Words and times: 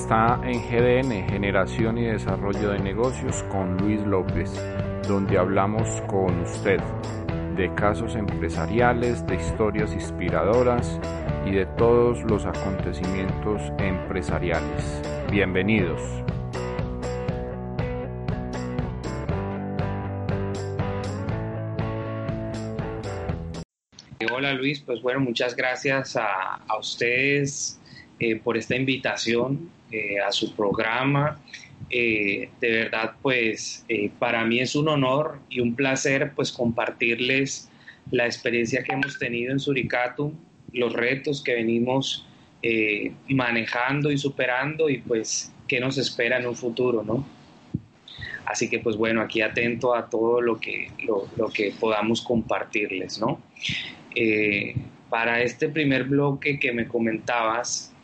está 0.00 0.40
en 0.44 0.62
GDN, 0.62 1.28
Generación 1.28 1.98
y 1.98 2.04
Desarrollo 2.04 2.70
de 2.70 2.78
Negocios, 2.78 3.42
con 3.50 3.76
Luis 3.78 4.00
López, 4.06 4.52
donde 5.08 5.36
hablamos 5.36 5.88
con 6.02 6.40
usted 6.42 6.78
de 7.56 7.74
casos 7.74 8.14
empresariales, 8.14 9.26
de 9.26 9.34
historias 9.34 9.92
inspiradoras 9.92 11.00
y 11.44 11.50
de 11.50 11.66
todos 11.66 12.22
los 12.30 12.46
acontecimientos 12.46 13.60
empresariales. 13.78 15.02
Bienvenidos. 15.32 16.00
Hola 24.32 24.52
Luis, 24.52 24.80
pues 24.80 25.02
bueno, 25.02 25.18
muchas 25.18 25.56
gracias 25.56 26.16
a, 26.16 26.60
ustedes 26.78 27.77
eh, 28.20 28.36
por 28.36 28.56
esta 28.56 28.74
invitación 28.74 29.70
eh, 29.92 30.18
a 30.18 30.32
su 30.32 30.54
programa. 30.54 31.38
Eh, 31.88 32.48
de 32.60 32.70
verdad, 32.70 33.12
pues 33.22 33.86
para 34.18 34.44
mí 34.44 34.58
es 34.58 34.74
un 34.74 34.88
honor 34.88 35.38
y 35.48 35.60
un 35.60 35.76
placer 35.76 36.32
pues 36.34 36.50
compartirles 36.50 37.70
la 38.10 38.26
experiencia 38.26 38.82
que 38.82 38.92
hemos 38.92 39.18
tenido 39.18 39.52
en 39.52 39.60
Suricatum, 39.60 40.32
los 40.72 40.92
retos 40.92 41.42
que 41.42 41.54
venimos 41.54 42.26
manejando 43.28 44.10
y 44.10 44.18
superando 44.18 44.90
y 44.90 44.98
pues 44.98 45.52
qué 45.68 45.78
nos 45.78 45.96
espera 45.96 46.38
en 46.38 46.46
un 46.48 46.56
futuro, 46.56 47.04
¿no? 47.04 47.24
Así 48.46 48.68
que 48.68 48.80
pues 48.80 48.96
bueno, 48.96 49.20
aquí 49.20 49.42
atento 49.42 49.94
a 49.94 50.10
todo 50.10 50.40
lo 50.40 50.58
que, 50.58 50.90
lo, 51.04 51.28
lo 51.36 51.50
que 51.50 51.72
podamos 51.78 52.20
compartirles, 52.20 53.20
¿no? 53.20 53.40
para 55.08 55.42
este 55.42 55.68
primer 55.68 56.04
bloque 56.04 56.58
que 56.58 56.72
me 56.72 56.86
comentabas, 56.86 57.94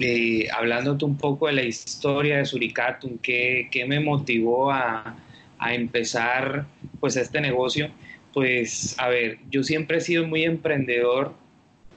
eh, 0.00 0.48
hablándote 0.52 1.04
un 1.04 1.16
poco 1.16 1.46
de 1.46 1.52
la 1.54 1.62
historia 1.62 2.38
de 2.38 2.44
Suricatum, 2.44 3.18
¿qué, 3.18 3.68
qué 3.70 3.84
me 3.84 4.00
motivó 4.00 4.70
a, 4.70 5.16
a, 5.58 5.74
empezar 5.74 6.66
pues 7.00 7.16
este 7.16 7.40
negocio? 7.40 7.90
Pues 8.32 8.94
a 8.98 9.08
ver, 9.08 9.38
yo 9.50 9.62
siempre 9.62 9.98
he 9.98 10.00
sido 10.00 10.26
muy 10.26 10.44
emprendedor 10.44 11.34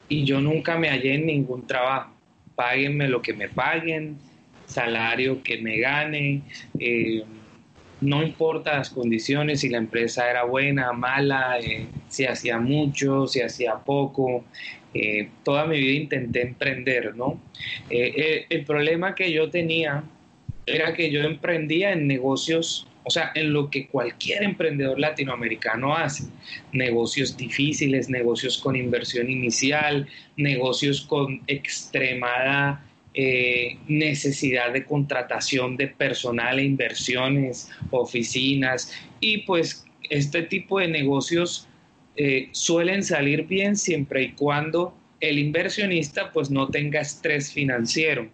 y 0.10 0.26
yo 0.26 0.42
nunca 0.42 0.78
me 0.78 0.90
hallé 0.90 1.16
en 1.16 1.26
ningún 1.26 1.66
trabajo. 1.66 2.12
Páguenme 2.56 3.08
lo 3.08 3.22
que 3.22 3.34
me 3.34 3.50
paguen, 3.50 4.18
salario 4.66 5.42
que 5.44 5.58
me 5.62 5.80
gane, 5.80 6.42
eh, 6.80 7.24
no 8.02 8.24
importa 8.24 8.78
las 8.78 8.90
condiciones, 8.90 9.62
si 9.62 9.70
la 9.70 9.78
empresa 9.78 10.30
era 10.30 10.44
buena, 10.44 10.92
mala, 10.94 11.60
eh, 11.60 11.88
si 12.10 12.26
hacía 12.26 12.60
mucho, 12.60 13.28
si 13.28 13.42
hacía 13.42 13.76
poco, 13.76 14.44
eh, 14.98 15.28
toda 15.44 15.66
mi 15.66 15.78
vida 15.78 15.92
intenté 15.92 16.42
emprender, 16.42 17.18
¿no? 17.18 17.38
Eh, 17.90 18.14
eh, 18.16 18.46
el 18.50 18.64
problema 18.64 19.14
que 19.14 19.30
yo 19.30 19.50
tenía 19.50 20.06
era 20.66 20.94
que 20.94 21.12
yo 21.12 21.22
emprendía 21.22 21.92
en 21.92 22.08
negocios, 22.08 22.88
o 23.04 23.10
sea, 23.10 23.34
en 23.36 23.52
lo 23.52 23.70
que 23.70 23.88
cualquier 23.88 24.44
emprendedor 24.44 24.98
latinoamericano 24.98 25.94
hace, 25.94 26.24
negocios 26.72 27.36
difíciles, 27.36 28.10
negocios 28.10 28.58
con 28.58 28.78
inversión 28.78 29.30
inicial, 29.30 30.08
negocios 30.38 31.02
con 31.02 31.42
extremada 31.48 32.82
necesidad 33.88 34.74
de 34.74 34.84
contratación 34.84 35.78
de 35.78 35.88
personal 35.88 36.60
e 36.60 36.66
inversiones, 36.66 37.70
oficinas, 37.92 38.92
y 39.22 39.38
pues 39.40 39.86
este 40.10 40.42
tipo 40.42 40.80
de 40.80 40.90
negocios 40.90 41.70
eh, 42.16 42.50
suelen 42.54 43.04
salir 43.04 43.46
bien 43.46 43.76
siempre 43.76 44.24
y 44.24 44.34
cuando 44.34 44.98
el 45.20 45.40
inversionista 45.40 46.32
pues 46.32 46.50
no 46.50 46.70
tenga 46.70 47.02
estrés 47.02 47.52
financiero. 47.52 48.30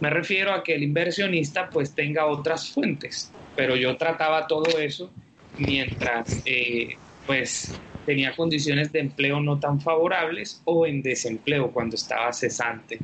Me 0.00 0.10
refiero 0.10 0.52
a 0.52 0.62
que 0.62 0.74
el 0.74 0.82
inversionista 0.82 1.70
pues 1.70 1.94
tenga 1.94 2.26
otras 2.26 2.70
fuentes, 2.70 3.34
pero 3.54 3.76
yo 3.76 3.96
trataba 3.96 4.46
todo 4.46 4.78
eso 4.78 5.12
mientras 5.56 6.42
eh, 6.44 6.98
pues 7.26 7.80
tenía 8.04 8.34
condiciones 8.34 8.90
de 8.92 9.00
empleo 9.00 9.40
no 9.40 9.58
tan 9.60 9.80
favorables 9.80 10.62
o 10.64 10.86
en 10.86 11.02
desempleo 11.02 11.72
cuando 11.72 11.96
estaba 11.96 12.32
cesante. 12.32 13.00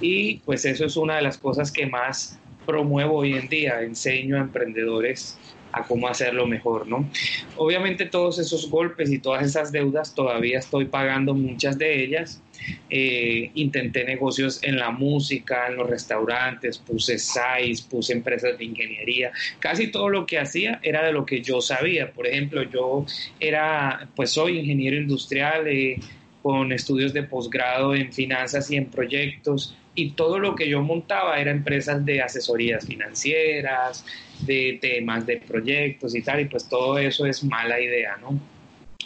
Y 0.00 0.38
pues 0.40 0.64
eso 0.64 0.86
es 0.86 0.96
una 0.96 1.16
de 1.16 1.22
las 1.22 1.36
cosas 1.38 1.70
que 1.70 1.86
más 1.86 2.40
promuevo 2.64 3.18
hoy 3.18 3.34
en 3.34 3.48
día, 3.48 3.82
enseño 3.82 4.36
a 4.36 4.40
emprendedores 4.40 5.55
a 5.72 5.82
cómo 5.84 6.08
hacerlo 6.08 6.46
mejor, 6.46 6.86
¿no? 6.86 7.08
Obviamente 7.56 8.06
todos 8.06 8.38
esos 8.38 8.70
golpes 8.70 9.10
y 9.10 9.18
todas 9.18 9.44
esas 9.44 9.72
deudas 9.72 10.14
todavía 10.14 10.58
estoy 10.58 10.86
pagando 10.86 11.34
muchas 11.34 11.78
de 11.78 12.02
ellas. 12.02 12.42
Eh, 12.88 13.50
intenté 13.54 14.04
negocios 14.04 14.60
en 14.62 14.76
la 14.76 14.90
música, 14.90 15.66
en 15.68 15.76
los 15.76 15.88
restaurantes, 15.88 16.78
puse 16.78 17.18
SAIS, 17.18 17.82
puse 17.82 18.12
empresas 18.12 18.56
de 18.58 18.64
ingeniería. 18.64 19.32
Casi 19.58 19.90
todo 19.90 20.08
lo 20.08 20.26
que 20.26 20.38
hacía 20.38 20.80
era 20.82 21.04
de 21.04 21.12
lo 21.12 21.26
que 21.26 21.42
yo 21.42 21.60
sabía. 21.60 22.10
Por 22.12 22.26
ejemplo, 22.26 22.62
yo 22.62 23.04
era, 23.38 24.08
pues 24.16 24.30
soy 24.30 24.58
ingeniero 24.58 24.96
industrial 24.96 25.66
eh, 25.66 26.00
con 26.42 26.72
estudios 26.72 27.12
de 27.12 27.24
posgrado 27.24 27.94
en 27.94 28.12
finanzas 28.12 28.70
y 28.70 28.76
en 28.76 28.86
proyectos 28.86 29.76
y 29.96 30.10
todo 30.10 30.38
lo 30.38 30.54
que 30.54 30.68
yo 30.68 30.82
montaba 30.82 31.40
era 31.40 31.50
empresas 31.50 32.04
de 32.04 32.20
asesorías 32.22 32.86
financieras, 32.86 34.04
de 34.40 34.78
temas 34.80 35.26
de 35.26 35.38
proyectos 35.38 36.14
y 36.14 36.22
tal, 36.22 36.40
y 36.40 36.44
pues 36.44 36.68
todo 36.68 36.98
eso 36.98 37.26
es 37.26 37.42
mala 37.42 37.80
idea, 37.80 38.16
¿no? 38.18 38.38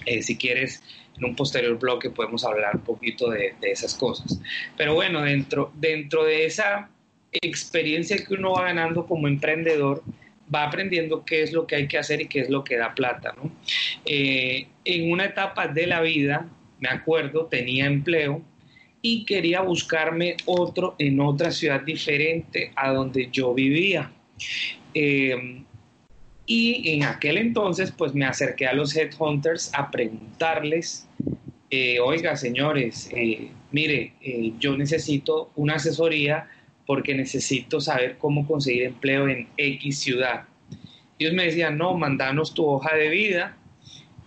Eh, 0.05 0.21
si 0.23 0.37
quieres, 0.37 0.83
en 1.17 1.25
un 1.25 1.37
posterior 1.37 1.79
bloque 1.79 2.11
podemos 2.11 2.45
hablar 2.45 2.75
un 2.75 2.83
poquito 2.83 3.31
de, 3.31 3.55
esas 3.63 3.95
cosas. 3.95 4.41
Pero 4.77 4.95
bueno, 4.95 5.23
dentro, 5.23 5.73
dentro 5.77 6.25
de 6.25 6.45
esa 6.47 6.91
experiencia 7.31 8.17
que 8.17 8.35
uno 8.35 8.53
va 8.53 8.65
ganando 8.65 9.07
como 9.07 9.29
emprendedor, 9.29 10.03
va 10.53 10.65
aprendiendo 10.65 11.25
qué 11.25 11.43
es 11.43 11.53
lo 11.53 11.69
que 11.69 11.77
hay 11.77 11.87
que 11.87 11.99
hacer 11.99 12.21
y 12.21 12.27
qué 12.27 12.41
es 12.41 12.51
lo 12.51 12.65
que 12.65 12.77
da 12.77 12.97
plata, 12.97 13.33
¿no? 13.37 13.53
Eh, 14.05 14.67
en 14.85 15.13
una 15.13 15.27
etapa 15.27 15.69
de 15.69 15.87
la 15.87 16.01
vida, 16.01 16.49
me 16.81 16.89
acuerdo, 16.89 17.47
tenía 17.47 17.87
empleo 17.87 18.43
y 19.03 19.25
quería 19.25 19.63
buscarme 19.63 20.37
otro 20.47 20.95
en 20.99 21.21
otra 21.21 21.51
ciudad 21.51 21.81
diferente 21.83 22.73
a 22.77 22.93
donde 22.93 23.29
yo 23.31 23.55
vivía. 23.55 24.13
Eh, 24.95 25.63
y 26.47 26.91
en 26.95 27.05
aquel 27.05 27.39
entonces, 27.39 27.93
pues 27.93 28.15
me 28.15 28.25
acerqué 28.25 28.67
a 28.67 28.73
los 28.73 28.95
headhunters 28.97 29.71
a 29.73 29.91
preguntarles, 29.91 31.09
eh, 31.71 32.01
oiga, 32.01 32.37
señores, 32.37 33.09
eh, 33.15 33.51
mire, 33.71 34.15
yo 34.59 34.77
necesito 34.77 35.53
una 35.55 35.77
asesoría 35.77 36.49
porque 36.87 37.15
necesito 37.15 37.81
saber 37.81 38.19
cómo 38.19 38.47
conseguir 38.49 38.83
empleo 38.83 39.29
en 39.29 39.49
X 39.57 40.01
ciudad. 40.01 40.45
Ellos 41.21 41.35
me 41.35 41.45
decían, 41.45 41.79
no, 41.79 41.97
mandanos 41.97 42.53
tu 42.53 42.67
hoja 42.67 42.97
de 42.97 43.09
vida 43.11 43.57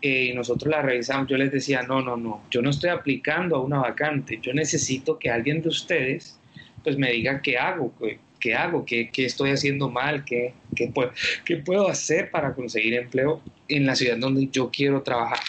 y 0.04 0.34
nosotros 0.34 0.70
la 0.70 0.82
revisamos. 0.82 1.30
Yo 1.30 1.38
les 1.38 1.52
decía, 1.52 1.82
no, 1.84 2.02
no, 2.02 2.18
no, 2.18 2.44
yo 2.52 2.62
no 2.62 2.70
estoy 2.70 2.90
aplicando 2.90 3.56
a 3.56 3.62
una 3.62 3.80
vacante, 3.80 4.40
yo 4.42 4.54
necesito 4.54 5.18
que 5.18 5.30
alguien 5.30 5.62
de 5.62 5.70
ustedes 5.70 6.38
pues 6.84 6.98
me 6.98 7.12
diga 7.14 7.42
qué 7.42 7.58
hago, 7.58 7.94
qué 8.38 8.54
hago, 8.54 8.86
qué, 8.86 9.10
estoy 9.16 9.52
haciendo 9.52 9.90
mal, 9.90 10.26
qué, 10.26 10.54
qué, 10.76 10.88
puedo, 10.88 11.14
qué 11.46 11.56
puedo 11.56 11.88
hacer 11.88 12.30
para 12.30 12.54
conseguir 12.54 12.96
empleo 12.96 13.42
en 13.70 13.86
la 13.86 13.96
ciudad 13.96 14.18
donde 14.18 14.50
yo 14.52 14.70
quiero 14.70 15.02
trabajar. 15.02 15.40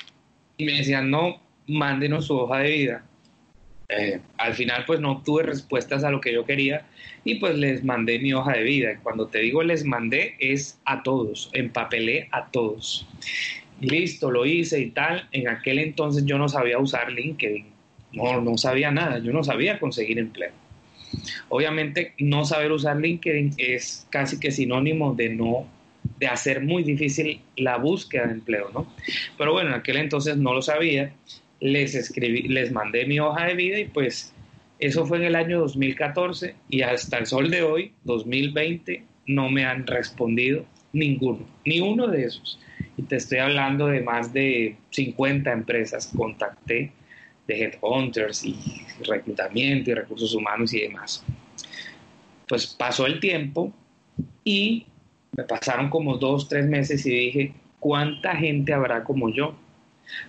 Y 0.56 0.64
me 0.64 0.74
decían, 0.74 1.10
no, 1.10 1.42
mándenos 1.66 2.26
su 2.26 2.36
hoja 2.36 2.58
de 2.58 2.70
vida. 2.70 3.04
Eh, 3.88 4.20
al 4.38 4.54
final 4.54 4.84
pues 4.86 5.00
no 5.00 5.12
obtuve 5.12 5.42
respuestas 5.42 6.04
a 6.04 6.10
lo 6.10 6.20
que 6.20 6.32
yo 6.32 6.46
quería 6.46 6.86
y 7.22 7.34
pues 7.34 7.54
les 7.54 7.84
mandé 7.84 8.20
mi 8.20 8.32
hoja 8.32 8.52
de 8.52 8.62
vida. 8.62 9.00
Cuando 9.02 9.26
te 9.26 9.40
digo 9.40 9.62
les 9.64 9.84
mandé 9.84 10.36
es 10.38 10.78
a 10.84 11.02
todos, 11.02 11.50
empapelé 11.52 12.28
a 12.30 12.46
todos. 12.46 13.06
Listo, 13.84 14.30
lo 14.30 14.46
hice 14.46 14.80
y 14.80 14.90
tal. 14.90 15.28
En 15.32 15.48
aquel 15.48 15.78
entonces 15.78 16.24
yo 16.24 16.38
no 16.38 16.48
sabía 16.48 16.78
usar 16.78 17.12
LinkedIn, 17.12 17.66
no, 18.12 18.40
no 18.40 18.56
sabía 18.58 18.90
nada, 18.90 19.18
yo 19.18 19.32
no 19.32 19.42
sabía 19.42 19.78
conseguir 19.78 20.18
empleo. 20.18 20.52
Obviamente 21.48 22.14
no 22.18 22.44
saber 22.44 22.72
usar 22.72 22.96
LinkedIn 22.96 23.54
es 23.58 24.06
casi 24.10 24.40
que 24.40 24.50
sinónimo 24.50 25.14
de 25.14 25.30
no 25.30 25.66
de 26.18 26.26
hacer 26.26 26.62
muy 26.62 26.82
difícil 26.82 27.40
la 27.56 27.78
búsqueda 27.78 28.26
de 28.26 28.34
empleo, 28.34 28.70
¿no? 28.72 28.86
Pero 29.38 29.52
bueno, 29.52 29.70
en 29.70 29.76
aquel 29.76 29.96
entonces 29.96 30.36
no 30.36 30.52
lo 30.52 30.62
sabía, 30.62 31.12
les 31.60 31.94
escribí, 31.94 32.42
les 32.42 32.72
mandé 32.72 33.06
mi 33.06 33.18
hoja 33.20 33.46
de 33.46 33.54
vida 33.54 33.78
y 33.78 33.86
pues 33.86 34.34
eso 34.78 35.06
fue 35.06 35.18
en 35.18 35.24
el 35.24 35.34
año 35.34 35.60
2014 35.60 36.54
y 36.68 36.82
hasta 36.82 37.18
el 37.18 37.26
sol 37.26 37.50
de 37.50 37.62
hoy, 37.62 37.92
2020, 38.04 39.02
no 39.26 39.48
me 39.50 39.64
han 39.64 39.86
respondido 39.86 40.64
ninguno, 40.92 41.46
ni 41.64 41.80
uno 41.80 42.06
de 42.08 42.24
esos. 42.24 42.60
Y 42.96 43.02
te 43.02 43.16
estoy 43.16 43.38
hablando 43.38 43.88
de 43.88 44.00
más 44.00 44.32
de 44.32 44.76
50 44.90 45.50
empresas 45.52 46.12
contacté 46.16 46.92
de 47.46 47.62
headhunters 47.62 48.44
y 48.44 48.56
reclutamiento 49.06 49.90
y 49.90 49.94
recursos 49.94 50.34
humanos 50.34 50.72
y 50.72 50.80
demás. 50.80 51.24
Pues 52.48 52.66
pasó 52.66 53.06
el 53.06 53.20
tiempo 53.20 53.72
y 54.44 54.86
me 55.36 55.44
pasaron 55.44 55.90
como 55.90 56.16
dos, 56.16 56.48
tres 56.48 56.66
meses 56.66 57.04
y 57.06 57.10
dije, 57.10 57.54
¿cuánta 57.80 58.36
gente 58.36 58.72
habrá 58.72 59.04
como 59.04 59.28
yo? 59.28 59.54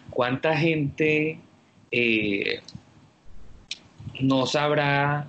¿Cuánta 0.09 0.57
gente 0.57 1.39
eh, 1.91 2.61
no 4.19 4.45
sabrá 4.45 5.27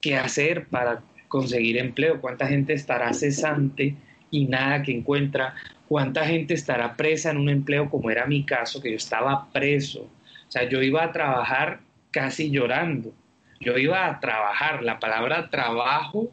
qué 0.00 0.16
hacer 0.16 0.66
para 0.66 1.02
conseguir 1.28 1.78
empleo, 1.78 2.20
cuánta 2.20 2.46
gente 2.46 2.72
estará 2.72 3.12
cesante 3.12 3.94
y 4.30 4.46
nada 4.46 4.82
que 4.82 4.92
encuentra, 4.92 5.54
cuánta 5.94 6.26
gente 6.26 6.54
estará 6.54 6.96
presa 6.96 7.30
en 7.30 7.36
un 7.36 7.48
empleo 7.48 7.88
como 7.88 8.10
era 8.10 8.26
mi 8.26 8.44
caso, 8.44 8.82
que 8.82 8.90
yo 8.90 8.96
estaba 8.96 9.46
preso. 9.52 10.00
O 10.48 10.50
sea, 10.50 10.68
yo 10.68 10.82
iba 10.82 11.04
a 11.04 11.12
trabajar 11.12 11.78
casi 12.10 12.50
llorando. 12.50 13.12
Yo 13.60 13.78
iba 13.78 14.04
a 14.04 14.18
trabajar, 14.18 14.82
la 14.82 14.98
palabra 14.98 15.48
trabajo 15.50 16.32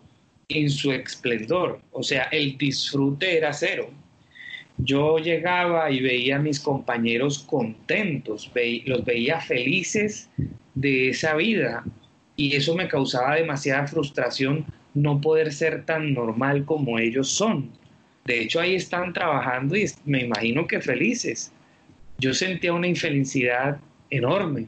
en 0.50 0.68
su 0.68 0.92
esplendor, 0.92 1.80
o 1.92 2.02
sea, 2.02 2.24
el 2.32 2.58
disfrute 2.58 3.38
era 3.38 3.54
cero. 3.54 3.92
Yo 4.80 5.20
llegaba 5.20 5.92
y 5.92 6.02
veía 6.02 6.38
a 6.38 6.40
mis 6.40 6.60
compañeros 6.60 7.38
contentos, 7.38 8.52
los 8.88 9.06
veía 9.06 9.42
felices 9.42 10.32
de 10.74 11.10
esa 11.10 11.36
vida 11.36 11.84
y 12.36 12.56
eso 12.56 12.74
me 12.74 12.88
causaba 12.88 13.36
demasiada 13.36 13.86
frustración 13.86 14.66
no 14.96 15.22
poder 15.22 15.54
ser 15.54 15.86
tan 15.86 16.16
normal 16.16 16.66
como 16.66 16.98
ellos 16.98 17.30
son. 17.30 17.80
De 18.26 18.42
hecho, 18.42 18.60
ahí 18.60 18.76
están 18.76 19.14
trabajando 19.14 19.76
y 19.76 19.86
me 20.06 20.22
imagino 20.22 20.68
que 20.68 20.80
felices. 20.82 21.52
Yo 22.20 22.34
sentía 22.34 22.74
una 22.74 22.88
infelicidad 22.88 23.80
enorme. 24.10 24.68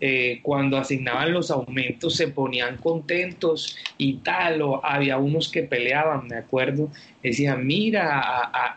Eh, 0.00 0.40
cuando 0.42 0.76
asignaban 0.76 1.32
los 1.32 1.50
aumentos 1.50 2.16
se 2.16 2.28
ponían 2.28 2.78
contentos 2.78 3.76
y 3.96 4.14
tal, 4.14 4.62
o 4.62 4.84
había 4.84 5.18
unos 5.18 5.48
que 5.50 5.62
peleaban, 5.62 6.26
me 6.26 6.36
acuerdo, 6.36 6.90
decían, 7.22 7.66
mira, 7.66 8.20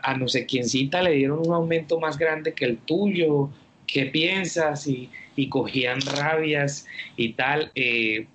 a, 0.02 0.16
no 0.16 0.28
sé 0.28 0.46
quiéncita 0.46 1.02
le 1.02 1.12
dieron 1.12 1.40
un 1.46 1.52
aumento 1.52 1.98
más 1.98 2.18
grande 2.18 2.52
que 2.54 2.64
el 2.64 2.78
tuyo, 2.78 3.50
¿qué 3.86 4.06
piensas? 4.06 4.86
Y, 4.86 5.10
cogían 5.48 6.00
rabias 6.00 6.86
y 7.16 7.32
tal. 7.32 7.72
Eh, 7.74 8.26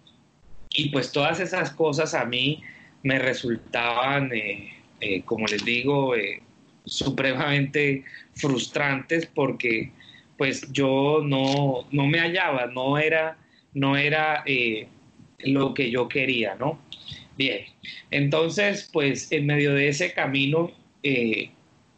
y 0.72 0.90
pues 0.90 1.12
todas 1.14 1.40
esas 1.40 1.72
cosas 1.72 2.14
a 2.14 2.26
mí 2.26 2.62
me 3.04 3.18
resultaban, 3.18 4.32
eh, 4.34 4.77
eh, 5.02 5.22
como 5.24 5.46
les 5.48 5.64
digo, 5.64 6.16
eh, 6.16 6.42
supremamente 6.86 8.04
frustrantes 8.36 9.26
porque 9.26 9.92
pues 10.38 10.72
yo 10.72 11.22
no, 11.24 11.88
no 11.92 12.06
me 12.06 12.20
hallaba, 12.20 12.68
no 12.68 12.98
era, 12.98 13.38
no 13.74 13.98
era 13.98 14.44
lo 15.40 15.74
que 15.74 15.90
yo 15.90 16.08
quería, 16.08 16.56
¿no? 16.56 16.80
Bien, 17.38 17.66
entonces 18.12 18.90
pues 18.94 19.32
en 19.32 19.48
medio 19.48 19.74
de 19.74 19.90
ese 19.90 20.14
camino, 20.14 20.72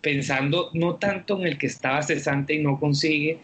pensando 0.01 0.69
no 0.74 0.96
tanto 0.96 1.40
en 1.40 1.48
el 1.48 1.57
que 1.57 1.68
estaba 1.68 2.01
cesante 2.01 2.54
y 2.54 2.60
no 2.60 2.80
consigue, 2.80 3.40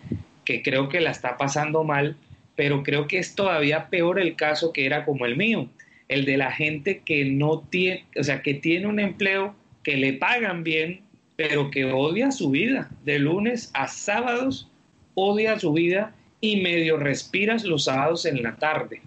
que 0.45 0.61
creo 0.61 0.87
que 0.87 1.01
la 1.01 1.11
está 1.11 1.37
pasando 1.37 1.83
mal, 1.83 2.15
pero 2.55 2.83
creo 2.83 3.07
que 3.07 3.17
es 3.17 3.35
todavía 3.35 3.89
peor 3.89 4.19
el 4.19 4.35
caso 4.35 4.71
que 4.71 4.85
era 4.85 5.03
como 5.03 5.25
el 5.25 5.35
mío, 5.35 5.67
el 6.07 6.25
de 6.25 6.37
la 6.37 6.51
gente 6.51 7.01
que 7.05 7.25
no 7.25 7.61
tiene, 7.69 8.05
o 8.17 8.23
sea, 8.23 8.41
que 8.41 8.53
tiene 8.53 8.87
un 8.87 8.99
empleo 8.99 9.55
que 9.83 9.97
le 9.97 10.13
pagan 10.13 10.63
bien, 10.63 11.01
pero 11.35 11.71
que 11.71 11.85
odia 11.85 12.31
su 12.31 12.49
vida. 12.49 12.89
De 13.03 13.19
lunes 13.19 13.71
a 13.73 13.87
sábados 13.87 14.69
odia 15.15 15.59
su 15.59 15.73
vida 15.73 16.13
y 16.41 16.57
medio 16.57 16.97
respiras 16.97 17.63
los 17.63 17.85
sábados 17.85 18.25
en 18.25 18.43
la 18.43 18.55
tarde. 18.57 19.01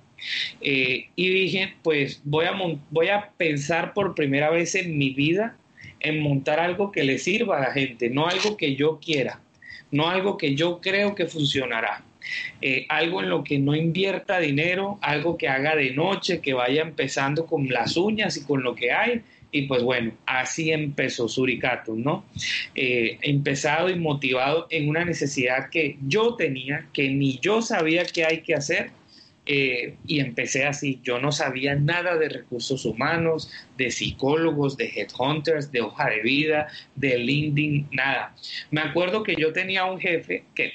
Eh, 0.61 1.09
y 1.15 1.29
dije, 1.29 1.75
pues 1.83 2.21
voy 2.25 2.47
a, 2.47 2.53
voy 2.91 3.09
a 3.09 3.31
pensar 3.37 3.95
por 3.95 4.15
primera 4.15 4.51
vez 4.51 4.75
en 4.75 4.99
mi 4.99 5.11
vida 5.11 5.57
en 6.01 6.21
montar 6.21 6.61
algo 6.61 6.93
que 6.93 7.05
le 7.05 7.19
sirva 7.19 7.59
a 7.59 7.61
la 7.61 7.73
gente, 7.73 8.11
no 8.11 8.27
algo 8.27 8.57
que 8.57 8.75
yo 8.75 9.01
quiera, 9.01 9.41
no 9.91 10.09
algo 10.09 10.37
que 10.37 10.55
yo 10.55 10.81
creo 10.81 11.15
que 11.15 11.27
funcionará. 11.27 12.05
Eh, 12.61 12.87
algo 12.89 13.23
en 13.23 13.31
lo 13.31 13.45
que 13.45 13.59
no 13.59 13.75
invierta 13.75 14.39
dinero, 14.39 14.99
algo 15.01 15.37
que 15.39 15.49
haga 15.49 15.77
de 15.77 15.93
noche, 15.93 16.41
que 16.41 16.55
vaya 16.55 16.83
empezando 16.83 17.47
con 17.47 17.69
las 17.69 17.97
uñas 17.97 18.37
y 18.37 18.45
con 18.45 18.63
lo 18.63 18.75
que 18.75 18.93
hay. 18.93 19.23
Y 19.51 19.63
pues 19.63 19.83
bueno, 19.83 20.13
así 20.27 20.71
empezó 20.73 21.27
Suricato, 21.29 21.95
¿no? 21.95 22.25
Eh, 22.75 23.19
empezado 23.23 23.89
y 23.89 23.95
motivado 23.95 24.67
en 24.71 24.89
una 24.89 25.05
necesidad 25.05 25.71
que 25.71 25.97
yo 26.07 26.35
tenía, 26.35 26.87
que 26.93 27.09
ni 27.09 27.39
yo 27.39 27.63
sabía 27.63 28.05
qué 28.05 28.25
hay 28.27 28.43
que 28.43 28.55
hacer, 28.55 28.91
eh, 29.51 29.95
y 30.07 30.21
empecé 30.21 30.67
así. 30.67 31.01
Yo 31.03 31.19
no 31.19 31.33
sabía 31.33 31.75
nada 31.75 32.19
de 32.19 32.29
recursos 32.29 32.85
humanos, 32.85 33.51
de 33.79 33.91
psicólogos, 33.91 34.77
de 34.77 34.93
headhunters, 34.95 35.73
de 35.73 35.81
hoja 35.81 36.11
de 36.11 36.21
vida, 36.21 36.69
de 36.95 37.17
LinkedIn, 37.17 37.89
nada. 37.91 38.37
Me 38.71 38.83
acuerdo 38.83 39.23
que 39.23 39.35
yo 39.37 39.55
tenía 39.55 39.87
un 39.87 39.99
jefe 39.99 40.45
que 40.55 40.73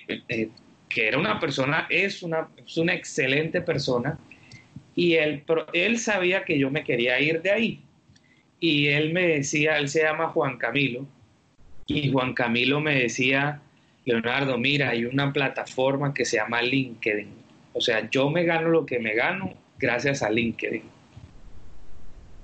que 0.94 1.07
era 1.07 1.18
una 1.18 1.40
persona, 1.40 1.88
es 1.90 2.24
una, 2.24 2.48
una 2.78 2.94
excelente 2.94 3.62
persona, 3.62 4.18
y 4.95 5.13
él, 5.13 5.44
él 5.74 5.98
sabía 5.98 6.44
que 6.44 6.60
yo 6.60 6.69
me 6.69 6.84
quería 6.84 7.19
ir 7.19 7.42
de 7.42 7.51
ahí. 7.51 7.81
Y 8.60 8.88
él 8.88 9.12
me 9.12 9.28
decía, 9.28 9.78
él 9.78 9.90
se 9.90 10.04
llama 10.04 10.30
Juan 10.30 10.57
Camilo, 10.57 11.06
y 11.88 12.12
Juan 12.12 12.34
Camilo 12.34 12.80
me 12.80 12.95
decía, 12.95 13.60
Leonardo, 14.06 14.57
mira, 14.57 14.90
hay 14.90 15.06
una 15.06 15.34
plataforma 15.34 16.13
que 16.13 16.25
se 16.25 16.38
llama 16.38 16.62
LinkedIn. 16.62 17.28
O 17.74 17.81
sea, 17.81 18.10
yo 18.10 18.30
me 18.30 18.44
gano 18.44 18.69
lo 18.69 18.86
que 18.86 19.00
me 19.00 19.16
gano 19.16 19.54
gracias 19.80 20.22
a 20.22 20.30
LinkedIn. 20.30 20.84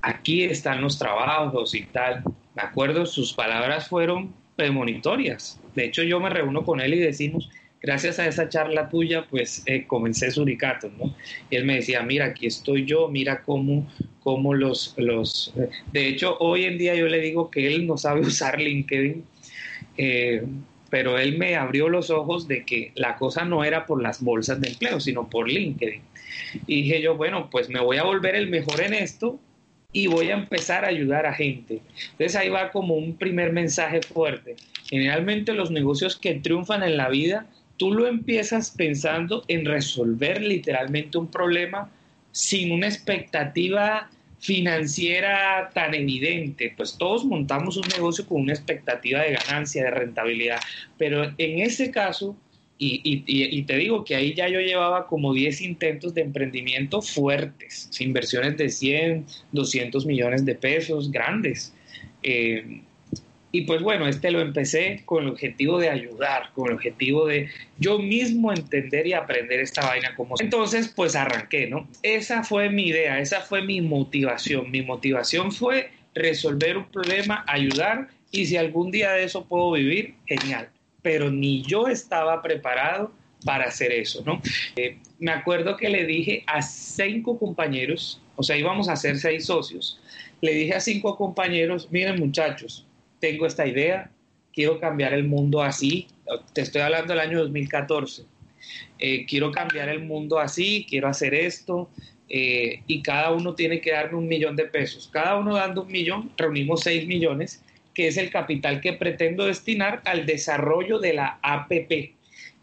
Aquí 0.01 0.43
están 0.43 0.81
los 0.81 0.97
trabajos 0.97 1.75
y 1.75 1.83
tal. 1.83 2.23
Me 2.55 2.63
acuerdo, 2.63 3.05
sus 3.05 3.33
palabras 3.33 3.87
fueron 3.87 4.33
premonitorias. 4.55 5.59
De 5.75 5.85
hecho, 5.85 6.03
yo 6.03 6.19
me 6.19 6.29
reúno 6.29 6.63
con 6.63 6.81
él 6.81 6.93
y 6.93 6.99
decimos, 6.99 7.49
gracias 7.81 8.19
a 8.19 8.27
esa 8.27 8.49
charla 8.49 8.89
tuya, 8.89 9.25
pues 9.29 9.63
eh, 9.65 9.85
comencé 9.87 10.31
Suricato, 10.31 10.91
¿no? 10.97 11.15
Y 11.49 11.55
él 11.55 11.65
me 11.65 11.75
decía, 11.75 12.01
mira, 12.01 12.25
aquí 12.25 12.47
estoy 12.47 12.85
yo, 12.85 13.07
mira 13.07 13.43
cómo, 13.43 13.87
cómo 14.21 14.53
los, 14.53 14.93
los... 14.97 15.53
Eh, 15.57 15.69
de 15.91 16.07
hecho, 16.07 16.37
hoy 16.39 16.65
en 16.65 16.77
día 16.77 16.95
yo 16.95 17.07
le 17.07 17.19
digo 17.19 17.49
que 17.49 17.67
él 17.67 17.87
no 17.87 17.97
sabe 17.97 18.21
usar 18.27 18.59
LinkedIn, 18.59 19.23
eh, 19.97 20.43
pero 20.89 21.17
él 21.19 21.37
me 21.37 21.55
abrió 21.55 21.87
los 21.87 22.09
ojos 22.09 22.47
de 22.47 22.65
que 22.65 22.91
la 22.95 23.15
cosa 23.15 23.45
no 23.45 23.63
era 23.63 23.85
por 23.85 24.01
las 24.01 24.21
bolsas 24.23 24.59
de 24.59 24.69
empleo, 24.69 24.99
sino 24.99 25.29
por 25.29 25.49
LinkedIn. 25.49 26.01
Y 26.65 26.83
dije 26.83 27.01
yo, 27.01 27.15
bueno, 27.15 27.49
pues 27.49 27.69
me 27.69 27.79
voy 27.79 27.97
a 27.97 28.03
volver 28.03 28.35
el 28.35 28.49
mejor 28.49 28.81
en 28.81 28.95
esto 28.95 29.39
y 29.91 30.07
voy 30.07 30.29
a 30.29 30.35
empezar 30.35 30.85
a 30.85 30.89
ayudar 30.89 31.25
a 31.25 31.33
gente. 31.33 31.81
Entonces 32.11 32.35
ahí 32.35 32.49
va 32.49 32.71
como 32.71 32.95
un 32.95 33.17
primer 33.17 33.53
mensaje 33.53 34.01
fuerte. 34.01 34.55
Generalmente 34.89 35.53
los 35.53 35.71
negocios 35.71 36.17
que 36.17 36.35
triunfan 36.35 36.83
en 36.83 36.97
la 36.97 37.09
vida 37.09 37.47
tú 37.79 37.93
lo 37.93 38.05
empiezas 38.07 38.71
pensando 38.71 39.43
en 39.47 39.65
resolver 39.65 40.41
literalmente 40.41 41.17
un 41.17 41.31
problema 41.31 41.89
sin 42.31 42.73
una 42.73 42.87
expectativa 42.87 44.09
financiera 44.39 45.71
tan 45.73 45.93
evidente, 45.93 46.73
pues 46.75 46.97
todos 46.97 47.25
montamos 47.25 47.77
un 47.77 47.87
negocio 47.87 48.27
con 48.27 48.41
una 48.41 48.53
expectativa 48.53 49.21
de 49.21 49.31
ganancia, 49.31 49.85
de 49.85 49.91
rentabilidad, 49.91 50.59
pero 50.97 51.23
en 51.23 51.59
ese 51.59 51.89
caso, 51.89 52.35
y, 52.77 53.63
te 53.63 53.77
digo 53.77 54.05
que 54.05 54.15
ahí 54.15 54.33
ya 54.33 54.47
yo 54.47 54.59
llevaba 54.59 55.07
como 55.07 55.33
10 55.33 55.61
intentos 55.61 56.13
de 56.13 56.21
emprendimiento 56.21 57.01
fuertes, 57.01 57.89
inversiones 57.99 58.57
de 58.57 58.69
100, 58.69 59.25
200 59.51 60.05
millones 60.05 60.45
de 60.45 60.55
pesos, 60.55 61.11
grandes. 61.11 61.73
Eh, 62.23 62.81
y 63.51 63.61
pues 63.61 63.81
bueno, 63.81 64.07
este 64.07 64.29
lo 64.29 64.41
empecé 64.41 65.01
con 65.05 65.23
el 65.23 65.29
objetivo 65.29 65.79
de 65.79 65.89
ayudar, 65.89 66.51
con 66.53 66.67
el 66.67 66.75
objetivo 66.75 67.25
de 67.25 67.49
yo 67.79 67.97
mismo 67.97 68.51
entender 68.51 69.07
y 69.07 69.13
aprender 69.13 69.59
esta 69.59 69.85
vaina 69.85 70.15
como... 70.15 70.35
Entonces, 70.39 70.93
pues 70.95 71.15
arranqué, 71.15 71.67
¿no? 71.67 71.87
Esa 72.03 72.43
fue 72.43 72.69
mi 72.69 72.87
idea, 72.87 73.19
esa 73.19 73.41
fue 73.41 73.63
mi 73.63 73.81
motivación. 73.81 74.69
Mi 74.69 74.83
motivación 74.83 75.51
fue 75.51 75.89
resolver 76.13 76.77
un 76.77 76.85
problema, 76.85 77.43
ayudar 77.47 78.09
y 78.31 78.45
si 78.45 78.57
algún 78.57 78.91
día 78.91 79.13
de 79.13 79.23
eso 79.23 79.45
puedo 79.45 79.71
vivir, 79.71 80.13
genial. 80.27 80.69
Pero 81.01 81.31
ni 81.31 81.63
yo 81.63 81.87
estaba 81.87 82.43
preparado 82.43 83.11
para 83.45 83.65
hacer 83.65 83.91
eso, 83.91 84.21
¿no? 84.25 84.41
Eh, 84.75 84.97
me 85.17 85.31
acuerdo 85.31 85.75
que 85.75 85.89
le 85.89 86.05
dije 86.05 86.43
a 86.45 86.61
cinco 86.61 87.39
compañeros, 87.39 88.21
o 88.35 88.43
sea, 88.43 88.57
íbamos 88.57 88.89
a 88.89 88.95
ser 88.95 89.17
seis 89.17 89.45
socios, 89.45 89.99
le 90.41 90.53
dije 90.53 90.75
a 90.75 90.79
cinco 90.79 91.17
compañeros, 91.17 91.87
miren 91.91 92.19
muchachos, 92.19 92.85
tengo 93.19 93.45
esta 93.45 93.65
idea, 93.65 94.11
quiero 94.53 94.79
cambiar 94.79 95.13
el 95.13 95.23
mundo 95.23 95.61
así, 95.61 96.07
te 96.53 96.61
estoy 96.61 96.81
hablando 96.81 97.13
del 97.13 97.21
año 97.21 97.39
2014, 97.39 98.23
eh, 98.99 99.25
quiero 99.25 99.51
cambiar 99.51 99.89
el 99.89 100.01
mundo 100.01 100.39
así, 100.39 100.85
quiero 100.89 101.07
hacer 101.07 101.33
esto, 101.33 101.89
eh, 102.29 102.83
y 102.85 103.01
cada 103.01 103.31
uno 103.31 103.55
tiene 103.55 103.81
que 103.81 103.91
darme 103.91 104.17
un 104.17 104.27
millón 104.27 104.55
de 104.55 104.65
pesos. 104.65 105.09
Cada 105.11 105.37
uno 105.37 105.55
dando 105.55 105.83
un 105.83 105.91
millón, 105.91 106.31
reunimos 106.37 106.81
seis 106.81 107.07
millones, 107.07 107.63
que 107.93 108.07
es 108.07 108.17
el 108.17 108.29
capital 108.29 108.81
que 108.81 108.93
pretendo 108.93 109.45
destinar 109.45 110.01
al 110.05 110.25
desarrollo 110.25 110.99
de 110.99 111.13
la 111.13 111.39
APP, 111.41 112.13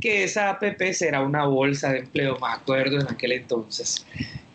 que 0.00 0.25
esa 0.25 0.50
APP 0.50 0.92
será 0.92 1.22
una 1.22 1.46
bolsa 1.46 1.92
de 1.92 2.00
empleo, 2.00 2.38
me 2.40 2.48
acuerdo 2.48 3.00
en 3.00 3.10
aquel 3.10 3.32
entonces. 3.32 4.06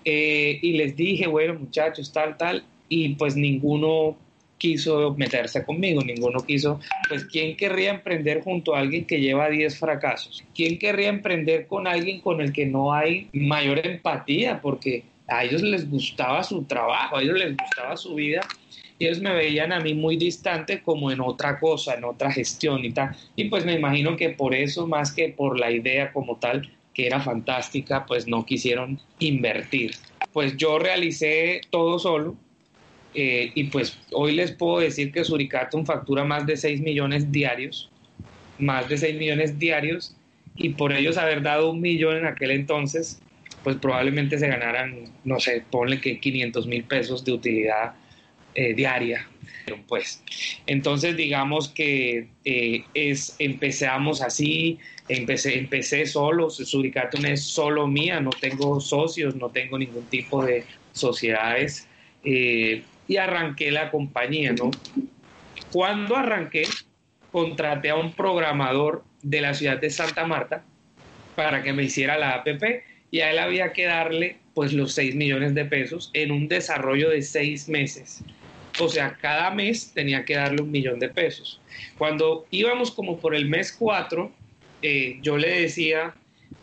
Eh, 0.06 0.60
y 0.62 0.74
les 0.74 0.96
dije, 0.96 1.28
bueno 1.28 1.56
muchachos, 1.56 2.12
tal, 2.12 2.38
tal, 2.38 2.64
y 2.90 3.10
pues 3.16 3.36
ninguno 3.36 4.18
quiso 4.62 5.16
meterse 5.18 5.66
conmigo, 5.66 6.04
ninguno 6.04 6.46
quiso, 6.46 6.80
pues 7.10 7.26
¿quién 7.26 7.58
querría 7.58 7.90
emprender 7.90 8.44
junto 8.44 8.76
a 8.76 8.80
alguien 8.80 9.06
que 9.06 9.20
lleva 9.20 9.50
10 9.50 9.80
fracasos? 9.80 10.44
¿Quién 10.54 10.78
querría 10.78 11.10
emprender 11.10 11.66
con 11.66 11.88
alguien 11.88 12.22
con 12.22 12.42
el 12.42 12.54
que 12.54 12.68
no 12.68 12.94
hay 12.94 13.28
mayor 13.34 13.84
empatía? 13.84 14.62
Porque 14.62 15.04
a 15.28 15.44
ellos 15.44 15.64
les 15.64 15.90
gustaba 15.90 16.44
su 16.44 16.64
trabajo, 16.66 17.18
a 17.18 17.24
ellos 17.24 17.40
les 17.40 17.58
gustaba 17.58 17.98
su 17.98 18.14
vida 18.14 18.42
y 19.00 19.06
ellos 19.08 19.20
me 19.20 19.34
veían 19.34 19.72
a 19.72 19.80
mí 19.80 19.96
muy 19.96 20.16
distante 20.16 20.84
como 20.84 21.12
en 21.12 21.22
otra 21.22 21.60
cosa, 21.60 21.96
en 21.96 22.04
otra 22.04 22.32
gestión 22.32 22.86
y 22.86 22.92
tal. 22.92 23.16
Y 23.36 23.46
pues 23.46 23.66
me 23.66 23.74
imagino 23.74 24.16
que 24.16 24.30
por 24.30 24.54
eso, 24.54 24.86
más 24.86 25.12
que 25.12 25.30
por 25.30 25.60
la 25.60 25.72
idea 25.72 26.14
como 26.14 26.38
tal, 26.38 26.72
que 26.94 27.08
era 27.08 27.20
fantástica, 27.20 28.06
pues 28.06 28.28
no 28.28 28.46
quisieron 28.46 29.00
invertir. 29.18 29.96
Pues 30.32 30.56
yo 30.56 30.78
realicé 30.78 31.62
todo 31.72 31.98
solo 31.98 32.38
eh, 33.14 33.52
y 33.56 33.66
pues 33.66 33.98
hoy 34.12 34.34
les 34.34 34.52
puedo 34.52 34.80
decir 34.80 35.12
que 35.12 35.24
Suricatum 35.24 35.86
factura 35.86 36.24
más 36.24 36.46
de 36.46 36.56
6 36.56 36.82
millones 36.82 37.32
diarios, 37.32 37.90
más 38.58 38.88
de 38.88 38.98
6 38.98 39.18
millones 39.18 39.60
diarios 39.60 40.16
y 40.56 40.70
por 40.70 40.94
ellos 40.94 41.18
haber 41.18 41.42
dado 41.42 41.72
un 41.72 41.82
millón 41.82 42.18
en 42.18 42.26
aquel 42.26 42.52
entonces, 42.52 43.22
pues 43.64 43.78
probablemente 43.78 44.40
se 44.40 44.48
ganaran, 44.48 45.12
no 45.24 45.40
sé, 45.40 45.64
ponle 45.70 46.00
que 46.00 46.20
500 46.20 46.68
mil 46.68 46.84
pesos 46.84 47.26
de 47.26 47.34
utilidad 47.34 47.94
eh, 48.56 48.74
diaria. 48.74 49.28
Pues, 49.88 50.24
entonces 50.66 51.16
digamos 51.16 51.70
que 51.70 52.28
eh, 52.46 52.84
es, 52.94 53.36
empezamos 53.40 54.22
así, 54.22 54.80
empecé, 55.08 55.58
empecé 55.58 56.06
solo, 56.06 56.50
Suricatum 56.50 57.26
es 57.26 57.44
solo 57.44 57.88
mía, 57.88 58.20
no 58.20 58.32
tengo 58.32 58.80
socios, 58.80 59.36
no 59.36 59.50
tengo 59.50 59.78
ningún 59.78 60.06
tipo 60.08 60.44
de 60.44 60.66
sociedades 60.94 61.88
eh, 62.24 62.84
y 63.08 63.18
arranqué 63.18 63.72
la 63.72 63.92
compañía, 63.92 64.54
¿no? 64.54 64.72
Cuando 65.72 66.16
arranqué, 66.16 66.64
contraté 67.32 67.90
a 67.90 67.96
un 67.96 68.14
programador 68.14 69.04
de 69.22 69.42
la 69.42 69.54
ciudad 69.54 69.80
de 69.80 69.90
Santa 69.90 70.26
Marta 70.26 70.64
para 71.36 71.64
que 71.64 71.74
me 71.74 71.84
hiciera 71.84 72.18
la 72.18 72.36
APP 72.36 72.84
y 73.10 73.22
a 73.22 73.32
él 73.32 73.40
había 73.40 73.74
que 73.74 73.86
darle 73.86 74.38
pues 74.54 74.74
los 74.74 74.94
6 74.94 75.16
millones 75.16 75.54
de 75.54 75.66
pesos 75.66 76.12
en 76.14 76.32
un 76.32 76.48
desarrollo 76.48 77.10
de 77.10 77.22
6 77.22 77.70
meses. 77.70 78.24
O 78.80 78.90
sea, 78.90 79.18
cada 79.22 79.52
mes 79.52 79.92
tenía 79.94 80.26
que 80.26 80.36
darle 80.36 80.62
un 80.62 80.72
millón 80.72 81.00
de 81.00 81.10
pesos. 81.10 81.60
Cuando 81.98 82.46
íbamos 82.52 82.92
como 82.92 83.20
por 83.20 83.36
el 83.36 83.48
mes 83.48 83.76
4, 83.78 84.32
eh, 84.82 85.20
yo 85.22 85.38
le 85.38 85.62
decía, 85.62 86.14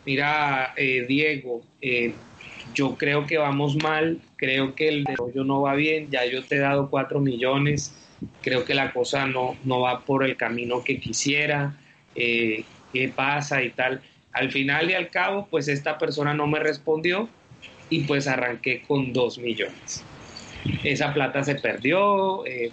mira, 0.05 0.73
eh, 0.75 1.05
Diego, 1.07 1.61
eh, 1.81 2.13
yo 2.73 2.95
creo 2.95 3.25
que 3.25 3.37
vamos 3.37 3.75
mal, 3.81 4.19
creo 4.39 4.73
que 4.73 4.87
el 4.87 5.03
desarrollo 5.03 5.43
no 5.43 5.61
va 5.61 5.75
bien, 5.75 6.09
ya 6.09 6.25
yo 6.25 6.43
te 6.43 6.55
he 6.55 6.59
dado 6.59 6.89
4 6.89 7.19
millones, 7.19 7.95
creo 8.41 8.63
que 8.65 8.73
la 8.73 8.91
cosa 8.91 9.27
no, 9.27 9.57
no 9.63 9.81
va 9.81 10.05
por 10.05 10.23
el 10.23 10.37
camino 10.37 10.83
que 10.83 10.99
quisiera, 10.99 11.75
qué 12.15 12.65
pasa 13.15 13.61
y 13.61 13.71
tal. 13.71 14.01
Al 14.31 14.51
final 14.51 14.89
y 14.89 14.93
al 14.93 15.09
cabo, 15.09 15.47
pues 15.49 15.67
esta 15.67 15.97
persona 15.97 16.33
no 16.33 16.47
me 16.47 16.59
respondió 16.59 17.29
y 17.89 18.05
pues 18.05 18.27
arranqué 18.27 18.83
con 18.87 19.11
2 19.13 19.39
millones 19.39 20.05
esa 20.83 21.13
plata 21.13 21.43
se 21.43 21.55
perdió. 21.55 22.45
Eh, 22.45 22.71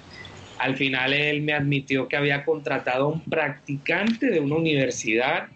al 0.58 0.76
final 0.76 1.12
él 1.12 1.42
me 1.42 1.52
admitió 1.52 2.08
que 2.08 2.16
había 2.16 2.44
contratado 2.44 3.04
a 3.04 3.08
un 3.08 3.20
practicante 3.23 4.30
de 4.30 4.40
una 4.40 4.56
universidad 4.56 5.49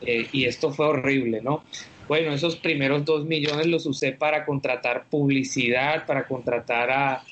eh, 0.00 0.28
y 0.32 0.44
esto 0.44 0.72
fue 0.72 0.86
horrible, 0.86 1.40
¿no? 1.42 1.64
Bueno, 2.08 2.32
esos 2.32 2.56
primeros 2.56 3.04
dos 3.04 3.24
millones 3.24 3.66
los 3.66 3.84
usé 3.86 4.12
para 4.12 4.44
contratar 4.44 5.06
publicidad, 5.10 6.06
para 6.06 6.26
contratar 6.26 6.90
a, 6.90 7.22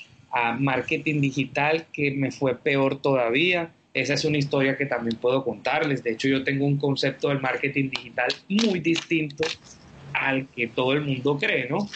marketing 0.59 1.21
digital, 1.21 1.85
que 1.93 2.11
me 2.11 2.29
fue 2.29 2.57
peor 2.57 3.01
todavía. 3.01 3.71
Esa 3.93 4.15
es 4.15 4.25
una 4.25 4.37
historia 4.37 4.75
que 4.75 4.85
también 4.85 5.17
puedo 5.17 5.45
contarles. 5.45 6.03
De 6.03 6.11
hecho, 6.11 6.27
yo 6.27 6.43
tengo 6.43 6.65
un 6.65 6.75
concepto 6.75 7.29
del 7.29 7.39
marketing 7.39 7.89
digital 7.89 8.27
muy 8.49 8.81
distinto 8.81 9.45
al 10.11 10.47
que 10.49 10.67
todo 10.67 10.91
el 10.91 11.01
mundo 11.01 11.37
cree, 11.37 11.69
¿no? 11.69 11.89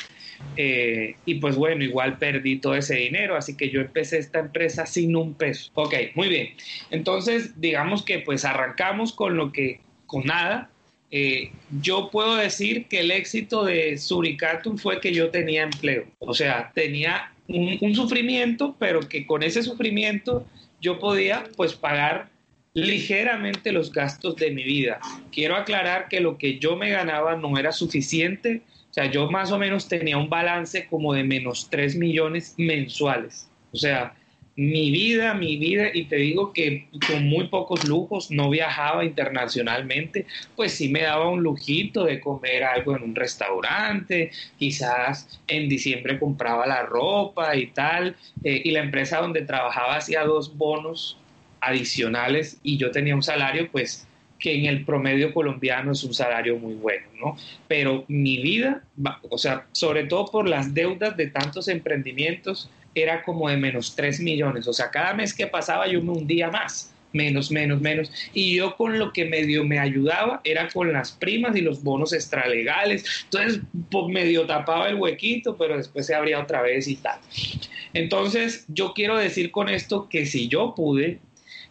Eh, 0.56 1.16
y 1.26 1.36
pues 1.36 1.58
bueno, 1.58 1.84
igual 1.84 2.18
perdí 2.18 2.60
todo 2.60 2.76
ese 2.76 2.96
dinero, 2.96 3.36
así 3.36 3.58
que 3.58 3.70
yo 3.70 3.82
empecé 3.82 4.18
esta 4.20 4.40
empresa 4.40 4.86
sin 4.86 5.16
un 5.16 5.34
peso. 5.34 5.72
Ok, 5.74 5.94
muy 6.16 6.30
bien. 6.30 6.50
Entonces, 6.92 7.60
digamos 7.60 8.04
que 8.04 8.20
pues 8.20 8.46
arrancamos 8.46 9.14
con 9.14 9.36
lo 9.36 9.52
que, 9.52 9.82
con 10.06 10.24
nada. 10.24 10.70
Eh, 11.12 11.52
yo 11.82 12.10
puedo 12.12 12.36
decir 12.36 12.86
que 12.86 13.00
el 13.00 13.12
éxito 13.12 13.64
de 13.66 13.98
Suricatum 13.98 14.78
fue 14.78 15.00
que 15.00 15.14
yo 15.14 15.30
tenía 15.30 15.64
empleo. 15.64 16.06
O 16.20 16.34
sea, 16.34 16.72
tenía 16.76 17.34
un, 17.48 17.96
sufrimiento, 17.96 18.76
pero 18.78 19.00
que 19.02 19.26
con 19.26 19.42
ese 19.42 19.64
sufrimiento 19.64 20.46
yo 20.82 21.00
podía 21.00 21.46
pues 21.58 21.74
pagar 21.74 22.30
ligeramente 22.74 23.72
los 23.72 23.92
gastos 23.92 24.36
de 24.36 24.52
mi 24.52 24.64
vida. 24.64 25.00
Quiero 25.32 25.56
aclarar 25.56 26.08
que 26.08 26.20
lo 26.20 26.38
que 26.38 26.60
yo 26.60 26.76
me 26.76 26.92
ganaba 26.92 27.36
no 27.36 27.58
era 27.58 27.72
suficiente 27.72 28.62
o 28.90 28.94
sea, 28.94 29.06
yo 29.06 29.30
más 29.30 29.52
o 29.52 29.60
menos 29.60 29.88
tenía 29.88 30.18
un 30.18 30.30
balance 30.30 30.88
como 30.88 31.14
de 31.14 31.24
menos 31.24 31.70
3 31.70 31.96
millones 31.96 32.56
mensuales. 32.58 33.48
O 33.72 33.78
sea, 33.78 34.16
mi 34.60 34.92
vida, 34.92 35.34
mi 35.36 35.56
vida, 35.56 35.90
y 35.94 36.04
te 36.04 36.18
digo 36.18 36.52
que 36.52 36.90
con 37.08 37.26
muy 37.30 37.48
pocos 37.48 37.88
lujos, 37.88 38.30
no 38.30 38.50
viajaba 38.50 39.06
internacionalmente, 39.06 40.26
pues 40.58 40.74
sí 40.74 40.90
me 40.90 41.04
daba 41.04 41.30
un 41.30 41.42
lujito 41.42 42.04
de 42.04 42.20
comer 42.20 42.66
algo 42.66 42.94
en 42.94 43.04
un 43.04 43.16
restaurante, 43.16 44.32
quizás 44.58 45.40
en 45.48 45.70
diciembre 45.70 46.20
compraba 46.20 46.68
la 46.68 46.82
ropa 46.82 47.56
y 47.56 47.68
tal, 47.68 48.18
eh, 48.44 48.62
y 48.66 48.72
la 48.72 48.82
empresa 48.82 49.22
donde 49.22 49.44
trabajaba 49.44 49.96
hacía 49.96 50.26
dos 50.26 50.58
bonos 50.58 51.18
adicionales 51.62 52.60
y 52.62 52.76
yo 52.76 52.92
tenía 52.92 53.16
un 53.16 53.24
salario 53.24 53.70
pues 53.72 54.10
que 54.40 54.54
en 54.56 54.66
el 54.66 54.84
promedio 54.84 55.34
colombiano 55.34 55.94
es 55.94 56.04
un 56.04 56.14
salario 56.14 56.58
muy 56.58 56.74
bueno, 56.74 57.08
¿no? 57.18 57.38
Pero 57.70 58.04
mi 58.10 58.42
vida, 58.42 58.84
o 59.30 59.38
sea, 59.38 59.68
sobre 59.72 60.04
todo 60.06 60.26
por 60.26 60.50
las 60.50 60.74
deudas 60.74 61.16
de 61.16 61.28
tantos 61.28 61.70
emprendimientos, 61.70 62.70
era 62.96 63.24
como 63.24 63.50
de 63.50 63.58
menos 63.58 63.96
3 63.96 64.20
millones. 64.22 64.68
O 64.68 64.74
sea, 64.74 64.90
cada 64.90 65.14
mes 65.14 65.34
que 65.34 65.48
pasaba 65.48 65.88
yo 65.88 66.02
me 66.02 66.12
hundía 66.12 66.50
más, 66.50 66.94
menos, 67.14 67.52
menos, 67.52 67.82
menos. 67.82 68.12
Y 68.34 68.56
yo 68.56 68.76
con 68.76 69.00
lo 69.00 69.14
que 69.14 69.26
medio 69.26 69.64
me 69.64 69.80
ayudaba 69.80 70.42
era 70.44 70.68
con 70.70 70.92
las 70.94 71.12
primas 71.12 71.56
y 71.56 71.62
los 71.62 71.84
bonos 71.84 72.14
extralegales. 72.14 73.24
Entonces, 73.26 73.62
pues, 73.90 74.08
medio 74.08 74.46
tapaba 74.46 74.90
el 74.90 74.96
huequito, 74.96 75.58
pero 75.58 75.78
después 75.78 76.06
se 76.06 76.16
abría 76.16 76.40
otra 76.40 76.62
vez 76.62 76.88
y 76.88 76.96
tal. 76.96 77.20
Entonces, 77.94 78.66
yo 78.68 78.94
quiero 78.94 79.18
decir 79.18 79.52
con 79.52 79.70
esto 79.70 80.08
que 80.10 80.26
si 80.26 80.48
yo 80.48 80.76
pude, 80.76 81.20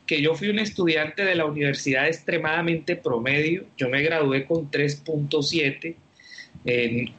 que 0.07 0.23
yo 0.23 0.35
fui 0.35 0.49
un 0.49 0.59
estudiante 0.59 1.25
de 1.25 1.35
la 1.35 1.45
universidad 1.45 2.09
extremadamente 2.09 2.97
promedio, 2.97 3.67
yo 3.77 3.91
me 3.91 4.03
gradué 4.03 4.47
con 4.47 4.71
3.7, 4.71 5.95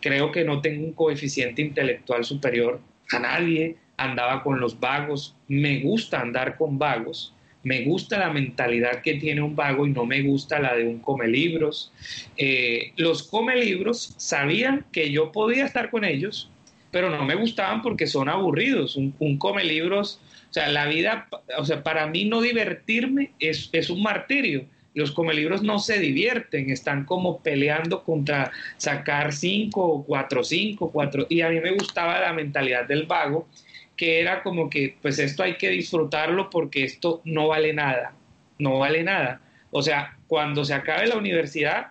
creo 0.02 0.32
que 0.32 0.44
no 0.44 0.60
tengo 0.60 0.86
un 0.86 0.94
coeficiente 0.94 1.62
intelectual 1.62 2.26
superior 2.26 2.82
a 3.12 3.20
nadie, 3.20 3.76
andaba 4.04 4.44
con 4.44 4.60
los 4.60 4.80
vagos, 4.80 5.36
me 5.48 5.80
gusta 5.82 6.22
andar 6.22 6.58
con 6.58 6.78
vagos, 6.78 7.34
me 7.64 7.84
gusta 7.84 8.18
la 8.18 8.32
mentalidad 8.32 9.02
que 9.02 9.16
tiene 9.16 9.42
un 9.42 9.56
vago 9.56 9.86
y 9.86 9.92
no 9.92 10.06
me 10.06 10.22
gusta 10.22 10.60
la 10.60 10.76
de 10.76 10.88
un 10.88 11.00
come 11.00 11.28
libros. 11.28 11.92
Eh, 12.38 12.94
los 12.96 13.24
come 13.24 13.56
libros 13.58 14.14
sabían 14.18 14.86
que 14.92 15.12
yo 15.12 15.32
podía 15.32 15.66
estar 15.66 15.90
con 15.90 16.06
ellos, 16.06 16.50
pero 16.92 17.10
no 17.10 17.24
me 17.26 17.36
gustaban 17.36 17.82
porque 17.82 18.08
son 18.08 18.30
aburridos. 18.30 18.96
Un, 18.96 19.14
un 19.20 19.38
come 19.38 19.64
libros 19.66 20.22
o 20.50 20.54
sea, 20.54 20.70
la 20.70 20.88
vida, 20.88 21.28
o 21.58 21.66
sea, 21.66 21.84
para 21.84 22.08
mí 22.08 22.26
no 22.26 22.42
divertirme 22.42 23.32
es, 23.40 23.70
es 23.72 23.90
un 23.90 24.02
martirio. 24.02 24.66
Los 24.96 25.12
comelibros 25.12 25.62
no 25.62 25.78
se 25.78 26.00
divierten, 26.00 26.72
están 26.72 27.06
como 27.06 27.40
peleando 27.42 28.04
contra 28.04 28.52
sacar 28.78 29.32
cinco, 29.32 30.04
cuatro, 30.08 30.44
cinco, 30.44 30.90
cuatro. 30.92 31.28
Y 31.30 31.42
a 31.42 31.50
mí 31.50 31.60
me 31.60 31.72
gustaba 31.72 32.20
la 32.20 32.34
mentalidad 32.34 32.88
del 32.88 33.04
vago, 33.04 33.48
que 34.00 34.22
era 34.22 34.44
como 34.44 34.70
que, 34.70 34.96
pues 35.02 35.20
esto 35.20 35.44
hay 35.44 35.58
que 35.58 35.68
disfrutarlo 35.68 36.50
porque 36.50 36.86
esto 36.86 37.22
no 37.26 37.50
vale 37.50 37.74
nada, 37.74 38.14
no 38.58 38.80
vale 38.80 39.04
nada. 39.04 39.42
O 39.72 39.82
sea, 39.82 40.18
cuando 40.26 40.64
se 40.64 40.74
acabe 40.74 41.06
la 41.06 41.18
universidad, 41.18 41.88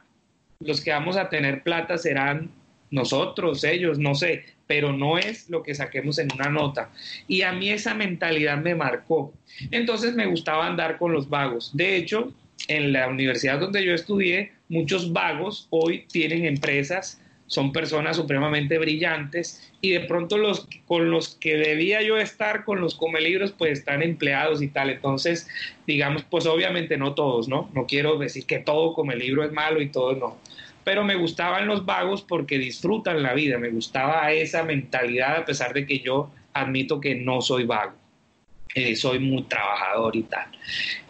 los 0.61 0.81
que 0.81 0.91
vamos 0.91 1.19
a 1.19 1.29
tener 1.29 1.63
plata 1.63 1.99
serán 1.99 2.51
nosotros, 2.91 3.63
ellos, 3.63 3.99
no 3.99 4.15
sé, 4.15 4.47
pero 4.67 4.91
no 4.95 5.19
es 5.19 5.51
lo 5.51 5.63
que 5.63 5.75
saquemos 5.75 6.19
en 6.19 6.33
una 6.33 6.49
nota. 6.49 6.91
Y 7.27 7.43
a 7.43 7.53
mí 7.53 7.69
esa 7.69 7.93
mentalidad 7.93 8.57
me 8.57 8.75
marcó. 8.75 9.35
Entonces 9.71 10.15
me 10.15 10.25
gustaba 10.25 10.67
andar 10.67 10.97
con 10.97 11.13
los 11.13 11.29
vagos. 11.29 11.77
De 11.77 11.97
hecho, 11.97 12.33
en 12.69 12.91
la 12.91 13.09
universidad 13.09 13.61
donde 13.61 13.85
yo 13.85 13.93
estudié, 13.93 14.53
muchos 14.71 15.13
vagos 15.13 15.67
hoy 15.69 16.07
tienen 16.11 16.47
empresas, 16.47 17.21
son 17.49 17.73
personas 17.73 18.17
supremamente 18.17 18.79
brillantes 18.79 19.73
y 19.81 19.91
de 19.91 20.01
pronto 20.01 20.39
los 20.39 20.69
con 20.87 21.11
los 21.11 21.35
que 21.35 21.57
debía 21.57 22.03
yo 22.03 22.17
estar 22.19 22.65
con 22.65 22.81
los 22.81 22.95
comelibros 22.95 23.53
pues 23.53 23.81
están 23.81 24.03
empleados 24.03 24.63
y 24.63 24.69
tal. 24.69 24.91
Entonces, 24.91 25.49
digamos, 25.87 26.23
pues 26.23 26.47
obviamente 26.47 26.97
no 26.97 27.15
todos, 27.15 27.49
¿no? 27.49 27.71
No 27.75 27.87
quiero 27.87 28.17
decir 28.19 28.47
que 28.47 28.61
todo 28.61 28.95
comelibro 28.95 29.43
es 29.45 29.53
malo 29.53 29.83
y 29.83 29.89
todo 29.89 30.15
no 30.15 30.39
pero 30.89 31.05
me 31.05 31.17
gustaban 31.17 31.67
los 31.67 31.85
vagos 31.85 32.23
porque 32.23 32.57
disfrutan 32.57 33.23
la 33.23 33.35
vida, 33.35 33.59
me 33.59 33.69
gustaba 33.69 34.33
esa 34.33 34.63
mentalidad 34.63 35.37
a 35.37 35.45
pesar 35.45 35.75
de 35.75 35.85
que 35.85 35.99
yo 35.99 36.31
admito 36.55 36.99
que 36.99 37.15
no 37.15 37.43
soy 37.43 37.65
vago, 37.65 37.93
eh, 38.75 38.97
soy 38.97 39.19
muy 39.19 39.43
trabajador 39.43 40.17
y 40.17 40.23
tal. 40.23 40.47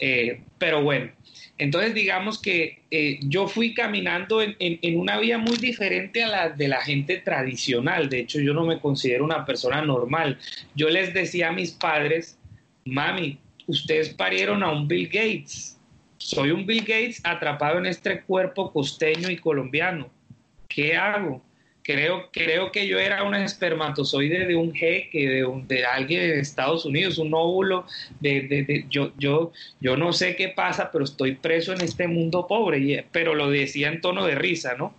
Eh, 0.00 0.40
pero 0.58 0.82
bueno, 0.82 1.12
Entonces, 1.58 1.92
digamos 1.92 2.40
que 2.40 2.82
eh, 2.92 3.18
yo 3.22 3.48
fui 3.48 3.74
caminando 3.74 4.40
en, 4.40 4.56
en, 4.60 4.98
una 4.98 5.18
vía 5.18 5.38
muy 5.38 5.56
diferente 5.56 6.22
a 6.22 6.28
la 6.28 6.48
de 6.50 6.68
la 6.68 6.80
gente 6.80 7.18
tradicional. 7.18 8.08
De 8.08 8.20
hecho, 8.20 8.40
yo 8.40 8.54
no 8.54 8.64
me 8.64 8.78
considero 8.78 9.24
una 9.24 9.44
persona 9.44 9.82
normal. 9.82 10.38
Yo 10.76 10.88
les 10.88 11.12
decía 11.12 11.48
a 11.48 11.52
mis 11.52 11.72
padres, 11.72 12.38
mami, 12.84 13.38
ustedes 13.66 14.10
parieron 14.10 14.62
a 14.62 14.70
un 14.70 14.86
Bill 14.86 15.08
Gates. 15.08 15.76
Soy 16.18 16.52
un 16.52 16.64
Bill 16.64 16.80
Gates 16.80 17.20
atrapado 17.24 17.78
en 17.78 17.86
este 17.86 18.22
cuerpo 18.22 18.72
costeño 18.72 19.28
y 19.28 19.36
colombiano. 19.36 20.08
¿Qué 20.68 20.96
hago? 20.96 21.42
Creo, 21.88 22.28
creo 22.30 22.70
que 22.70 22.86
yo 22.86 22.98
era 22.98 23.22
un 23.22 23.34
espermatozoide 23.34 24.44
de 24.44 24.54
un 24.54 24.74
jeque, 24.74 25.26
de, 25.26 25.44
un, 25.46 25.66
de 25.66 25.86
alguien 25.86 26.20
de 26.20 26.40
Estados 26.40 26.84
Unidos, 26.84 27.16
un 27.16 27.32
óvulo, 27.32 27.86
de, 28.20 28.42
de, 28.42 28.84
yo, 28.90 29.12
yo, 29.16 29.52
yo 29.80 29.96
no 29.96 30.12
sé 30.12 30.36
qué 30.36 30.50
pasa, 30.50 30.90
pero 30.92 31.04
estoy 31.04 31.36
preso 31.36 31.72
en 31.72 31.80
este 31.80 32.06
mundo 32.06 32.46
pobre, 32.46 33.06
pero 33.10 33.34
lo 33.34 33.50
decía 33.50 33.88
en 33.88 34.02
tono 34.02 34.26
de 34.26 34.34
risa, 34.34 34.74
¿no? 34.74 34.92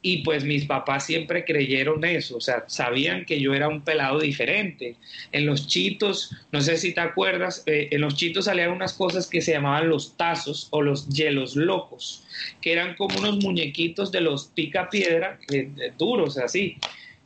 Y 0.00 0.18
pues 0.18 0.44
mis 0.44 0.64
papás 0.64 1.06
siempre 1.06 1.44
creyeron 1.44 2.04
eso, 2.04 2.36
o 2.36 2.40
sea, 2.40 2.64
sabían 2.68 3.24
que 3.24 3.40
yo 3.40 3.52
era 3.52 3.68
un 3.68 3.82
pelado 3.82 4.20
diferente. 4.20 4.94
En 5.32 5.44
los 5.44 5.66
chitos, 5.66 6.36
no 6.52 6.60
sé 6.60 6.76
si 6.76 6.94
te 6.94 7.00
acuerdas, 7.00 7.64
eh, 7.66 7.88
en 7.90 8.02
los 8.02 8.14
chitos 8.14 8.44
salían 8.44 8.70
unas 8.70 8.92
cosas 8.92 9.26
que 9.26 9.40
se 9.40 9.52
llamaban 9.52 9.88
los 9.88 10.16
tazos 10.16 10.68
o 10.70 10.82
los 10.82 11.08
hielos 11.08 11.56
locos, 11.56 12.24
que 12.60 12.72
eran 12.72 12.94
como 12.94 13.18
unos 13.18 13.42
muñequitos 13.42 14.12
de 14.12 14.20
los 14.20 14.46
pica 14.54 14.88
piedra, 14.88 15.40
duros, 15.98 16.38
así. 16.38 16.76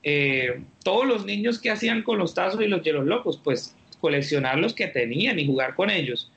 Eh, 0.02 0.62
todos 0.82 1.06
los 1.06 1.26
niños 1.26 1.58
que 1.58 1.70
hacían 1.70 2.02
con 2.02 2.18
los 2.18 2.34
tazos 2.34 2.60
y 2.62 2.66
los 2.68 2.82
hielos 2.82 3.06
locos, 3.06 3.38
pues 3.42 3.76
coleccionar 4.00 4.58
los 4.58 4.74
que 4.74 4.88
tenían 4.88 5.38
y 5.38 5.46
jugar 5.46 5.74
con 5.74 5.88
ellos. 5.88 6.30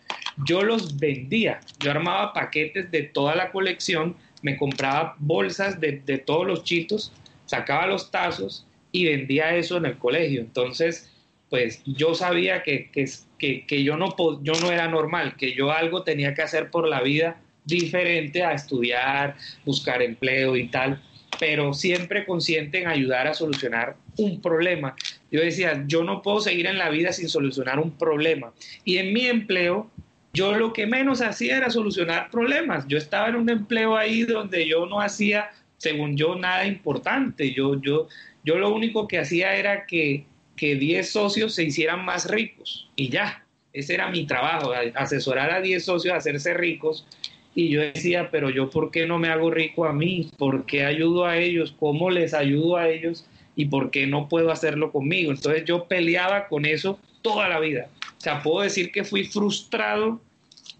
Yo 0.46 0.62
los 0.62 0.98
vendía, 0.98 1.60
yo 1.80 1.92
armaba 1.92 2.32
paquetes 2.32 2.92
de 2.92 3.04
toda 3.04 3.36
la 3.36 3.52
colección 3.52 4.16
me 4.46 4.58
compraba 4.58 5.16
bolsas 5.18 5.80
de, 5.80 5.94
todos 6.24 6.46
los 6.46 6.64
chitos, 6.64 7.12
sacaba 7.48 7.88
los 7.88 8.12
tazos 8.12 8.68
y 8.92 9.06
vendía 9.06 9.56
eso 9.56 9.78
en 9.78 9.88
el 9.88 9.98
colegio. 9.98 10.40
Entonces, 10.40 11.12
pues 11.50 11.82
yo 11.86 12.14
sabía 12.14 12.62
que, 12.62 12.92
que, 12.92 13.66
que, 13.66 13.84
yo, 13.84 13.98
no, 13.98 14.16
yo 14.44 14.54
no 14.62 14.72
era 14.72 14.88
normal, 14.88 15.36
que 15.36 15.56
yo 15.56 15.72
algo 15.72 16.04
tenía 16.04 16.36
que 16.36 16.44
hacer 16.44 16.70
por 16.70 16.88
la 16.88 17.02
vida 17.02 17.42
diferente 17.64 18.44
a 18.44 18.54
estudiar, 18.54 19.36
buscar 19.66 20.04
empleo 20.04 20.56
y 20.56 20.68
tal, 20.68 21.02
pero 21.40 21.74
siempre 21.74 22.24
consciente 22.24 22.84
en 22.84 22.88
ayudar 22.88 23.26
a 23.26 23.34
solucionar 23.34 23.96
un 24.16 24.44
problema. 24.44 24.96
Yo 25.32 25.42
decía, 25.42 25.86
yo 25.88 26.04
no 26.04 26.22
puedo 26.22 26.40
seguir 26.40 26.68
en 26.68 26.78
la 26.78 26.90
vida 26.90 27.12
sin 27.14 27.30
solucionar 27.30 27.80
un 27.80 27.98
problema. 27.98 28.54
Y 28.84 29.00
en 29.00 29.12
mi 29.12 29.26
empleo 29.26 29.90
yo 30.36 30.54
lo 30.54 30.74
que 30.74 30.86
menos 30.86 31.22
hacía 31.22 31.58
era 31.58 31.70
solucionar 31.70 32.30
problemas. 32.30 32.86
Yo 32.88 32.98
estaba 32.98 33.30
en 33.30 33.36
un 33.36 33.50
empleo 33.50 33.96
ahí 33.96 34.24
donde 34.24 34.68
yo 34.68 34.86
no 34.86 35.00
hacía, 35.00 35.50
según 35.78 36.18
yo, 36.18 36.36
nada 36.36 36.66
importante. 36.68 37.54
Yo, 37.54 37.82
yo, 37.82 38.08
yo 38.44 38.58
lo 38.58 38.74
único 38.74 39.08
que 39.08 39.18
hacía 39.18 39.56
era 39.56 39.86
que, 39.86 40.26
que 40.56 40.76
10 40.76 41.10
socios 41.10 41.56
se 41.56 41.64
hicieran 41.64 42.04
más 42.04 42.30
ricos 42.30 42.90
y 42.96 43.10
ya. 43.10 43.44
Ese 43.74 43.94
era 43.94 44.10
mi 44.10 44.26
trabajo, 44.26 44.72
asesorar 44.96 45.52
a 45.52 45.62
10 45.62 45.84
socios 45.84 46.14
a 46.14 46.18
hacerse 46.18 46.54
ricos. 46.54 47.06
Y 47.54 47.70
yo 47.70 47.82
decía, 47.82 48.30
pero 48.32 48.50
yo, 48.50 48.70
¿por 48.70 48.92
qué 48.92 49.06
no 49.06 49.18
me 49.18 49.30
hago 49.30 49.50
rico 49.50 49.86
a 49.86 49.94
mí? 49.94 50.30
¿Por 50.38 50.66
qué 50.66 50.84
ayudo 50.84 51.26
a 51.26 51.38
ellos? 51.38 51.74
¿Cómo 51.80 52.10
les 52.10 52.34
ayudo 52.34 52.76
a 52.76 52.90
ellos? 52.90 53.26
¿Y 53.56 53.66
por 53.66 53.92
qué 53.92 54.08
no 54.08 54.28
puedo 54.28 54.52
hacerlo 54.52 54.92
conmigo? 54.92 55.32
Entonces 55.32 55.64
yo 55.66 55.86
peleaba 55.86 56.48
con 56.48 56.66
eso 56.66 57.00
toda 57.22 57.48
la 57.48 57.60
vida. 57.60 57.88
O 58.18 58.22
sea, 58.22 58.42
puedo 58.44 58.62
decir 58.62 58.92
que 58.92 59.04
fui 59.04 59.24
frustrado 59.24 60.22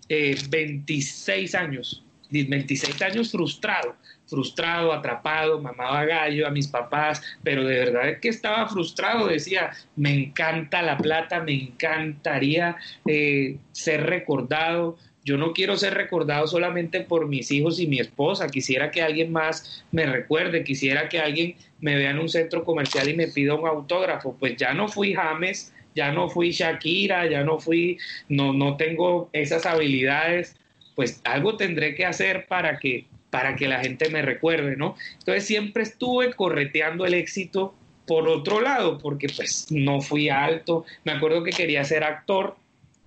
26 0.10 1.54
eh, 1.54 1.58
años, 1.58 2.04
26 2.30 3.02
años 3.02 3.32
frustrado, 3.32 3.96
frustrado, 4.28 4.92
atrapado, 4.92 5.60
mamaba 5.60 6.06
gallo 6.06 6.48
a 6.48 6.52
mis 6.52 6.68
papás, 6.68 7.22
pero 7.44 7.64
de 7.64 7.80
verdad 7.80 8.20
que 8.20 8.30
estaba 8.30 8.68
frustrado, 8.68 9.28
decía, 9.28 9.72
me 9.96 10.14
encanta 10.14 10.82
la 10.82 10.98
plata, 10.98 11.42
me 11.42 11.54
encantaría 11.54 12.76
eh, 13.06 13.58
ser 13.72 14.06
recordado, 14.06 14.98
yo 15.26 15.38
no 15.38 15.54
quiero 15.54 15.76
ser 15.76 15.96
recordado 15.96 16.46
solamente 16.46 17.02
por 17.02 17.28
mis 17.28 17.50
hijos 17.50 17.80
y 17.80 17.88
mi 17.88 18.00
esposa, 18.00 18.48
quisiera 18.48 18.92
que 18.92 19.02
alguien 19.02 19.32
más 19.32 19.84
me 19.92 20.06
recuerde, 20.06 20.64
quisiera 20.64 21.10
que 21.10 21.20
alguien 21.20 21.56
me 21.80 21.96
vea 21.96 22.12
en 22.12 22.20
un 22.20 22.30
centro 22.30 22.64
comercial 22.64 23.10
y 23.10 23.16
me 23.16 23.28
pida 23.28 23.56
un 23.56 23.68
autógrafo, 23.68 24.36
pues 24.40 24.56
ya 24.56 24.76
no 24.76 24.88
fui 24.88 25.16
James, 25.16 25.74
ya 25.96 26.12
no 26.12 26.30
fui 26.30 26.52
Shakira, 26.52 27.28
ya 27.28 27.44
no 27.44 27.60
fui, 27.60 27.98
no, 28.28 28.54
no 28.54 28.76
tengo 28.78 29.30
esas 29.34 29.66
habilidades, 29.66 30.56
pues 30.94 31.22
algo 31.24 31.58
tendré 31.58 31.96
que 31.96 32.06
hacer 32.06 32.46
para 32.48 32.78
que, 32.80 33.06
para 33.30 33.56
que 33.56 33.68
la 33.68 33.80
gente 33.80 34.10
me 34.10 34.22
recuerde, 34.22 34.76
¿no? 34.76 34.96
Entonces 35.20 35.46
siempre 35.46 35.84
estuve 35.84 36.34
correteando 36.34 37.06
el 37.06 37.14
éxito 37.14 37.74
por 38.06 38.28
otro 38.28 38.62
lado, 38.62 38.98
porque 38.98 39.28
pues 39.36 39.68
no 39.72 40.02
fui 40.02 40.30
alto. 40.30 40.86
Me 41.04 41.14
acuerdo 41.14 41.44
que 41.44 41.52
quería 41.52 41.84
ser 41.84 42.04
actor 42.04 42.56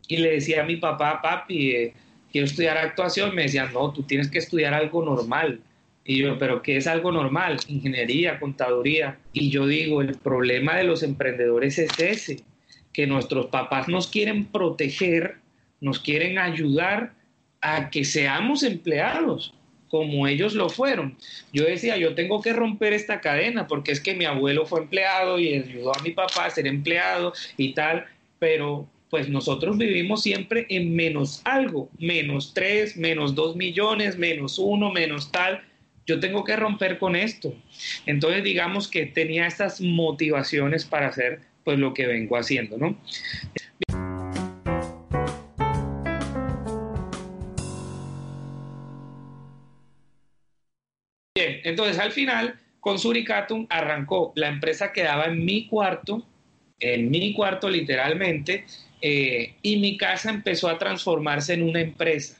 y 0.09 0.17
le 0.17 0.33
decía 0.33 0.63
a 0.63 0.67
mi 0.67 0.77
papá, 0.77 1.21
papi, 1.23 1.71
eh, 1.71 1.95
quiero 2.33 2.47
estudiar 2.47 2.79
actuación. 2.79 3.35
Me 3.35 3.43
decía, 3.43 3.71
no, 3.73 3.93
tú 3.93 4.03
tienes 4.03 4.29
que 4.31 4.39
estudiar 4.39 4.75
algo 4.75 5.05
normal. 5.05 5.61
Y 6.05 6.19
yo, 6.19 6.39
pero 6.39 6.63
¿qué 6.63 6.79
es 6.79 6.87
algo 6.87 7.13
normal? 7.13 7.59
Ingeniería, 7.69 8.41
contaduría. 8.41 9.19
Y 9.33 9.51
yo 9.51 9.67
digo, 9.67 10.01
el 10.01 10.17
problema 10.17 10.77
de 10.77 10.85
los 10.85 11.03
emprendedores 11.03 11.79
es 11.79 11.99
ese 11.99 12.43
que 12.93 13.07
nuestros 13.07 13.47
papás 13.47 13.89
nos 13.89 14.09
quieren 14.09 14.47
proteger, 14.47 15.37
nos 15.81 15.99
quieren 16.01 16.39
ayudar 16.39 17.13
a 17.61 17.91
que 17.91 18.05
seamos 18.05 18.63
empleados 18.63 19.55
como 19.89 20.27
ellos 20.27 20.55
lo 20.55 20.69
fueron. 20.69 21.17
Yo 21.53 21.65
decía, 21.65 21.97
yo 21.97 22.15
tengo 22.15 22.41
que 22.41 22.53
romper 22.53 22.93
esta 22.93 23.21
cadena 23.21 23.67
porque 23.67 23.93
es 23.93 24.01
que 24.01 24.15
mi 24.15 24.25
abuelo 24.25 24.67
fue 24.67 24.81
empleado 24.81 25.39
y 25.39 25.55
ayudó 25.55 25.97
a 25.97 26.03
mi 26.03 26.11
papá 26.11 26.47
a 26.47 26.51
ser 26.51 26.67
empleado 26.67 27.33
y 27.57 27.73
tal, 27.73 28.05
pero 28.39 28.89
pues 29.11 29.29
nosotros 29.29 29.79
vivimos 29.79 30.23
siempre 30.23 30.67
en 30.69 30.95
menos 30.95 31.41
algo, 31.45 31.89
menos 31.99 32.53
tres, 32.53 32.97
menos 32.97 33.35
dos 33.35 33.57
millones, 33.57 34.19
menos 34.19 34.59
uno, 34.59 34.93
menos 34.93 35.33
tal. 35.33 35.63
Yo 36.07 36.21
tengo 36.21 36.45
que 36.45 36.57
romper 36.57 36.99
con 36.99 37.17
esto. 37.17 37.55
Entonces 38.07 38.45
digamos 38.45 38.89
que 38.89 39.07
tenía 39.07 39.47
estas 39.47 39.81
motivaciones 39.81 40.85
para 40.85 41.09
hacer 41.09 41.41
pues 41.69 41.79
lo 41.79 41.93
que 41.93 42.07
vengo 42.07 42.35
haciendo, 42.39 42.79
¿no? 42.79 42.97
Bien, 51.37 51.61
entonces 51.65 51.99
al 51.99 52.13
final 52.13 52.59
con 52.81 52.99
Suricatum 52.99 53.67
arrancó, 53.69 54.33
la 54.35 54.49
empresa 54.49 54.95
quedaba 54.95 55.27
en 55.27 55.45
mi 55.45 55.67
cuarto, 55.67 56.27
en 56.81 57.11
mi 57.11 57.35
cuarto 57.35 57.69
literalmente, 57.69 58.65
eh, 59.03 59.53
y 59.61 59.77
mi 59.77 59.99
casa 59.99 60.31
empezó 60.31 60.71
a 60.71 60.79
transformarse 60.79 61.53
en 61.53 61.65
una 61.65 61.83
empresa. 61.83 62.39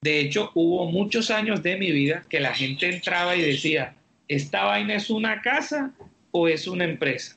De 0.00 0.18
hecho, 0.18 0.50
hubo 0.54 0.90
muchos 0.90 1.30
años 1.30 1.62
de 1.62 1.76
mi 1.76 1.92
vida 1.92 2.24
que 2.28 2.40
la 2.40 2.52
gente 2.52 2.88
entraba 2.88 3.36
y 3.36 3.42
decía, 3.42 3.94
¿esta 4.26 4.64
vaina 4.64 4.96
es 4.96 5.08
una 5.08 5.40
casa 5.40 5.92
o 6.32 6.48
es 6.48 6.66
una 6.66 6.82
empresa? 6.82 7.35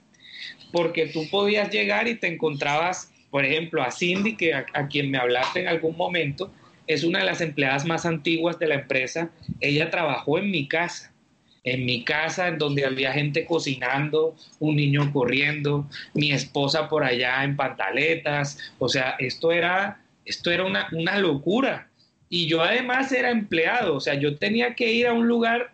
Porque 0.71 1.07
tú 1.07 1.27
podías 1.29 1.69
llegar 1.71 2.07
y 2.07 2.15
te 2.15 2.27
encontrabas, 2.27 3.11
por 3.31 3.45
ejemplo, 3.45 3.81
a 3.81 3.91
Cindy, 3.91 4.35
que 4.35 4.53
a, 4.53 4.65
quien 4.87 5.11
me 5.11 5.17
hablaste 5.17 5.61
en 5.61 5.67
algún 5.67 5.95
momento, 5.97 6.51
es 6.87 7.03
una 7.03 7.19
de 7.19 7.25
las 7.25 7.41
empleadas 7.41 7.85
más 7.85 8.05
antiguas 8.05 8.57
de 8.59 8.67
la 8.67 8.75
empresa. 8.75 9.29
Ella 9.59 9.89
trabajó 9.89 10.39
en 10.39 10.49
mi 10.49 10.67
casa, 10.67 11.13
en 11.63 11.85
mi 11.85 12.03
casa, 12.03 12.47
en 12.47 12.57
donde 12.57 12.85
había 12.85 13.13
gente 13.13 13.45
cocinando, 13.45 14.35
un 14.59 14.75
niño 14.75 15.11
corriendo, 15.13 15.87
mi 16.13 16.31
esposa 16.31 16.89
por 16.89 17.03
allá 17.03 17.43
en 17.43 17.55
pantaletas. 17.55 18.57
O 18.79 18.89
sea, 18.89 19.15
esto 19.19 19.51
era, 19.51 20.01
esto 20.25 20.51
era 20.51 20.65
una, 20.65 20.87
una 20.91 21.19
locura. 21.19 21.89
Y 22.27 22.47
yo 22.47 22.61
además 22.61 23.11
era 23.11 23.31
empleado, 23.31 23.95
o 23.95 23.99
sea, 23.99 24.13
yo 24.13 24.37
tenía 24.37 24.75
que 24.75 24.91
ir 24.91 25.07
a 25.07 25.13
un 25.13 25.27
lugar 25.27 25.71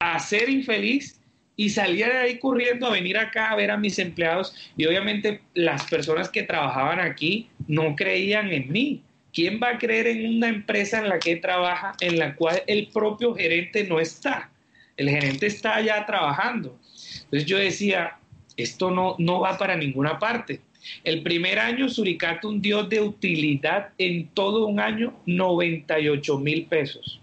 a 0.00 0.18
ser 0.18 0.50
infeliz 0.50 1.18
y 1.56 1.70
salía 1.70 2.08
de 2.08 2.18
ahí 2.18 2.38
corriendo 2.38 2.86
a 2.86 2.92
venir 2.92 3.16
acá 3.16 3.50
a 3.50 3.56
ver 3.56 3.70
a 3.70 3.76
mis 3.76 3.98
empleados 3.98 4.54
y 4.76 4.86
obviamente 4.86 5.40
las 5.54 5.84
personas 5.88 6.28
que 6.28 6.42
trabajaban 6.42 7.00
aquí 7.00 7.48
no 7.68 7.94
creían 7.94 8.52
en 8.52 8.70
mí. 8.72 9.02
¿Quién 9.32 9.58
va 9.60 9.70
a 9.70 9.78
creer 9.78 10.06
en 10.06 10.36
una 10.36 10.48
empresa 10.48 11.00
en 11.00 11.08
la 11.08 11.18
que 11.18 11.36
trabaja, 11.36 11.94
en 12.00 12.18
la 12.18 12.36
cual 12.36 12.62
el 12.68 12.88
propio 12.88 13.34
gerente 13.34 13.84
no 13.84 13.98
está? 13.98 14.50
El 14.96 15.10
gerente 15.10 15.46
está 15.46 15.76
allá 15.76 16.06
trabajando. 16.06 16.78
Entonces 17.24 17.44
yo 17.46 17.58
decía, 17.58 18.16
esto 18.56 18.92
no, 18.92 19.16
no 19.18 19.40
va 19.40 19.58
para 19.58 19.76
ninguna 19.76 20.20
parte. 20.20 20.60
El 21.02 21.22
primer 21.22 21.58
año 21.58 21.88
Suricatum 21.88 22.60
dio 22.60 22.84
de 22.84 23.00
utilidad 23.00 23.88
en 23.98 24.28
todo 24.28 24.66
un 24.66 24.78
año 24.78 25.18
98 25.26 26.38
mil 26.38 26.66
pesos. 26.66 27.20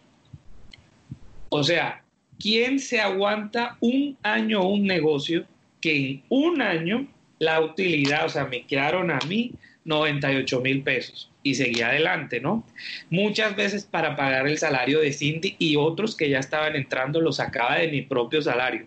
O 1.49 1.63
sea, 1.63 2.03
¿quién 2.41 2.80
se 2.80 2.99
aguanta 2.99 3.77
un 3.80 4.17
año 4.23 4.67
un 4.67 4.86
negocio 4.86 5.45
que 5.80 5.95
en 5.95 6.23
un 6.30 6.62
año 6.62 7.08
la 7.39 7.62
utilidad, 7.62 8.25
o 8.25 8.30
sea, 8.30 8.45
me 8.45 8.65
quedaron 8.65 9.12
a 9.12 9.19
mí 9.27 9.51
98 9.86 10.62
mil 10.62 10.84
pesos? 10.84 11.32
y 11.43 11.56
seguí 11.56 11.82
adelante, 11.82 12.39
¿no? 12.39 12.63
Muchas 13.10 13.56
veces 13.56 13.86
para 13.86 14.15
pagar 14.15 14.47
el 14.47 14.58
salario 14.58 14.99
de 14.99 15.12
Cindy 15.12 15.56
y 15.58 15.75
otros 15.75 16.15
que 16.15 16.30
ya 16.30 16.39
estaban 16.39 16.75
entrando 16.75 17.19
los 17.19 17.38
sacaba 17.38 17.77
de 17.77 17.88
mi 17.88 18.01
propio 18.01 18.41
salario. 18.41 18.86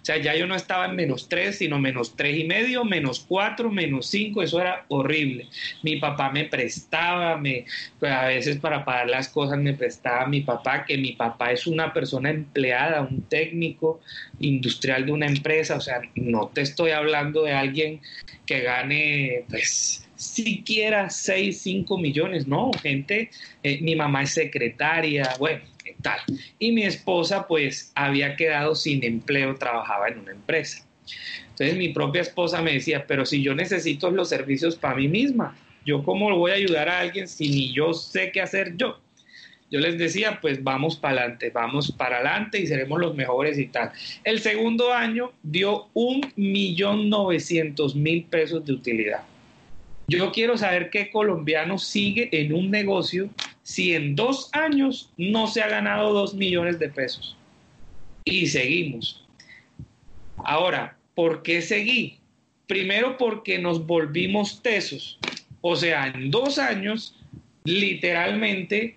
O 0.00 0.04
sea, 0.04 0.16
ya 0.18 0.34
yo 0.34 0.46
no 0.46 0.54
estaba 0.54 0.86
en 0.86 0.96
menos 0.96 1.28
tres, 1.28 1.58
sino 1.58 1.78
menos 1.78 2.16
tres 2.16 2.38
y 2.38 2.44
medio, 2.44 2.84
menos 2.84 3.24
cuatro, 3.26 3.70
menos 3.70 4.06
cinco, 4.06 4.42
eso 4.42 4.60
era 4.60 4.84
horrible. 4.88 5.48
Mi 5.82 5.96
papá 5.96 6.30
me 6.30 6.44
prestaba, 6.44 7.36
me, 7.36 7.66
pues, 7.98 8.12
a 8.12 8.26
veces 8.26 8.58
para 8.58 8.84
pagar 8.84 9.08
las 9.08 9.28
cosas 9.28 9.58
me 9.58 9.74
prestaba 9.74 10.26
mi 10.26 10.40
papá, 10.40 10.84
que 10.84 10.96
mi 10.98 11.12
papá 11.12 11.52
es 11.52 11.66
una 11.66 11.92
persona 11.92 12.30
empleada, 12.30 13.02
un 13.02 13.22
técnico 13.22 14.00
industrial 14.40 15.06
de 15.06 15.12
una 15.12 15.26
empresa, 15.26 15.76
o 15.76 15.80
sea, 15.80 16.00
no 16.14 16.48
te 16.48 16.62
estoy 16.62 16.90
hablando 16.90 17.44
de 17.44 17.52
alguien 17.52 18.00
que 18.46 18.60
gane, 18.60 19.44
pues, 19.48 20.06
siquiera 20.16 21.10
6, 21.10 21.60
5 21.60 21.98
millones, 21.98 22.46
no, 22.46 22.70
gente, 22.80 23.30
eh, 23.62 23.80
mi 23.80 23.96
mamá 23.96 24.22
es 24.22 24.30
secretaria, 24.30 25.34
bueno, 25.38 25.62
Y 26.58 26.72
mi 26.72 26.82
esposa 26.84 27.46
pues 27.46 27.92
había 27.94 28.36
quedado 28.36 28.74
sin 28.74 29.04
empleo, 29.04 29.54
trabajaba 29.56 30.08
en 30.08 30.18
una 30.18 30.32
empresa. 30.32 30.84
Entonces 31.50 31.76
mi 31.76 31.90
propia 31.90 32.22
esposa 32.22 32.62
me 32.62 32.72
decía, 32.72 33.06
pero 33.06 33.26
si 33.26 33.42
yo 33.42 33.54
necesito 33.54 34.10
los 34.10 34.28
servicios 34.28 34.76
para 34.76 34.96
mí 34.96 35.08
misma, 35.08 35.56
¿yo 35.84 36.02
cómo 36.02 36.34
voy 36.36 36.52
a 36.52 36.54
ayudar 36.54 36.88
a 36.88 37.00
alguien 37.00 37.28
si 37.28 37.48
ni 37.48 37.72
yo 37.72 37.92
sé 37.92 38.32
qué 38.32 38.40
hacer 38.40 38.76
yo? 38.76 38.98
Yo 39.70 39.80
les 39.80 39.96
decía, 39.96 40.38
pues 40.42 40.62
vamos 40.62 40.96
para 40.96 41.20
adelante, 41.20 41.48
vamos 41.48 41.90
para 41.92 42.16
adelante 42.16 42.60
y 42.60 42.66
seremos 42.66 43.00
los 43.00 43.14
mejores 43.14 43.58
y 43.58 43.66
tal. 43.66 43.90
El 44.22 44.40
segundo 44.40 44.92
año 44.92 45.32
dio 45.42 45.88
un 45.94 46.20
millón 46.36 47.08
novecientos 47.08 47.96
mil 47.96 48.24
pesos 48.24 48.66
de 48.66 48.74
utilidad. 48.74 49.22
Yo 50.12 50.30
quiero 50.30 50.58
saber 50.58 50.90
qué 50.90 51.10
colombiano 51.10 51.78
sigue 51.78 52.28
en 52.32 52.52
un 52.52 52.70
negocio 52.70 53.30
si 53.62 53.94
en 53.94 54.14
dos 54.14 54.50
años 54.52 55.10
no 55.16 55.46
se 55.46 55.62
ha 55.62 55.68
ganado 55.68 56.12
dos 56.12 56.34
millones 56.34 56.78
de 56.78 56.90
pesos. 56.90 57.34
Y 58.26 58.46
seguimos. 58.46 59.24
Ahora, 60.36 60.98
¿por 61.14 61.42
qué 61.42 61.62
seguí? 61.62 62.18
Primero 62.66 63.16
porque 63.16 63.58
nos 63.58 63.86
volvimos 63.86 64.62
tesos. 64.62 65.18
O 65.62 65.76
sea, 65.76 66.08
en 66.08 66.30
dos 66.30 66.58
años, 66.58 67.16
literalmente, 67.64 68.96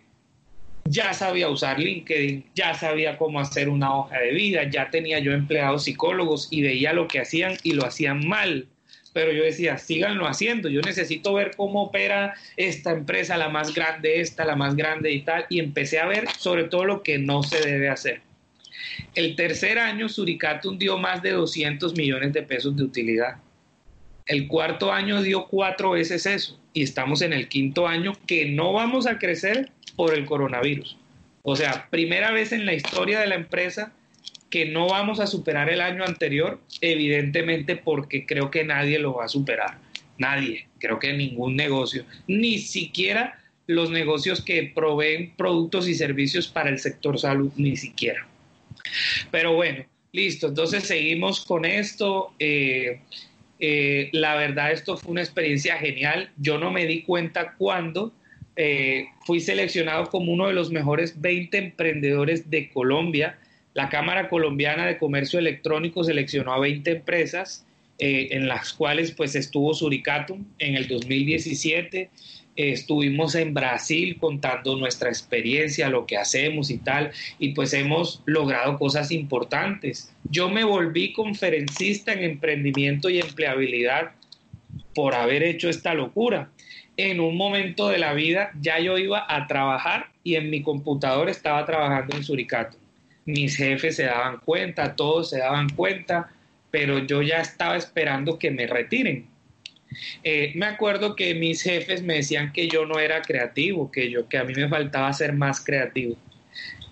ya 0.83 1.13
sabía 1.13 1.47
usar 1.47 1.79
LinkedIn, 1.79 2.43
ya 2.55 2.73
sabía 2.73 3.17
cómo 3.17 3.39
hacer 3.39 3.69
una 3.69 3.95
hoja 3.95 4.19
de 4.19 4.31
vida, 4.33 4.69
ya 4.69 4.89
tenía 4.89 5.19
yo 5.19 5.31
empleados 5.31 5.85
psicólogos 5.85 6.49
y 6.51 6.61
veía 6.61 6.91
lo 6.91 7.07
que 7.07 7.21
hacían 7.21 7.55
y 7.63 7.71
lo 7.71 7.85
hacían 7.85 8.27
mal 8.27 8.67
pero 9.15 9.31
yo 9.31 9.45
decía, 9.45 9.77
síganlo 9.77 10.27
haciendo, 10.27 10.67
yo 10.67 10.81
necesito 10.81 11.33
ver 11.33 11.51
cómo 11.55 11.83
opera 11.83 12.33
esta 12.57 12.91
empresa, 12.91 13.37
la 13.37 13.47
más 13.47 13.73
grande, 13.73 14.19
esta, 14.19 14.43
la 14.43 14.57
más 14.57 14.75
grande 14.75 15.13
y 15.13 15.21
tal, 15.21 15.45
y 15.47 15.59
empecé 15.59 15.99
a 15.99 16.05
ver 16.05 16.27
sobre 16.37 16.65
todo 16.65 16.83
lo 16.83 17.01
que 17.01 17.17
no 17.17 17.41
se 17.41 17.65
debe 17.65 17.87
hacer. 17.87 18.19
El 19.13 19.37
tercer 19.37 19.79
año, 19.79 20.09
Suricatum 20.09 20.77
dio 20.77 20.97
más 20.97 21.23
de 21.23 21.31
200 21.31 21.95
millones 21.95 22.33
de 22.33 22.43
pesos 22.43 22.75
de 22.75 22.83
utilidad. 22.83 23.37
El 24.25 24.49
cuarto 24.49 24.91
año 24.91 25.21
dio 25.21 25.47
cuatro 25.47 25.91
veces 25.91 26.25
eso 26.25 26.59
y 26.73 26.83
estamos 26.83 27.21
en 27.21 27.31
el 27.31 27.47
quinto 27.47 27.87
año 27.87 28.17
que 28.27 28.49
no 28.49 28.73
vamos 28.73 29.07
a 29.07 29.17
crecer 29.17 29.71
por 29.95 30.13
el 30.13 30.25
coronavirus. 30.25 30.97
O 31.41 31.55
sea, 31.55 31.87
primera 31.89 32.31
vez 32.31 32.51
en 32.51 32.65
la 32.65 32.73
historia 32.73 33.21
de 33.21 33.27
la 33.27 33.35
empresa 33.35 33.93
que 34.49 34.65
no 34.65 34.87
vamos 34.87 35.19
a 35.19 35.27
superar 35.27 35.69
el 35.69 35.81
año 35.81 36.03
anterior, 36.03 36.59
evidentemente 36.81 37.75
porque 37.75 38.25
creo 38.25 38.51
que 38.51 38.63
nadie 38.63 38.99
lo 38.99 39.15
va 39.15 39.25
a 39.25 39.29
superar. 39.29 39.77
Nadie, 40.17 40.67
creo 40.79 40.97
que 40.99 41.11
ningún 41.13 41.55
negocio, 41.55 42.05
ni 42.27 42.59
siquiera 42.59 43.37
los 43.67 43.89
negocios 43.89 44.41
que 44.41 44.71
proveen 44.73 45.33
productos 45.35 45.87
y 45.87 45.95
servicios 45.95 46.47
para 46.47 46.69
el 46.69 46.79
sector 46.79 47.19
salud, 47.19 47.51
ni 47.57 47.75
siquiera. 47.75 48.25
Pero 49.31 49.53
bueno, 49.53 49.85
listo, 50.11 50.47
entonces 50.47 50.83
seguimos 50.83 51.43
con 51.43 51.65
esto. 51.65 52.33
Eh, 52.39 53.01
eh, 53.59 54.09
la 54.13 54.35
verdad, 54.35 54.71
esto 54.71 54.97
fue 54.97 55.11
una 55.11 55.21
experiencia 55.21 55.77
genial. 55.77 56.31
Yo 56.37 56.57
no 56.57 56.71
me 56.71 56.85
di 56.85 57.01
cuenta 57.01 57.55
cuando 57.57 58.13
eh, 58.55 59.07
fui 59.25 59.39
seleccionado 59.39 60.09
como 60.09 60.31
uno 60.31 60.47
de 60.47 60.53
los 60.53 60.71
mejores 60.71 61.19
20 61.19 61.57
emprendedores 61.57 62.49
de 62.49 62.69
Colombia 62.69 63.37
la 63.75 63.89
Cámara 63.89 64.29
Colombiana 64.29 64.87
de 64.87 64.97
Comercio 64.97 65.37
Electrónico 65.37 66.03
seleccionó 66.03 66.53
a 66.53 66.59
20 66.59 66.91
empresas, 66.91 67.65
eh, 67.99 68.29
en 68.31 68.47
las 68.47 68.71
cuales 68.71 69.11
pues 69.11 69.35
estuvo 69.35 69.73
Suricatum 69.73 70.45
en 70.59 70.75
el 70.75 70.87
2017. 70.87 71.99
Eh, 71.99 72.09
estuvimos 72.55 73.35
en 73.35 73.53
Brasil 73.53 74.15
contando 74.17 74.77
nuestra 74.77 75.09
experiencia, 75.09 75.89
lo 75.89 76.05
que 76.05 76.15
hacemos 76.15 76.69
y 76.69 76.77
tal, 76.77 77.11
y 77.37 77.49
pues 77.49 77.73
hemos 77.73 78.23
logrado 78.25 78.79
cosas 78.79 79.11
importantes. 79.11 80.09
Yo 80.23 80.49
me 80.49 80.63
volví 80.63 81.11
conferencista 81.11 82.13
en 82.13 82.23
emprendimiento 82.23 83.09
y 83.09 83.19
empleabilidad 83.19 84.11
por 84.93 85.15
haber 85.15 85.43
hecho 85.43 85.69
esta 85.69 85.93
locura. 85.93 86.49
En 86.95 87.19
un 87.19 87.35
momento 87.35 87.89
de 87.89 87.97
la 87.97 88.13
vida 88.13 88.51
ya 88.61 88.79
yo 88.79 88.97
iba 88.97 89.25
a 89.27 89.47
trabajar 89.47 90.07
y 90.23 90.35
en 90.35 90.49
mi 90.49 90.61
computador 90.61 91.29
estaba 91.29 91.65
trabajando 91.65 92.15
en 92.15 92.23
Suricatum 92.23 92.84
mis 93.25 93.57
jefes 93.57 93.95
se 93.95 94.03
daban 94.03 94.39
cuenta, 94.39 94.95
todos 94.95 95.31
se 95.31 95.39
daban 95.39 95.69
cuenta, 95.69 96.31
pero 96.71 96.99
yo 96.99 97.21
ya 97.21 97.41
estaba 97.41 97.75
esperando 97.75 98.37
que 98.37 98.51
me 98.51 98.67
retiren. 98.67 99.27
Eh, 100.23 100.51
me 100.55 100.65
acuerdo 100.65 101.15
que 101.15 101.33
mis 101.35 101.61
jefes 101.61 102.03
me 102.03 102.15
decían 102.15 102.51
que 102.51 102.67
yo 102.67 102.85
no 102.85 102.99
era 102.99 103.21
creativo, 103.21 103.91
que 103.91 104.09
yo 104.09 104.27
que 104.27 104.37
a 104.37 104.43
mí 104.43 104.53
me 104.53 104.67
faltaba 104.67 105.11
ser 105.13 105.33
más 105.33 105.63
creativo. 105.63 106.15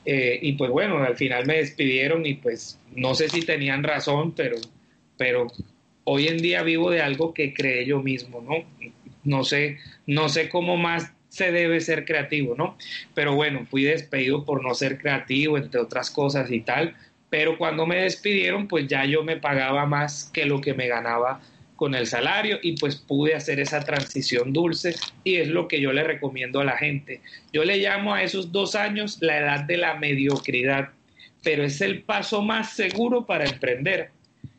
Eh, 0.06 0.40
y 0.42 0.54
pues 0.54 0.72
bueno, 0.72 0.98
al 0.98 1.16
final 1.16 1.46
me 1.46 1.58
despidieron 1.58 2.26
y 2.26 2.36
pues 2.36 2.80
no 2.96 3.16
sé 3.16 3.30
si 3.30 3.42
tenían 3.42 3.84
razón, 3.84 4.34
pero, 4.34 4.58
pero 5.18 5.48
hoy 6.04 6.28
en 6.28 6.38
día 6.38 6.64
vivo 6.64 6.92
de 6.92 7.02
algo 7.02 7.34
que 7.34 7.54
creé 7.54 7.86
yo 7.86 8.02
mismo, 8.02 8.42
¿no? 8.42 8.66
No 9.24 9.44
sé, 9.44 9.78
no 10.06 10.28
sé 10.28 10.50
cómo 10.50 10.76
más 10.76 11.12
se 11.34 11.52
debe 11.52 11.82
ser 11.82 12.06
creativo, 12.06 12.54
¿no? 12.56 12.78
Pero 13.16 13.34
bueno, 13.34 13.66
fui 13.66 13.84
despedido 13.86 14.46
por 14.46 14.64
no 14.64 14.76
ser 14.76 15.00
creativo, 15.00 15.58
entre 15.58 15.82
otras 15.82 16.12
cosas 16.12 16.52
y 16.52 16.62
tal, 16.62 16.96
pero 17.32 17.58
cuando 17.58 17.88
me 17.88 18.04
despidieron, 18.04 18.68
pues 18.68 18.88
ya 18.88 19.04
yo 19.06 19.24
me 19.24 19.38
pagaba 19.38 19.88
más 19.88 20.30
que 20.32 20.46
lo 20.46 20.62
que 20.62 20.76
me 20.76 20.88
ganaba 20.88 21.42
con 21.76 21.96
el 21.96 22.06
salario 22.06 22.60
y 22.62 22.78
pues 22.78 22.98
pude 22.98 23.34
hacer 23.34 23.60
esa 23.60 23.80
transición 23.80 24.54
dulce 24.54 24.96
y 25.24 25.38
es 25.38 25.48
lo 25.48 25.68
que 25.68 25.82
yo 25.82 25.92
le 25.92 26.04
recomiendo 26.04 26.60
a 26.60 26.66
la 26.66 26.78
gente. 26.78 27.20
Yo 27.52 27.64
le 27.64 27.78
llamo 27.78 28.14
a 28.14 28.22
esos 28.22 28.52
dos 28.52 28.76
años 28.76 29.18
la 29.20 29.40
edad 29.40 29.62
de 29.62 29.78
la 29.78 29.96
mediocridad, 29.96 30.90
pero 31.42 31.64
es 31.64 31.82
el 31.82 32.04
paso 32.04 32.44
más 32.44 32.74
seguro 32.74 33.26
para 33.26 33.46
emprender. 33.46 34.12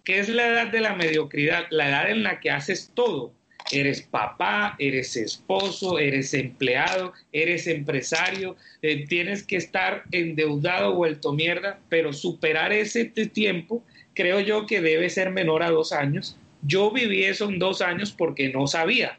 ¿Qué 0.03 0.19
es 0.19 0.29
la 0.29 0.49
edad 0.49 0.67
de 0.73 0.81
la 0.81 0.97
mediocridad? 0.97 1.67
La 1.71 1.89
edad 1.89 2.11
en 2.11 2.25
la 2.25 2.41
que 2.41 2.51
haces 2.51 2.91
todo, 2.95 3.33
Eres 3.75 4.03
papá, 4.03 4.77
eres 4.79 5.17
esposo, 5.17 5.99
eres 5.99 6.33
empleado, 6.33 7.13
eres 7.33 7.67
empresario, 7.67 8.57
eh, 8.83 9.05
tienes 9.09 9.43
que 9.43 9.57
estar 9.57 10.05
endeudado, 10.13 10.95
vuelto 10.95 11.33
mierda, 11.33 11.81
pero 11.89 12.13
superar 12.13 12.73
ese 12.73 13.05
tiempo 13.07 13.83
creo 14.15 14.39
yo 14.41 14.67
que 14.67 14.81
debe 14.81 15.11
ser 15.11 15.31
menor 15.31 15.63
a 15.63 15.71
dos 15.71 15.93
años. 15.93 16.37
Yo 16.63 16.91
viví 16.91 17.25
eso 17.25 17.49
en 17.49 17.59
dos 17.59 17.83
años 17.83 18.13
porque 18.13 18.49
no 18.51 18.67
sabía, 18.67 19.19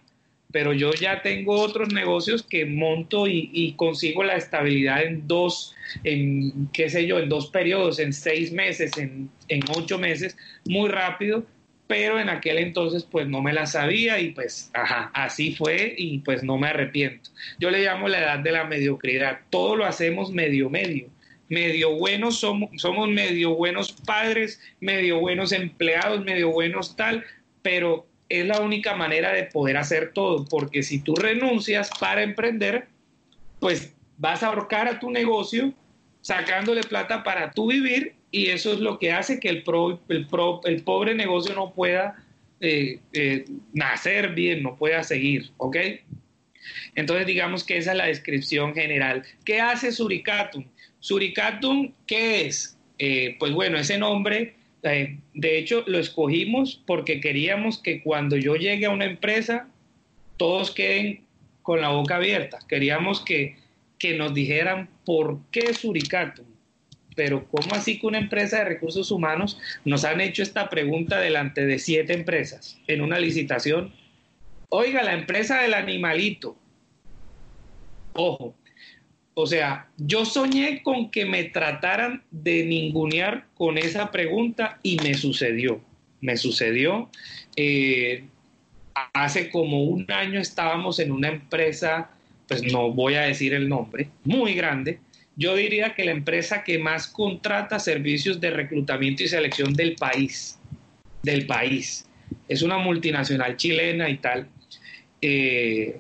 pero 0.52 0.72
yo 0.72 0.92
ya 0.94 1.22
tengo 1.22 1.60
otros 1.60 1.94
negocios 1.94 2.42
que 2.42 2.66
monto 2.66 3.28
y, 3.28 3.74
consigo 3.76 4.24
la 4.24 4.38
estabilidad 4.38 5.04
en 5.04 5.28
dos, 5.28 5.76
en 6.06 6.70
qué 6.72 6.90
sé 6.90 7.06
yo, 7.06 7.20
en 7.20 7.28
dos 7.28 7.48
periodos, 7.48 8.00
en 8.00 8.14
seis 8.14 8.54
meses, 8.54 8.98
en, 8.98 9.30
en 9.50 9.62
ocho 9.76 10.00
meses, 10.00 10.38
muy 10.66 10.90
rápido 10.90 11.46
pero 11.88 12.20
en 12.20 12.30
aquel 12.30 12.58
entonces 12.58 13.04
pues 13.04 13.28
no 13.28 13.42
me 13.42 13.54
la 13.54 13.66
sabía 13.66 14.20
y 14.20 14.32
pues 14.32 14.72
ajá, 14.74 15.12
así 15.14 15.56
fue 15.56 15.94
y 15.98 16.20
pues 16.20 16.44
no 16.44 16.58
me 16.58 16.68
arrepiento. 16.68 17.30
Yo 17.60 17.70
le 17.70 17.84
llamo 17.84 18.08
la 18.08 18.20
edad 18.20 18.40
de 18.40 18.52
la 18.52 18.64
mediocridad, 18.66 19.42
todo 19.50 19.76
lo 19.76 19.86
hacemos 19.86 20.32
medio 20.32 20.70
medio. 20.70 21.10
Medio 21.48 21.96
buenos 21.96 22.40
somos, 22.40 22.72
somos 22.82 23.08
medio 23.10 23.54
buenos 23.54 23.92
padres, 23.92 24.60
medio 24.80 25.20
buenos 25.20 25.52
empleados, 25.52 26.26
medio 26.26 26.50
buenos 26.50 26.96
tal, 26.96 27.24
pero 27.62 28.08
es 28.30 28.48
la 28.48 28.62
única 28.62 28.96
manera 28.96 29.32
de 29.32 29.44
poder 29.44 29.78
hacer 29.78 30.12
todo, 30.12 30.46
porque 30.46 30.82
si 30.82 31.00
tú 31.00 31.16
renuncias 31.16 31.92
para 32.00 32.24
emprender, 32.24 32.88
pues 33.60 33.94
vas 34.18 34.42
a 34.42 34.48
ahorcar 34.48 34.88
a 34.88 35.00
tu 35.00 35.12
negocio 35.12 35.72
sacándole 36.22 36.82
plata 36.82 37.24
para 37.24 37.52
tú 37.52 37.68
vivir 37.68 38.16
y 38.36 38.48
eso 38.48 38.74
es 38.74 38.80
lo 38.82 39.00
que 39.00 39.14
hace 39.14 39.40
que 39.40 39.48
el, 39.48 39.64
el, 40.10 40.28
el 40.66 40.84
pobre 40.84 41.16
negocio 41.16 41.56
no 41.56 41.74
pueda 41.74 42.22
eh, 42.60 43.00
eh, 43.14 43.46
nacer 43.72 44.34
bien, 44.34 44.62
no 44.62 44.76
pueda 44.76 45.04
seguir, 45.04 45.52
¿ok? 45.56 45.78
Entonces 46.96 47.26
digamos 47.28 47.64
que 47.64 47.78
esa 47.78 47.94
es 47.94 47.98
la 47.98 48.08
descripción 48.08 48.74
general. 48.74 49.24
¿Qué 49.46 49.62
hace 49.62 49.94
Suricatum? 49.94 50.66
Suricatum, 51.00 51.94
¿qué 52.06 52.48
es? 52.48 52.78
Eh, 53.00 53.38
pues 53.40 53.54
bueno, 53.54 53.78
ese 53.78 53.98
nombre, 53.98 54.56
de 54.84 55.58
hecho, 55.58 55.86
lo 55.88 55.98
escogimos 55.98 56.84
porque 56.86 57.22
queríamos 57.22 57.82
que 57.82 58.04
cuando 58.04 58.36
yo 58.36 58.58
llegue 58.58 58.86
a 58.86 58.90
una 58.90 59.06
empresa, 59.06 59.70
todos 60.36 60.72
queden 60.72 61.22
con 61.62 61.80
la 61.80 61.88
boca 61.88 62.18
abierta. 62.18 62.60
Queríamos 62.68 63.22
que, 63.22 63.56
que 63.98 64.18
nos 64.18 64.34
dijeran 64.34 64.90
por 65.06 65.40
qué 65.52 65.74
Suricato. 65.74 66.44
Pero 67.16 67.48
¿cómo 67.48 67.74
así 67.74 68.00
que 68.00 68.08
una 68.08 68.20
empresa 68.20 68.60
de 68.60 68.66
recursos 68.66 69.10
humanos 69.10 69.58
nos 69.86 70.04
han 70.04 70.22
hecho 70.22 70.44
esta 70.44 70.70
pregunta 70.70 71.20
delante 71.20 71.66
de 71.66 71.80
siete 71.80 72.14
empresas 72.14 72.78
en 72.88 73.02
una 73.02 73.20
licitación? 73.20 73.94
Oiga, 74.70 75.04
la 75.04 75.14
empresa 75.14 75.62
del 75.62 75.74
animalito. 75.74 76.56
Ojo, 78.14 78.56
o 79.34 79.46
sea, 79.46 79.90
yo 79.98 80.26
soñé 80.26 80.82
con 80.82 81.12
que 81.12 81.26
me 81.26 81.44
trataran 81.44 82.24
de 82.32 82.66
ningunear 82.66 83.46
con 83.56 83.78
esa 83.78 84.12
pregunta 84.12 84.80
y 84.82 84.98
me 84.98 85.14
sucedió. 85.14 85.82
Me 86.22 86.38
sucedió. 86.38 87.10
Eh, 87.56 88.24
hace 89.14 89.50
como 89.50 89.84
un 89.84 90.10
año 90.10 90.40
estábamos 90.40 91.00
en 91.00 91.12
una 91.12 91.28
empresa, 91.28 92.10
pues 92.48 92.64
no 92.64 92.92
voy 92.92 93.16
a 93.16 93.22
decir 93.22 93.54
el 93.54 93.68
nombre, 93.68 94.10
muy 94.24 94.54
grande. 94.54 95.00
Yo 95.36 95.56
diría 95.56 95.94
que 95.94 96.06
la 96.06 96.12
empresa 96.12 96.64
que 96.64 96.80
más 96.80 97.08
contrata 97.08 97.80
servicios 97.80 98.40
de 98.40 98.52
reclutamiento 98.52 99.24
y 99.24 99.28
selección 99.28 99.74
del 99.74 99.96
país, 99.96 100.60
del 101.24 101.46
país. 101.46 102.08
Es 102.48 102.62
una 102.62 102.78
multinacional 102.78 103.58
chilena 103.58 104.10
y 104.10 104.18
tal. 104.18 104.48
Eh, 105.22 106.00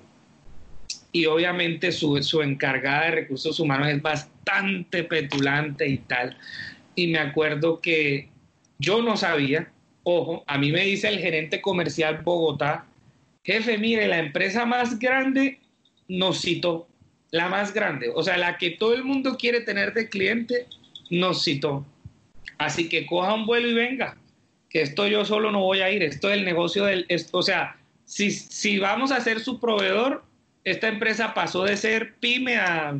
y 1.11 1.25
obviamente 1.25 1.91
su, 1.91 2.21
su 2.23 2.41
encargada 2.41 3.05
de 3.05 3.11
recursos 3.11 3.59
humanos 3.59 3.87
es 3.87 4.01
bastante 4.01 5.03
petulante 5.03 5.87
y 5.87 5.97
tal. 5.97 6.37
Y 6.95 7.07
me 7.07 7.19
acuerdo 7.19 7.81
que 7.81 8.29
yo 8.79 9.01
no 9.01 9.17
sabía, 9.17 9.71
ojo, 10.03 10.43
a 10.47 10.57
mí 10.57 10.71
me 10.71 10.81
dice 10.85 11.07
el 11.07 11.19
gerente 11.19 11.61
comercial 11.61 12.21
Bogotá, 12.23 12.85
jefe, 13.43 13.77
mire, 13.77 14.07
la 14.07 14.19
empresa 14.19 14.65
más 14.65 14.99
grande 14.99 15.59
nos 16.07 16.41
citó, 16.41 16.87
la 17.31 17.49
más 17.49 17.73
grande, 17.73 18.11
o 18.13 18.23
sea, 18.23 18.37
la 18.37 18.57
que 18.57 18.71
todo 18.71 18.93
el 18.93 19.03
mundo 19.03 19.37
quiere 19.37 19.61
tener 19.61 19.93
de 19.93 20.09
cliente, 20.09 20.67
nos 21.09 21.43
citó. 21.43 21.85
Así 22.57 22.87
que 22.87 23.05
coja 23.05 23.33
un 23.33 23.45
vuelo 23.45 23.67
y 23.67 23.73
venga, 23.73 24.17
que 24.69 24.81
esto 24.81 25.07
yo 25.07 25.25
solo 25.25 25.51
no 25.51 25.61
voy 25.61 25.81
a 25.81 25.91
ir, 25.91 26.03
esto 26.03 26.29
es 26.31 26.37
el 26.37 26.45
negocio 26.45 26.85
del, 26.85 27.07
o 27.31 27.41
sea, 27.41 27.77
si, 28.05 28.31
si 28.31 28.79
vamos 28.79 29.11
a 29.11 29.19
ser 29.19 29.39
su 29.39 29.59
proveedor, 29.59 30.23
esta 30.63 30.87
empresa 30.87 31.33
pasó 31.33 31.63
de 31.63 31.77
ser 31.77 32.15
pyme 32.15 32.57
a 32.57 32.97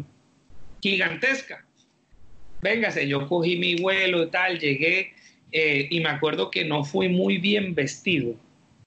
gigantesca. 0.81 1.65
Véngase, 2.61 3.07
yo 3.07 3.27
cogí 3.27 3.57
mi 3.57 3.75
vuelo 3.75 4.23
y 4.23 4.27
tal, 4.27 4.59
llegué 4.59 5.13
eh, 5.51 5.87
y 5.89 5.99
me 5.99 6.09
acuerdo 6.09 6.51
que 6.51 6.65
no 6.65 6.83
fui 6.83 7.09
muy 7.09 7.37
bien 7.37 7.75
vestido 7.75 8.35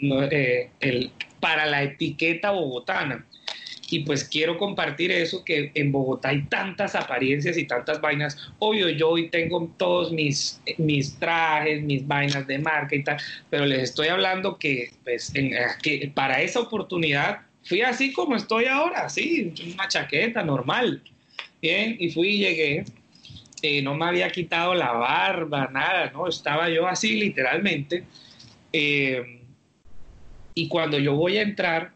eh, 0.01 0.71
el, 0.81 1.11
para 1.41 1.67
la 1.67 1.83
etiqueta 1.83 2.51
bogotana. 2.51 3.27
Y 3.91 4.01
pues 4.01 4.25
quiero 4.25 4.59
compartir 4.59 5.11
eso, 5.11 5.45
que 5.45 5.71
en 5.75 5.93
Bogotá 5.93 6.29
hay 6.29 6.43
tantas 6.43 6.95
apariencias 6.95 7.57
y 7.57 7.65
tantas 7.65 8.01
vainas. 8.01 8.37
Obvio, 8.59 8.89
yo 8.91 9.11
hoy 9.11 9.31
tengo 9.31 9.73
todos 9.79 10.13
mis, 10.13 10.61
mis 10.77 11.19
trajes, 11.19 11.83
mis 11.83 12.07
vainas 12.07 12.47
de 12.47 12.59
marca 12.59 12.95
y 12.95 13.03
tal, 13.03 13.17
pero 13.49 13.65
les 13.65 13.85
estoy 13.85 14.09
hablando 14.09 14.59
que, 14.59 14.91
pues, 15.05 15.33
que 15.83 16.13
para 16.15 16.43
esa 16.43 16.61
oportunidad 16.61 17.41
fui 17.65 17.83
así 17.83 18.13
como 18.13 18.37
estoy 18.37 18.67
ahora, 18.67 19.07
así, 19.07 19.53
una 19.75 19.89
chaqueta 19.89 20.43
normal. 20.43 21.03
Bien, 21.61 21.97
y 21.99 22.11
fui 22.11 22.29
y 22.29 22.39
llegué. 22.39 22.85
Eh, 23.63 23.83
no 23.83 23.95
me 23.95 24.05
había 24.07 24.31
quitado 24.31 24.75
la 24.75 24.93
barba, 24.93 25.69
nada, 25.73 26.11
¿no? 26.13 26.29
Estaba 26.29 26.69
yo 26.69 26.87
así 26.87 27.19
literalmente. 27.19 28.05
Eh, 28.73 29.41
y 30.55 30.69
cuando 30.69 30.99
yo 30.99 31.15
voy 31.15 31.39
a 31.39 31.43
entrar, 31.43 31.93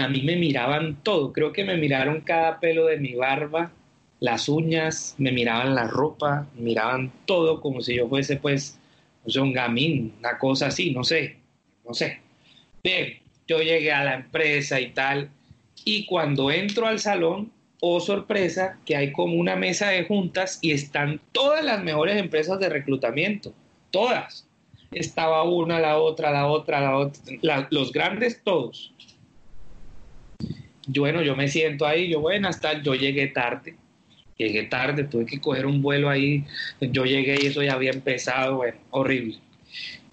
a 0.00 0.08
mí 0.08 0.22
me 0.22 0.36
miraban 0.36 0.96
todo. 1.02 1.32
Creo 1.32 1.52
que 1.52 1.64
me 1.64 1.76
miraron 1.76 2.20
cada 2.22 2.60
pelo 2.60 2.86
de 2.86 2.98
mi 2.98 3.14
barba, 3.14 3.72
las 4.20 4.48
uñas, 4.48 5.14
me 5.18 5.32
miraban 5.32 5.74
la 5.74 5.86
ropa, 5.86 6.46
miraban 6.56 7.10
todo 7.26 7.60
como 7.60 7.80
si 7.80 7.96
yo 7.96 8.08
fuese, 8.08 8.36
pues, 8.36 8.78
un 9.36 9.52
gamín, 9.52 10.14
una 10.18 10.38
cosa 10.38 10.66
así, 10.66 10.90
no 10.92 11.04
sé, 11.04 11.36
no 11.86 11.94
sé. 11.94 12.20
Bien, 12.82 13.18
yo 13.46 13.58
llegué 13.60 13.92
a 13.92 14.04
la 14.04 14.14
empresa 14.14 14.80
y 14.80 14.90
tal, 14.90 15.30
y 15.84 16.06
cuando 16.06 16.50
entro 16.50 16.86
al 16.86 16.98
salón, 16.98 17.50
oh 17.80 18.00
sorpresa, 18.00 18.78
que 18.84 18.96
hay 18.96 19.12
como 19.12 19.34
una 19.34 19.56
mesa 19.56 19.88
de 19.88 20.04
juntas 20.04 20.58
y 20.60 20.72
están 20.72 21.20
todas 21.32 21.64
las 21.64 21.82
mejores 21.82 22.16
empresas 22.18 22.58
de 22.60 22.68
reclutamiento, 22.68 23.52
todas. 23.90 24.46
Estaba 24.92 25.44
una, 25.44 25.78
la 25.78 25.98
otra, 25.98 26.32
la 26.32 26.46
otra, 26.48 26.80
la 26.80 26.96
otra, 26.96 27.68
los 27.70 27.92
grandes 27.92 28.42
todos. 28.42 28.92
Yo, 30.92 31.02
bueno, 31.02 31.22
yo 31.22 31.36
me 31.36 31.46
siento 31.48 31.86
ahí, 31.86 32.08
yo, 32.08 32.20
bueno, 32.20 32.48
hasta 32.48 32.82
yo 32.82 32.94
llegué 32.94 33.28
tarde, 33.28 33.76
llegué 34.36 34.64
tarde, 34.64 35.04
tuve 35.04 35.24
que 35.24 35.40
coger 35.40 35.66
un 35.66 35.80
vuelo 35.80 36.10
ahí, 36.10 36.44
yo 36.80 37.04
llegué 37.04 37.36
y 37.42 37.46
eso 37.46 37.62
ya 37.62 37.74
había 37.74 37.90
empezado, 37.92 38.56
bueno, 38.56 38.78
horrible. 38.90 39.38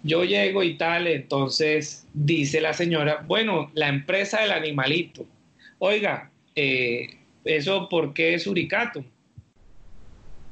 Yo 0.04 0.24
llego 0.24 0.62
y 0.62 0.76
tal, 0.76 1.08
entonces 1.08 2.06
dice 2.14 2.62
la 2.62 2.74
señora, 2.74 3.24
bueno, 3.28 3.72
la 3.74 3.90
empresa 3.90 4.42
del 4.42 4.52
animalito. 4.52 5.26
Oiga, 5.80 6.32
eh, 6.56 7.18
¿eso 7.44 7.90
por 7.90 8.14
qué 8.14 8.36
es 8.36 8.46
uricato? 8.46 9.04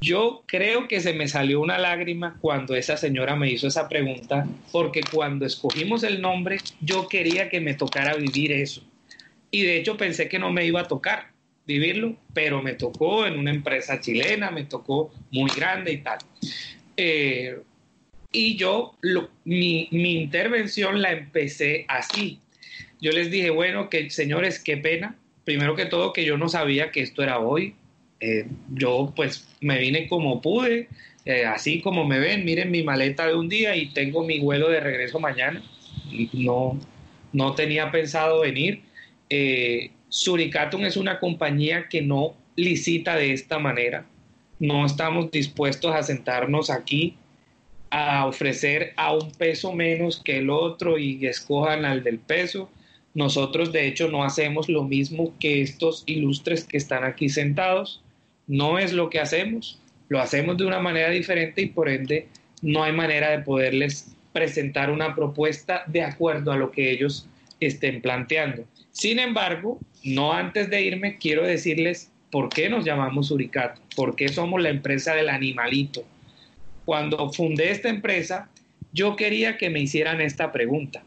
Yo 0.01 0.43
creo 0.47 0.87
que 0.87 0.99
se 0.99 1.13
me 1.13 1.27
salió 1.27 1.61
una 1.61 1.77
lágrima 1.77 2.37
cuando 2.41 2.75
esa 2.75 2.97
señora 2.97 3.35
me 3.35 3.49
hizo 3.51 3.67
esa 3.67 3.87
pregunta, 3.87 4.47
porque 4.71 5.01
cuando 5.11 5.45
escogimos 5.45 6.03
el 6.03 6.21
nombre, 6.21 6.57
yo 6.81 7.07
quería 7.07 7.49
que 7.49 7.61
me 7.61 7.75
tocara 7.75 8.15
vivir 8.15 8.51
eso. 8.51 8.81
Y 9.55 9.61
de 9.61 9.77
hecho 9.77 9.95
pensé 9.95 10.27
que 10.27 10.37
no 10.37 10.51
me 10.51 10.65
iba 10.65 10.81
a 10.81 10.87
tocar 10.89 11.27
vivirlo, 11.65 12.17
pero 12.33 12.61
me 12.61 12.73
tocó 12.73 13.25
en 13.25 13.39
una 13.39 13.51
empresa 13.51 14.01
chilena, 14.01 14.51
me 14.51 14.65
tocó 14.65 15.13
muy 15.31 15.49
grande 15.49 15.93
y 15.93 15.97
tal. 15.99 16.17
Eh, 16.97 17.57
y 18.33 18.57
yo, 18.57 18.97
mi, 19.45 19.87
intervención 19.91 21.01
la 21.01 21.13
empecé 21.13 21.85
así. 21.87 22.39
Yo 22.99 23.13
les 23.13 23.31
dije, 23.31 23.49
bueno, 23.49 23.89
que 23.89 24.09
señores, 24.09 24.59
qué 24.59 24.75
pena. 24.75 25.15
Primero 25.45 25.73
que 25.77 25.85
todo, 25.85 26.11
que 26.11 26.25
yo 26.25 26.35
no 26.35 26.49
sabía 26.49 26.91
que 26.91 26.99
esto 26.99 27.23
era 27.23 27.39
hoy. 27.39 27.75
Eh, 28.19 28.47
yo 28.73 29.13
pues 29.15 29.47
me 29.61 29.79
vine 29.79 30.09
como 30.09 30.41
pude, 30.41 30.89
eh, 31.23 31.45
así 31.45 31.79
como 31.79 32.03
me 32.03 32.19
ven, 32.19 32.43
miren 32.43 32.71
mi 32.71 32.83
maleta 32.83 33.25
de 33.25 33.35
un 33.35 33.47
día 33.47 33.73
y 33.77 33.93
tengo 33.93 34.25
mi 34.25 34.39
vuelo 34.39 34.67
de 34.67 34.81
regreso 34.81 35.17
mañana. 35.17 35.63
No, 36.33 36.77
no 37.31 37.55
tenía 37.55 37.89
pensado 37.89 38.41
venir. 38.41 38.83
Eh, 39.29 39.91
es 40.09 40.97
una 40.97 41.19
compañía 41.19 41.87
que 41.89 42.01
no 42.01 42.35
licita 42.55 43.15
de 43.15 43.33
esta 43.33 43.59
manera. 43.59 44.05
No 44.59 44.85
estamos 44.85 45.31
dispuestos 45.31 45.93
a 45.93 46.03
sentarnos 46.03 46.69
aquí 46.69 47.17
a 47.89 48.25
ofrecer 48.25 48.93
a 48.97 49.13
un 49.13 49.31
peso 49.31 49.71
menos 49.71 50.21
que 50.23 50.39
el 50.39 50.49
otro 50.49 50.97
y 50.97 51.25
escojan 51.25 51.85
al 51.85 52.03
del 52.03 52.19
peso. 52.19 52.69
Nosotros 53.13 53.71
de 53.71 53.87
hecho 53.87 54.09
no 54.09 54.23
hacemos 54.23 54.67
lo 54.67 54.83
mismo 54.83 55.33
que 55.39 55.61
estos 55.61 56.03
ilustres 56.05 56.65
que 56.65 56.77
están 56.77 57.03
aquí 57.03 57.29
sentados. 57.29 58.01
No 58.47 58.79
es 58.79 58.91
lo 58.91 59.09
que 59.09 59.19
hacemos. 59.19 59.79
Lo 60.09 60.19
hacemos 60.19 60.57
de 60.57 60.65
una 60.65 60.79
manera 60.79 61.09
diferente 61.09 61.61
y 61.61 61.67
por 61.67 61.89
ende 61.89 62.27
no 62.61 62.83
hay 62.83 62.91
manera 62.91 63.31
de 63.31 63.39
poderles 63.39 64.13
presentar 64.33 64.91
una 64.91 65.15
propuesta 65.15 65.83
de 65.87 66.01
acuerdo 66.03 66.51
a 66.51 66.57
lo 66.57 66.71
que 66.71 66.91
ellos 66.91 67.27
estén 67.59 68.01
planteando. 68.01 68.65
Sin 68.95 69.19
embargo, 69.19 69.77
no 70.05 70.31
antes 70.31 70.69
de 70.69 70.81
irme, 70.81 71.17
quiero 71.17 71.45
decirles 71.45 72.13
por 72.31 72.47
qué 72.47 72.69
nos 72.69 72.85
llamamos 72.85 73.29
Uricato, 73.29 73.81
por 73.93 74.15
qué 74.15 74.29
somos 74.29 74.61
la 74.61 74.69
empresa 74.69 75.13
del 75.13 75.27
animalito, 75.27 76.05
cuando 76.85 77.29
fundé 77.33 77.71
esta 77.71 77.89
empresa, 77.89 78.49
yo 78.93 79.17
quería 79.17 79.57
que 79.57 79.69
me 79.69 79.81
hicieran 79.81 80.21
esta 80.21 80.53
pregunta 80.53 81.03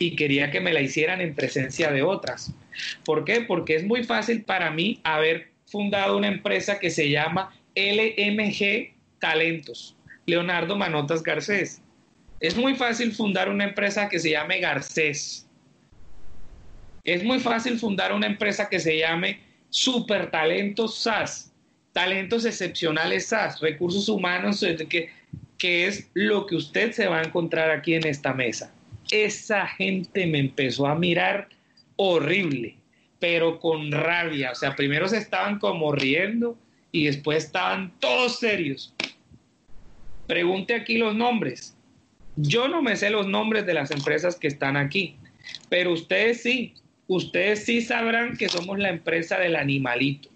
y 0.00 0.16
quería 0.16 0.50
que 0.50 0.60
me 0.60 0.72
la 0.72 0.80
hicieran 0.80 1.20
en 1.20 1.36
presencia 1.36 1.92
de 1.92 2.02
otras. 2.02 2.52
¿Por 3.04 3.24
qué? 3.24 3.42
Porque 3.42 3.76
es 3.76 3.84
muy 3.84 4.02
fácil 4.02 4.42
para 4.42 4.72
mí 4.72 4.98
haber 5.04 5.52
fundado 5.66 6.16
una 6.16 6.26
empresa 6.26 6.80
que 6.80 6.90
se 6.90 7.08
llama 7.08 7.54
LMG 7.76 8.94
Talentos, 9.20 9.96
Leonardo 10.26 10.74
Manotas 10.74 11.22
Garcés. 11.22 11.82
Es 12.40 12.56
muy 12.56 12.74
fácil 12.74 13.12
fundar 13.12 13.48
una 13.48 13.62
empresa 13.62 14.08
que 14.08 14.18
se 14.18 14.30
llame 14.30 14.58
Garcés. 14.58 15.47
Es 17.12 17.24
muy 17.24 17.40
fácil 17.40 17.78
fundar 17.78 18.12
una 18.12 18.26
empresa 18.26 18.68
que 18.68 18.80
se 18.80 18.98
llame 18.98 19.40
Super 19.70 20.30
Talentos 20.30 20.98
SAS, 20.98 21.52
Talentos 21.92 22.44
Excepcionales 22.44 23.26
SAS, 23.26 23.60
Recursos 23.60 24.08
Humanos, 24.08 24.64
que 24.88 25.10
que 25.58 25.86
es 25.86 26.08
lo 26.14 26.46
que 26.46 26.54
usted 26.54 26.92
se 26.92 27.08
va 27.08 27.18
a 27.18 27.24
encontrar 27.24 27.70
aquí 27.70 27.94
en 27.94 28.06
esta 28.06 28.32
mesa. 28.32 28.72
Esa 29.10 29.66
gente 29.66 30.26
me 30.26 30.38
empezó 30.38 30.86
a 30.86 30.94
mirar 30.94 31.48
horrible, 31.96 32.76
pero 33.18 33.58
con 33.58 33.90
rabia. 33.90 34.52
O 34.52 34.54
sea, 34.54 34.76
primero 34.76 35.08
se 35.08 35.18
estaban 35.18 35.58
como 35.58 35.92
riendo 35.92 36.56
y 36.92 37.06
después 37.06 37.44
estaban 37.44 37.92
todos 37.98 38.38
serios. 38.38 38.94
Pregunte 40.26 40.74
aquí 40.74 40.98
los 40.98 41.14
nombres. 41.14 41.76
Yo 42.36 42.68
no 42.68 42.80
me 42.82 42.94
sé 42.96 43.10
los 43.10 43.26
nombres 43.26 43.66
de 43.66 43.74
las 43.74 43.90
empresas 43.90 44.36
que 44.36 44.46
están 44.46 44.76
aquí, 44.76 45.16
pero 45.68 45.92
ustedes 45.92 46.42
sí. 46.42 46.74
Ustedes 47.08 47.64
sí 47.64 47.80
sabrán 47.80 48.36
que 48.36 48.48
somos 48.48 48.78
la 48.78 48.90
empresa 48.90 49.38
del 49.38 49.56
animalito. 49.56 50.28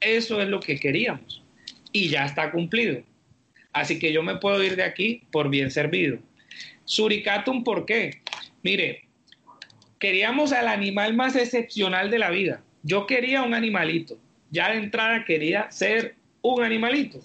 Eso 0.00 0.40
es 0.42 0.48
lo 0.48 0.58
que 0.58 0.80
queríamos 0.80 1.42
y 1.92 2.08
ya 2.08 2.24
está 2.24 2.50
cumplido. 2.50 3.02
Así 3.72 3.98
que 3.98 4.12
yo 4.12 4.22
me 4.22 4.36
puedo 4.36 4.62
ir 4.64 4.74
de 4.74 4.82
aquí 4.82 5.22
por 5.30 5.48
bien 5.48 5.70
servido. 5.70 6.18
Suricatum, 6.84 7.62
¿por 7.62 7.86
qué? 7.86 8.22
Mire, 8.62 9.04
queríamos 9.98 10.52
al 10.52 10.68
animal 10.68 11.14
más 11.14 11.36
excepcional 11.36 12.10
de 12.10 12.18
la 12.18 12.30
vida. 12.30 12.62
Yo 12.82 13.06
quería 13.06 13.42
un 13.42 13.54
animalito. 13.54 14.18
Ya 14.50 14.70
de 14.70 14.78
entrada 14.78 15.24
quería 15.24 15.70
ser 15.70 16.16
un 16.40 16.64
animalito. 16.64 17.20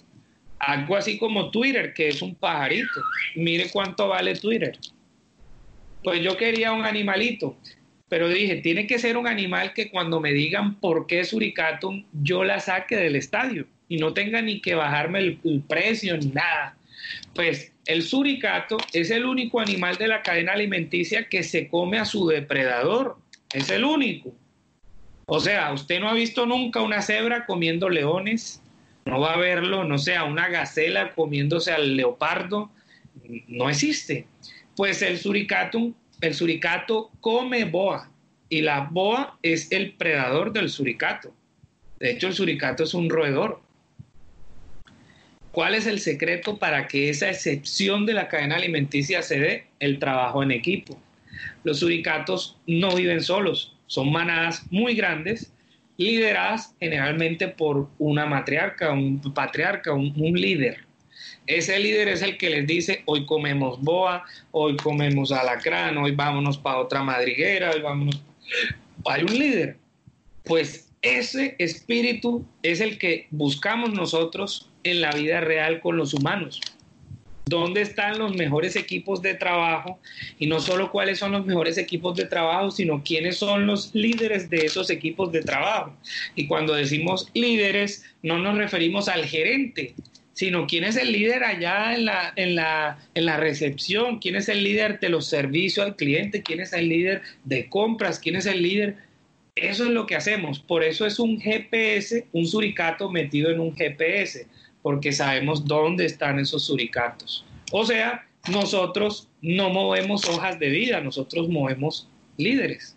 Algo 0.58 0.96
así 0.96 1.18
como 1.18 1.50
Twitter, 1.50 1.94
que 1.94 2.08
es 2.08 2.20
un 2.20 2.34
pajarito. 2.34 3.00
Mire 3.34 3.70
cuánto 3.70 4.08
vale 4.08 4.34
Twitter. 4.34 4.78
Pues 6.02 6.22
yo 6.22 6.36
quería 6.36 6.72
un 6.72 6.84
animalito, 6.84 7.56
pero 8.14 8.28
dije, 8.28 8.58
tiene 8.58 8.86
que 8.86 9.00
ser 9.00 9.16
un 9.16 9.26
animal 9.26 9.72
que 9.72 9.90
cuando 9.90 10.20
me 10.20 10.32
digan 10.32 10.76
por 10.76 11.08
qué 11.08 11.24
Suricatum, 11.24 12.04
yo 12.22 12.44
la 12.44 12.60
saque 12.60 12.94
del 12.94 13.16
estadio 13.16 13.66
y 13.88 13.96
no 13.96 14.14
tenga 14.14 14.40
ni 14.40 14.60
que 14.60 14.76
bajarme 14.76 15.18
el, 15.18 15.62
precio 15.66 16.16
ni 16.16 16.26
nada. 16.26 16.76
Pues 17.34 17.72
el 17.86 18.04
suricato 18.04 18.76
es 18.92 19.10
el 19.10 19.24
único 19.24 19.58
animal 19.58 19.96
de 19.96 20.06
la 20.06 20.22
cadena 20.22 20.52
alimenticia 20.52 21.28
que 21.28 21.42
se 21.42 21.66
come 21.66 21.98
a 21.98 22.04
su 22.04 22.28
depredador. 22.28 23.18
Es 23.52 23.68
el 23.70 23.82
único. 23.82 24.32
O 25.26 25.40
sea, 25.40 25.72
usted 25.72 25.98
no 25.98 26.08
ha 26.08 26.14
visto 26.14 26.46
nunca 26.46 26.82
una 26.82 27.02
cebra 27.02 27.46
comiendo 27.46 27.88
leones, 27.88 28.62
no 29.06 29.18
va 29.18 29.32
a 29.32 29.38
verlo, 29.38 29.82
no 29.82 29.98
sea, 29.98 30.22
una 30.22 30.48
gacela 30.50 31.16
comiéndose 31.16 31.72
al 31.72 31.96
leopardo, 31.96 32.70
no 33.48 33.68
existe. 33.68 34.28
Pues 34.76 35.02
el 35.02 35.18
suricato, 35.18 35.92
el 36.24 36.34
suricato 36.34 37.10
come 37.20 37.66
boa 37.66 38.10
y 38.48 38.62
la 38.62 38.88
boa 38.90 39.38
es 39.42 39.70
el 39.72 39.92
predador 39.92 40.54
del 40.54 40.70
suricato. 40.70 41.34
De 41.98 42.12
hecho, 42.12 42.28
el 42.28 42.32
suricato 42.32 42.84
es 42.84 42.94
un 42.94 43.10
roedor. 43.10 43.60
¿Cuál 45.52 45.74
es 45.74 45.86
el 45.86 46.00
secreto 46.00 46.58
para 46.58 46.86
que 46.86 47.10
esa 47.10 47.28
excepción 47.28 48.06
de 48.06 48.14
la 48.14 48.28
cadena 48.28 48.56
alimenticia 48.56 49.20
se 49.20 49.38
dé? 49.38 49.66
El 49.78 49.98
trabajo 49.98 50.42
en 50.42 50.50
equipo. 50.50 50.98
Los 51.62 51.80
suricatos 51.80 52.56
no 52.66 52.94
viven 52.96 53.20
solos, 53.20 53.76
son 53.86 54.10
manadas 54.10 54.64
muy 54.70 54.94
grandes, 54.94 55.52
lideradas 55.98 56.74
generalmente 56.80 57.48
por 57.48 57.90
una 57.98 58.24
matriarca, 58.24 58.92
un 58.92 59.20
patriarca, 59.34 59.92
un, 59.92 60.14
un 60.16 60.40
líder. 60.40 60.86
Ese 61.46 61.78
líder 61.78 62.08
es 62.08 62.22
el 62.22 62.38
que 62.38 62.50
les 62.50 62.66
dice, 62.66 63.02
hoy 63.06 63.26
comemos 63.26 63.80
boa, 63.80 64.24
hoy 64.50 64.76
comemos 64.76 65.32
alacrán, 65.32 65.96
hoy 65.98 66.12
vámonos 66.12 66.58
para 66.58 66.78
otra 66.78 67.02
madriguera, 67.02 67.70
hoy 67.70 67.80
vámonos... 67.80 68.22
Hay 69.06 69.22
un 69.22 69.38
líder. 69.38 69.76
Pues 70.44 70.90
ese 71.02 71.54
espíritu 71.58 72.46
es 72.62 72.80
el 72.80 72.98
que 72.98 73.26
buscamos 73.30 73.92
nosotros 73.92 74.70
en 74.84 75.00
la 75.00 75.10
vida 75.10 75.40
real 75.40 75.80
con 75.80 75.96
los 75.96 76.14
humanos. 76.14 76.60
¿Dónde 77.46 77.82
están 77.82 78.18
los 78.18 78.34
mejores 78.34 78.74
equipos 78.74 79.20
de 79.20 79.34
trabajo? 79.34 79.98
Y 80.38 80.46
no 80.46 80.60
solo 80.60 80.90
cuáles 80.90 81.18
son 81.18 81.32
los 81.32 81.44
mejores 81.44 81.76
equipos 81.76 82.16
de 82.16 82.24
trabajo, 82.24 82.70
sino 82.70 83.02
quiénes 83.04 83.36
son 83.36 83.66
los 83.66 83.94
líderes 83.94 84.48
de 84.48 84.64
esos 84.64 84.88
equipos 84.88 85.30
de 85.30 85.42
trabajo. 85.42 85.94
Y 86.34 86.46
cuando 86.46 86.72
decimos 86.72 87.30
líderes, 87.34 88.02
no 88.22 88.38
nos 88.38 88.56
referimos 88.56 89.08
al 89.08 89.26
gerente, 89.26 89.94
sino 90.34 90.66
quién 90.66 90.84
es 90.84 90.96
el 90.96 91.10
líder 91.12 91.44
allá 91.44 91.94
en 91.94 92.04
la, 92.04 92.32
en 92.36 92.54
la, 92.54 92.98
en 93.14 93.24
la 93.24 93.38
recepción, 93.38 94.18
quién 94.18 94.36
es 94.36 94.48
el 94.48 94.62
líder 94.62 95.00
de 95.00 95.08
los 95.08 95.26
servicios 95.26 95.86
al 95.86 95.96
cliente, 95.96 96.42
quién 96.42 96.60
es 96.60 96.72
el 96.72 96.88
líder 96.88 97.22
de 97.44 97.68
compras, 97.68 98.18
quién 98.18 98.36
es 98.36 98.46
el 98.46 98.62
líder 98.62 98.96
eso 99.56 99.84
es 99.84 99.90
lo 99.90 100.06
que 100.06 100.16
hacemos. 100.16 100.58
Por 100.58 100.82
eso 100.82 101.06
es 101.06 101.18
un 101.18 101.40
GPS, 101.40 102.26
un 102.32 102.46
suricato 102.46 103.08
metido 103.10 103.50
en 103.50 103.60
un 103.60 103.74
GPS, 103.74 104.46
porque 104.82 105.12
sabemos 105.12 105.64
dónde 105.64 106.06
están 106.06 106.38
esos 106.38 106.64
suricatos. 106.64 107.44
O 107.70 107.84
sea, 107.84 108.26
nosotros 108.50 109.28
no 109.40 109.70
movemos 109.70 110.28
hojas 110.28 110.58
de 110.58 110.70
vida, 110.70 111.00
nosotros 111.00 111.48
movemos 111.48 112.08
líderes. 112.36 112.96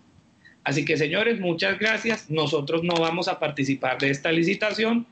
Así 0.63 0.83
que 0.83 0.97
señores, 0.97 1.39
muchas 1.39 1.79
gracias. 1.79 2.29
Nosotros 2.29 2.83
no 2.83 2.95
vamos 2.95 3.27
a 3.27 3.39
participar 3.39 3.99
de 3.99 4.09
esta 4.09 4.31
licitación. 4.31 5.05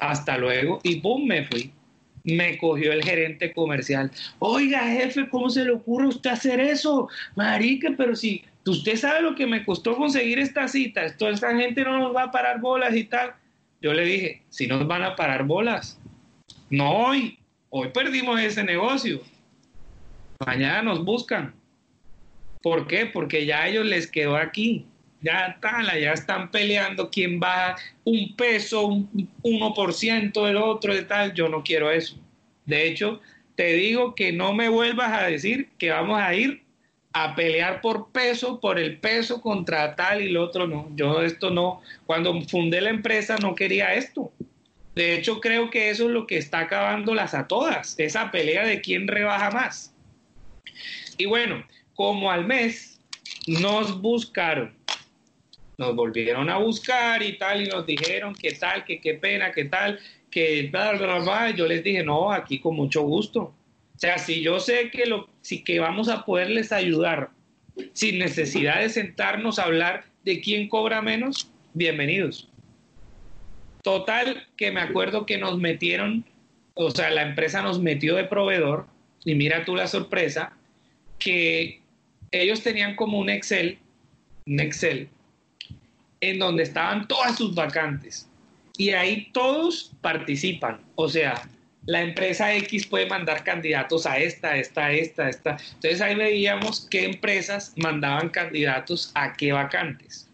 Hasta 0.00 0.38
luego. 0.38 0.80
Y 0.82 0.96
¡pum! 0.96 1.26
me 1.26 1.44
fui. 1.44 1.70
Me 2.24 2.58
cogió 2.58 2.92
el 2.92 3.02
gerente 3.02 3.52
comercial. 3.52 4.10
Oiga, 4.38 4.80
jefe, 4.88 5.28
¿cómo 5.28 5.48
se 5.48 5.64
le 5.64 5.70
ocurre 5.70 6.06
a 6.06 6.08
usted 6.08 6.30
hacer 6.30 6.60
eso? 6.60 7.08
Marica, 7.34 7.88
pero 7.96 8.14
si 8.14 8.44
usted 8.66 8.96
sabe 8.96 9.22
lo 9.22 9.34
que 9.34 9.46
me 9.46 9.64
costó 9.64 9.96
conseguir 9.96 10.38
esta 10.38 10.68
cita, 10.68 11.16
toda 11.16 11.32
esta 11.32 11.54
gente 11.56 11.82
no 11.84 11.98
nos 11.98 12.14
va 12.14 12.24
a 12.24 12.30
parar 12.30 12.60
bolas 12.60 12.94
y 12.94 13.04
tal. 13.04 13.34
Yo 13.80 13.94
le 13.94 14.04
dije, 14.04 14.42
si 14.50 14.66
nos 14.66 14.86
van 14.86 15.02
a 15.02 15.16
parar 15.16 15.44
bolas, 15.44 15.98
no 16.68 16.90
hoy, 16.90 17.38
hoy 17.70 17.88
perdimos 17.88 18.38
ese 18.40 18.62
negocio, 18.62 19.22
mañana 20.44 20.82
nos 20.82 21.04
buscan. 21.04 21.54
¿Por 22.62 22.86
qué? 22.86 23.06
Porque 23.06 23.46
ya 23.46 23.62
a 23.62 23.68
ellos 23.68 23.86
les 23.86 24.06
quedó 24.06 24.36
aquí, 24.36 24.86
ya 25.22 25.58
ya 25.62 26.12
están 26.12 26.50
peleando 26.50 27.10
quién 27.10 27.40
va 27.40 27.76
un 28.04 28.34
peso, 28.36 28.86
un 28.86 29.08
1% 29.42 30.46
del 30.46 30.56
otro 30.56 30.94
de 30.94 31.02
tal, 31.02 31.34
yo 31.34 31.48
no 31.48 31.62
quiero 31.62 31.90
eso. 31.90 32.16
De 32.64 32.86
hecho, 32.86 33.20
te 33.54 33.74
digo 33.74 34.14
que 34.14 34.32
no 34.32 34.54
me 34.54 34.68
vuelvas 34.68 35.12
a 35.12 35.26
decir 35.26 35.68
que 35.78 35.90
vamos 35.90 36.20
a 36.20 36.34
ir 36.34 36.62
a 37.12 37.34
pelear 37.34 37.80
por 37.80 38.10
peso, 38.12 38.60
por 38.60 38.78
el 38.78 38.98
peso 38.98 39.40
contra 39.40 39.96
tal 39.96 40.22
y 40.22 40.30
lo 40.30 40.44
otro, 40.44 40.66
no. 40.66 40.88
Yo 40.94 41.22
esto 41.22 41.50
no, 41.50 41.82
cuando 42.06 42.40
fundé 42.42 42.80
la 42.80 42.90
empresa 42.90 43.36
no 43.36 43.54
quería 43.54 43.94
esto. 43.94 44.32
De 44.94 45.14
hecho, 45.14 45.40
creo 45.40 45.70
que 45.70 45.90
eso 45.90 46.04
es 46.04 46.10
lo 46.10 46.26
que 46.26 46.36
está 46.36 46.60
acabándolas 46.60 47.34
a 47.34 47.46
todas, 47.48 47.98
esa 47.98 48.30
pelea 48.30 48.64
de 48.64 48.80
quién 48.80 49.08
rebaja 49.08 49.50
más. 49.50 49.94
Y 51.16 51.26
bueno, 51.26 51.64
como 51.94 52.30
al 52.30 52.46
mes 52.46 53.00
nos 53.46 54.00
buscaron, 54.00 54.74
nos 55.80 55.96
volvieron 55.96 56.48
a 56.48 56.58
buscar 56.58 57.22
y 57.22 57.36
tal, 57.36 57.62
y 57.62 57.66
nos 57.66 57.84
dijeron 57.84 58.34
que 58.34 58.52
tal, 58.52 58.84
que 58.84 59.00
qué 59.00 59.14
pena, 59.14 59.50
que 59.50 59.64
tal, 59.64 59.98
que 60.30 60.68
bla, 60.70 60.92
bla, 60.92 61.18
bla, 61.18 61.50
yo 61.50 61.66
les 61.66 61.82
dije, 61.82 62.04
no, 62.04 62.30
aquí 62.30 62.60
con 62.60 62.76
mucho 62.76 63.02
gusto 63.02 63.54
o 64.00 64.00
sea, 64.00 64.16
si 64.16 64.40
yo 64.40 64.58
sé 64.60 64.88
que, 64.90 65.04
lo, 65.04 65.28
si 65.42 65.62
que 65.62 65.78
vamos 65.78 66.08
a 66.08 66.24
poderles 66.24 66.72
ayudar 66.72 67.28
sin 67.92 68.18
necesidad 68.18 68.80
de 68.80 68.88
sentarnos 68.88 69.58
a 69.58 69.64
hablar 69.64 70.04
de 70.24 70.40
quién 70.40 70.70
cobra 70.70 71.02
menos, 71.02 71.52
bienvenidos. 71.74 72.48
Total, 73.82 74.46
que 74.56 74.72
me 74.72 74.80
acuerdo 74.80 75.26
que 75.26 75.36
nos 75.36 75.58
metieron, 75.58 76.24
o 76.72 76.90
sea, 76.90 77.10
la 77.10 77.24
empresa 77.24 77.60
nos 77.60 77.78
metió 77.78 78.16
de 78.16 78.24
proveedor, 78.24 78.86
y 79.22 79.34
mira 79.34 79.66
tú 79.66 79.76
la 79.76 79.86
sorpresa, 79.86 80.56
que 81.18 81.82
ellos 82.30 82.62
tenían 82.62 82.96
como 82.96 83.18
un 83.18 83.28
Excel, 83.28 83.76
un 84.46 84.60
Excel, 84.60 85.10
en 86.20 86.38
donde 86.38 86.62
estaban 86.62 87.08
todas 87.08 87.36
sus 87.36 87.54
vacantes. 87.54 88.28
Y 88.76 88.90
ahí 88.90 89.28
todos 89.32 89.92
participan. 90.00 90.80
O 90.94 91.08
sea, 91.08 91.48
la 91.86 92.02
empresa 92.02 92.54
X 92.54 92.86
puede 92.86 93.06
mandar 93.06 93.42
candidatos 93.44 94.06
a 94.06 94.18
esta, 94.18 94.56
esta, 94.56 94.92
esta, 94.92 95.28
esta. 95.28 95.56
Entonces 95.74 96.00
ahí 96.00 96.14
veíamos 96.14 96.86
qué 96.90 97.04
empresas 97.04 97.74
mandaban 97.76 98.28
candidatos 98.28 99.12
a 99.14 99.32
qué 99.34 99.52
vacantes. 99.52 100.28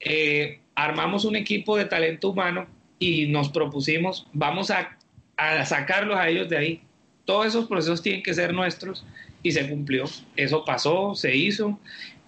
Eh, 0.00 0.60
armamos 0.74 1.24
un 1.24 1.36
equipo 1.36 1.76
de 1.76 1.86
talento 1.86 2.30
humano 2.30 2.66
y 2.98 3.26
nos 3.26 3.48
propusimos, 3.48 4.26
vamos 4.32 4.70
a, 4.70 4.96
a 5.36 5.64
sacarlos 5.64 6.16
a 6.16 6.28
ellos 6.28 6.48
de 6.48 6.58
ahí. 6.58 6.82
Todos 7.24 7.46
esos 7.46 7.66
procesos 7.66 8.02
tienen 8.02 8.22
que 8.22 8.34
ser 8.34 8.52
nuestros 8.52 9.04
y 9.42 9.52
se 9.52 9.68
cumplió. 9.68 10.04
Eso 10.36 10.64
pasó, 10.64 11.14
se 11.14 11.34
hizo 11.34 11.78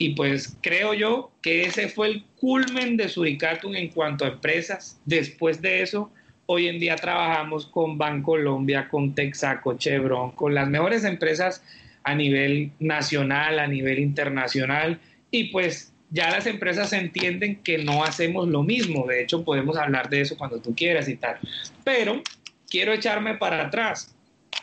y 0.02 0.14
pues 0.14 0.56
creo 0.60 0.94
yo 0.94 1.30
que 1.42 1.62
ese 1.62 1.88
fue 1.88 2.08
el 2.08 2.24
culmen 2.40 2.96
de 2.96 3.08
Suricatum 3.08 3.76
en 3.76 3.88
cuanto 3.88 4.24
a 4.24 4.28
empresas. 4.28 5.00
Después 5.04 5.62
de 5.62 5.82
eso, 5.82 6.10
Hoy 6.46 6.66
en 6.66 6.80
día 6.80 6.96
trabajamos 6.96 7.66
con 7.66 7.96
Bancolombia, 7.96 8.88
con 8.88 9.14
Texaco, 9.14 9.78
Chevron, 9.78 10.32
con 10.32 10.54
las 10.54 10.68
mejores 10.68 11.04
empresas 11.04 11.62
a 12.02 12.14
nivel 12.14 12.72
nacional, 12.80 13.58
a 13.58 13.66
nivel 13.66 14.00
internacional 14.00 14.98
y 15.30 15.44
pues 15.44 15.94
ya 16.10 16.30
las 16.30 16.46
empresas 16.46 16.92
entienden 16.92 17.62
que 17.62 17.78
no 17.78 18.04
hacemos 18.04 18.48
lo 18.48 18.62
mismo. 18.62 19.06
De 19.06 19.22
hecho, 19.22 19.44
podemos 19.44 19.76
hablar 19.78 20.10
de 20.10 20.20
eso 20.20 20.36
cuando 20.36 20.60
tú 20.60 20.74
quieras 20.74 21.08
y 21.08 21.16
tal. 21.16 21.38
Pero 21.84 22.20
quiero 22.68 22.92
echarme 22.92 23.34
para 23.36 23.66
atrás. 23.68 24.14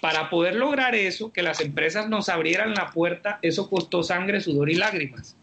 Para 0.01 0.29
poder 0.29 0.55
lograr 0.55 0.95
eso, 0.95 1.33
que 1.33 1.43
las 1.43 1.59
empresas 1.59 2.09
nos 2.09 2.29
abrieran 2.29 2.73
la 2.73 2.91
puerta, 2.91 3.39
eso 3.41 3.69
costó 3.69 4.03
sangre, 4.03 4.41
sudor 4.41 4.69
y 4.69 4.75
lágrimas. 4.75 5.35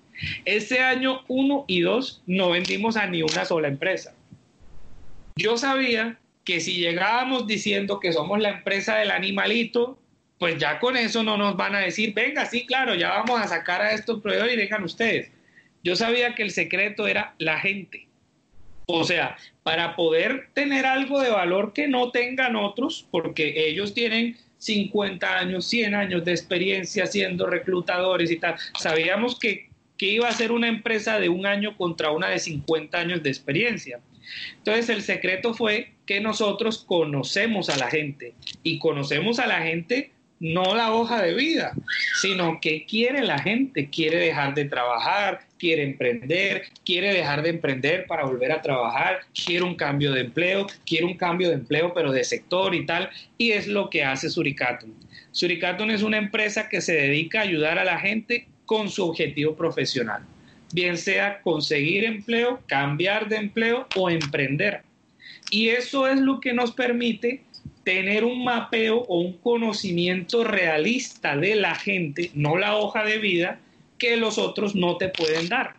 Este 0.44 0.80
año 0.80 1.22
1 1.28 1.64
y 1.68 1.80
2 1.80 2.22
no 2.26 2.50
vendimos 2.50 2.96
a 2.96 3.06
ni 3.06 3.22
una 3.22 3.44
sola 3.44 3.68
empresa. 3.68 4.14
Yo 5.36 5.58
sabía 5.58 6.18
que 6.44 6.60
si 6.60 6.76
llegábamos 6.76 7.46
diciendo 7.46 8.00
que 8.00 8.12
somos 8.12 8.40
la 8.40 8.50
empresa 8.50 8.96
del 8.96 9.10
animalito, 9.10 9.98
pues 10.38 10.58
ya 10.58 10.78
con 10.78 10.96
eso 10.96 11.22
no 11.22 11.36
nos 11.36 11.56
van 11.56 11.74
a 11.74 11.80
decir, 11.80 12.14
venga, 12.14 12.46
sí, 12.46 12.66
claro, 12.66 12.94
ya 12.94 13.10
vamos 13.10 13.40
a 13.40 13.48
sacar 13.48 13.82
a 13.82 13.92
estos 13.92 14.22
proveedores 14.22 14.54
y 14.54 14.58
vengan 14.58 14.84
ustedes. 14.84 15.30
Yo 15.82 15.96
sabía 15.96 16.34
que 16.34 16.42
el 16.42 16.50
secreto 16.50 17.06
era 17.06 17.34
la 17.38 17.58
gente. 17.58 18.06
O 18.86 19.04
sea, 19.04 19.36
para 19.62 19.96
poder 19.96 20.48
tener 20.54 20.86
algo 20.86 21.20
de 21.20 21.30
valor 21.30 21.72
que 21.72 21.88
no 21.88 22.12
tengan 22.12 22.54
otros, 22.54 23.06
porque 23.10 23.68
ellos 23.68 23.94
tienen 23.94 24.36
50 24.58 25.38
años, 25.38 25.66
100 25.66 25.94
años 25.94 26.24
de 26.24 26.32
experiencia 26.32 27.06
siendo 27.06 27.46
reclutadores 27.46 28.30
y 28.30 28.36
tal, 28.36 28.56
sabíamos 28.78 29.38
que, 29.38 29.68
que 29.96 30.06
iba 30.06 30.28
a 30.28 30.32
ser 30.32 30.52
una 30.52 30.68
empresa 30.68 31.18
de 31.20 31.28
un 31.28 31.46
año 31.46 31.76
contra 31.76 32.10
una 32.10 32.28
de 32.28 32.38
50 32.38 32.98
años 32.98 33.22
de 33.22 33.30
experiencia. 33.30 34.00
Entonces 34.58 34.88
el 34.88 35.02
secreto 35.02 35.54
fue 35.54 35.92
que 36.04 36.20
nosotros 36.20 36.84
conocemos 36.86 37.68
a 37.68 37.76
la 37.76 37.88
gente 37.88 38.34
y 38.62 38.78
conocemos 38.78 39.38
a 39.38 39.46
la 39.46 39.62
gente 39.62 40.12
no 40.38 40.74
la 40.74 40.92
hoja 40.92 41.22
de 41.22 41.34
vida, 41.34 41.72
sino 42.20 42.60
que 42.60 42.84
quiere 42.84 43.22
la 43.22 43.38
gente, 43.38 43.88
quiere 43.88 44.18
dejar 44.18 44.54
de 44.54 44.66
trabajar, 44.66 45.45
quiere 45.58 45.82
emprender, 45.82 46.64
quiere 46.84 47.12
dejar 47.12 47.42
de 47.42 47.50
emprender 47.50 48.06
para 48.06 48.24
volver 48.24 48.52
a 48.52 48.62
trabajar, 48.62 49.20
quiere 49.32 49.64
un 49.64 49.74
cambio 49.74 50.12
de 50.12 50.22
empleo, 50.22 50.66
quiere 50.84 51.06
un 51.06 51.16
cambio 51.16 51.48
de 51.48 51.54
empleo 51.54 51.92
pero 51.94 52.12
de 52.12 52.24
sector 52.24 52.74
y 52.74 52.86
tal, 52.86 53.10
y 53.38 53.52
es 53.52 53.66
lo 53.66 53.90
que 53.90 54.04
hace 54.04 54.30
Suricatum. 54.30 54.92
Suricatum 55.32 55.90
es 55.90 56.02
una 56.02 56.18
empresa 56.18 56.68
que 56.68 56.80
se 56.80 56.94
dedica 56.94 57.40
a 57.40 57.42
ayudar 57.42 57.78
a 57.78 57.84
la 57.84 57.98
gente 57.98 58.48
con 58.64 58.90
su 58.90 59.04
objetivo 59.04 59.54
profesional, 59.54 60.22
bien 60.72 60.96
sea 60.96 61.40
conseguir 61.42 62.04
empleo, 62.04 62.60
cambiar 62.66 63.28
de 63.28 63.36
empleo 63.36 63.86
o 63.96 64.10
emprender. 64.10 64.82
Y 65.50 65.68
eso 65.68 66.08
es 66.08 66.20
lo 66.20 66.40
que 66.40 66.52
nos 66.52 66.72
permite 66.72 67.42
tener 67.84 68.24
un 68.24 68.42
mapeo 68.42 69.04
o 69.06 69.20
un 69.20 69.34
conocimiento 69.38 70.42
realista 70.42 71.36
de 71.36 71.54
la 71.54 71.76
gente, 71.76 72.32
no 72.34 72.56
la 72.56 72.74
hoja 72.74 73.04
de 73.04 73.18
vida, 73.18 73.60
que 73.98 74.16
los 74.16 74.38
otros 74.38 74.74
no 74.74 74.96
te 74.96 75.08
pueden 75.08 75.48
dar. 75.48 75.76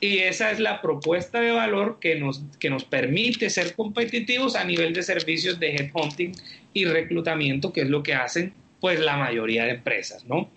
Y 0.00 0.18
esa 0.18 0.50
es 0.50 0.58
la 0.58 0.82
propuesta 0.82 1.40
de 1.40 1.52
valor 1.52 1.98
que 2.00 2.16
nos, 2.16 2.42
que 2.58 2.68
nos 2.68 2.84
permite 2.84 3.48
ser 3.48 3.74
competitivos 3.74 4.56
a 4.56 4.64
nivel 4.64 4.92
de 4.92 5.02
servicios 5.02 5.60
de 5.60 5.76
headhunting 5.76 6.32
y 6.72 6.84
reclutamiento, 6.84 7.72
que 7.72 7.82
es 7.82 7.88
lo 7.88 8.02
que 8.02 8.14
hacen 8.14 8.52
pues 8.80 9.00
la 9.00 9.16
mayoría 9.16 9.64
de 9.64 9.70
empresas, 9.70 10.26
¿no? 10.26 10.50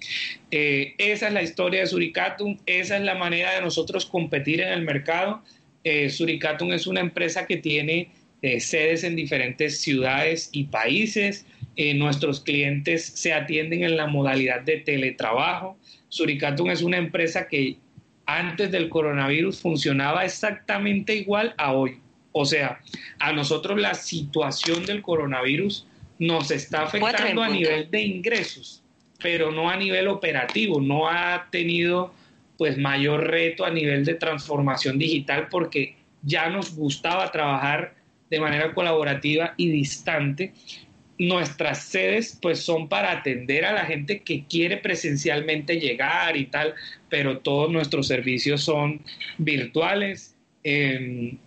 Eh, 0.52 0.96
esa 0.98 1.28
es 1.28 1.34
la 1.34 1.44
historia 1.44 1.82
de 1.82 1.88
Suricatum, 1.88 2.58
esa 2.66 2.98
es 2.98 3.04
la 3.04 3.16
manera 3.16 3.54
de 3.54 3.62
nosotros 3.62 4.06
competir 4.06 4.60
en 4.60 4.74
el 4.74 4.82
mercado. 4.82 5.44
Eh, 5.86 6.10
Suricatum 6.10 6.74
es 6.74 6.88
una 6.88 7.00
empresa 7.00 7.46
que 7.46 7.56
tiene 7.56 8.10
eh, 8.42 8.60
sedes 8.60 9.04
en 9.04 9.16
diferentes 9.16 9.82
ciudades 9.82 10.50
y 10.52 10.66
países. 10.66 11.46
Eh, 11.76 11.94
nuestros 11.94 12.42
clientes 12.42 13.06
se 13.06 13.34
atienden 13.34 13.84
en 13.84 13.98
la 13.98 14.08
modalidad 14.08 14.62
de 14.62 14.78
teletrabajo. 14.78 15.78
Suricatum 16.10 16.70
es 16.70 16.82
una 16.82 16.98
empresa 16.98 17.48
que 17.48 17.78
antes 18.26 18.72
del 18.72 18.90
coronavirus 18.90 19.62
funcionaba 19.62 20.26
exactamente 20.26 21.16
igual 21.16 21.54
a 21.58 21.74
hoy. 21.74 22.00
O 22.32 22.46
sea, 22.46 22.82
a 23.20 23.34
nosotros 23.34 23.80
la 23.80 23.94
situación 23.94 24.86
del 24.86 25.02
coronavirus 25.02 25.88
nos 26.20 26.52
está 26.52 26.84
afectando 26.84 27.42
a 27.42 27.50
nivel 27.50 27.90
de 27.90 28.02
ingresos, 28.02 28.84
pero 29.22 29.52
no 29.52 29.70
a 29.70 29.78
nivel 29.78 30.08
operativo. 30.08 30.82
No 30.82 31.10
ha 31.10 31.48
tenido 31.52 32.14
pues 32.58 32.78
mayor 32.78 33.28
reto 33.28 33.66
a 33.66 33.70
nivel 33.70 34.04
de 34.04 34.16
transformación 34.16 34.98
digital 34.98 35.48
porque 35.50 35.96
ya 36.24 36.50
nos 36.50 36.76
gustaba 36.76 37.32
trabajar 37.32 37.96
de 38.30 38.40
manera 38.40 38.74
colaborativa 38.74 39.54
y 39.58 39.70
distante. 39.70 40.54
Nuestras 41.20 41.84
sedes 41.84 42.38
pues 42.42 42.60
son 42.60 42.90
para 42.90 43.12
atender 43.12 43.66
a 43.66 43.74
la 43.74 43.86
gente 43.86 44.22
que 44.22 44.46
quiere 44.46 44.78
presencialmente 44.78 45.80
llegar 45.80 46.38
y 46.38 46.46
tal, 46.46 46.76
pero 47.10 47.40
todos 47.40 47.72
nuestros 47.72 48.08
servicios 48.08 48.64
son 48.64 49.02
virtuales. 49.38 50.36
Em, 50.64 51.38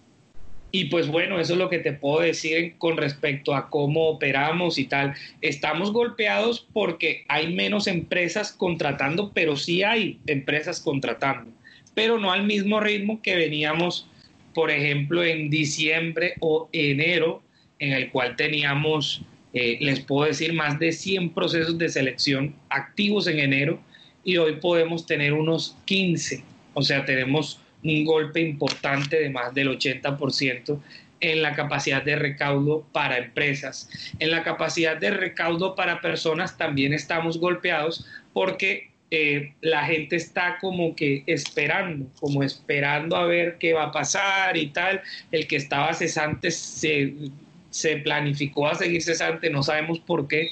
y 0.73 0.85
pues 0.87 1.09
bueno, 1.09 1.41
eso 1.41 1.53
es 1.55 1.59
lo 1.59 1.68
que 1.68 1.79
te 1.79 1.93
puedo 1.93 2.21
decir 2.21 2.75
con 2.79 2.97
respecto 2.97 3.55
a 3.55 3.68
cómo 3.71 4.09
operamos 4.09 4.79
y 4.79 4.85
tal. 4.85 5.14
Estamos 5.41 5.93
golpeados 5.93 6.66
porque 6.73 7.25
hay 7.29 7.53
menos 7.53 7.87
empresas 7.87 8.53
contratando, 8.53 9.33
pero 9.33 9.57
sí 9.57 9.83
hay 9.83 10.18
empresas 10.27 10.81
contratando, 10.81 11.51
pero 11.95 12.18
no 12.18 12.33
al 12.33 12.45
mismo 12.45 12.81
ritmo 12.81 13.21
que 13.23 13.37
veníamos 13.37 14.09
por 14.55 14.71
ejemplo, 14.71 15.25
en 15.25 15.51
diciembre 15.51 16.35
o 16.41 16.68
enero, 16.73 17.43
en 17.79 17.93
el 17.93 18.11
cual 18.11 18.37
teníamos, 18.37 19.23
eh, 19.53 19.79
les 19.81 20.01
puedo 20.01 20.27
decir, 20.27 20.53
más 20.53 20.79
de 20.79 20.93
100 20.93 21.31
procesos 21.31 21.77
de 21.79 21.89
selección 21.89 22.55
activos 22.69 23.27
en 23.27 23.41
enero 23.41 23.81
y 24.25 24.37
hoy 24.37 24.57
podemos 24.57 25.07
tener 25.07 25.33
unos 25.33 25.77
15, 25.87 26.45
o 26.75 26.83
sea, 26.83 27.05
tenemos 27.05 27.61
un 27.83 28.05
golpe 28.05 28.41
importante 28.41 29.19
de 29.19 29.31
más 29.31 29.55
del 29.55 29.69
80% 29.69 30.79
en 31.21 31.43
la 31.43 31.55
capacidad 31.55 32.03
de 32.03 32.17
recaudo 32.17 32.87
para 32.93 33.19
empresas. 33.19 33.89
En 34.19 34.31
la 34.31 34.43
capacidad 34.43 34.97
de 34.97 35.11
recaudo 35.11 35.75
para 35.75 36.01
personas 36.01 36.57
también 36.57 36.93
estamos 36.93 37.39
golpeados 37.39 38.07
porque 38.33 38.91
eh, 39.11 39.55
la 39.61 39.85
gente 39.85 40.17
está 40.17 40.59
como 40.61 40.95
que 40.95 41.25
esperando, 41.27 42.07
como 42.21 42.43
esperando 42.43 43.17
a 43.17 43.27
ver 43.27 43.57
qué 43.59 43.73
va 43.73 43.85
a 43.85 43.93
pasar 43.93 44.57
y 44.57 44.69
tal. 44.69 45.03
El 45.33 45.47
que 45.47 45.57
estaba 45.57 45.93
cesante 45.95 46.51
se, 46.51 47.15
se 47.71 47.97
planificó 47.99 48.68
a 48.68 48.75
seguir 48.75 49.03
cesante, 49.03 49.51
no 49.51 49.62
sabemos 49.62 50.01
por 50.01 50.29
qué, 50.29 50.49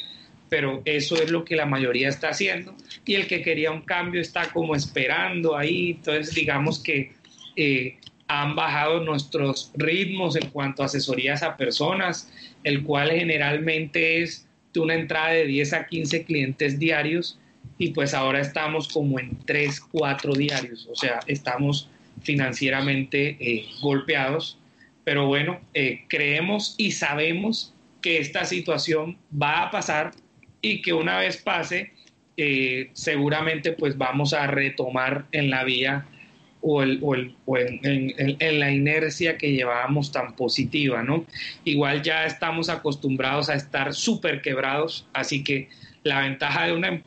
pero 0.49 0.83
eso 0.85 1.21
es 1.21 1.31
lo 1.31 1.45
que 1.45 1.57
la 1.57 1.67
mayoría 1.67 2.09
está 2.09 2.31
haciendo. 2.31 2.75
Y 3.05 3.15
el 3.15 3.27
que 3.27 3.43
quería 3.43 3.71
un 3.71 3.83
cambio 3.83 4.21
está 4.21 4.51
como 4.51 4.75
esperando 4.75 5.57
ahí. 5.57 5.91
Entonces, 5.91 6.35
digamos 6.35 6.79
que 6.79 7.13
eh, 7.57 7.99
han 8.29 8.55
bajado 8.55 9.01
nuestros 9.01 9.73
ritmos 9.75 10.37
en 10.37 10.49
cuanto 10.51 10.83
a 10.83 10.87
asesorías 10.87 11.43
a 11.43 11.57
personas, 11.57 12.31
el 12.63 12.83
cual 12.85 13.11
generalmente 13.11 14.23
es 14.23 14.47
de 14.73 14.81
una 14.81 14.95
entrada 14.95 15.31
de 15.31 15.47
10 15.47 15.73
a 15.73 15.87
15 15.87 16.25
clientes 16.25 16.79
diarios 16.79 17.39
y 17.79 17.91
pues 17.91 18.13
ahora 18.13 18.41
estamos 18.41 18.89
como 18.89 19.19
en 19.19 19.39
3, 19.47 19.81
4 19.93 20.35
diarios, 20.35 20.87
o 20.91 20.95
sea, 20.95 21.21
estamos 21.27 21.89
financieramente 22.23 23.37
eh, 23.41 23.67
golpeados, 23.81 24.59
pero 25.09 25.25
bueno, 25.25 25.59
eh, 25.73 26.05
creemos 26.07 26.75
y 26.77 26.93
sabemos 26.93 27.73
que 28.03 28.19
esta 28.19 28.45
situación 28.45 29.17
va 29.33 29.63
a 29.63 29.71
pasar 29.71 30.11
y 30.61 30.83
que 30.83 30.93
una 30.93 31.17
vez 31.17 31.39
pase, 31.39 31.95
eh, 32.37 32.91
seguramente 32.93 33.73
pues 33.73 33.97
vamos 33.97 34.35
a 34.35 34.47
retomar 34.49 35.25
en 35.33 35.49
la 35.49 35.65
vía 35.65 36.05
o, 36.61 36.83
el, 36.83 37.01
o, 37.03 37.57
el, 37.57 37.81
en, 37.85 38.61
la 38.61 38.71
inercia 38.71 39.39
que 39.39 39.51
llevábamos 39.51 40.13
tan 40.13 40.37
positiva, 40.37 41.03
¿no? 41.03 41.25
Igual 41.65 42.03
ya 42.03 42.27
estamos 42.27 42.69
acostumbrados 42.69 43.49
a 43.49 43.55
estar 43.55 43.95
súper 43.95 44.43
quebrados, 44.43 45.09
así 45.15 45.43
que 45.43 45.71
la 46.03 46.21
ventaja 46.21 46.67
de 46.67 46.75
una, 46.75 47.03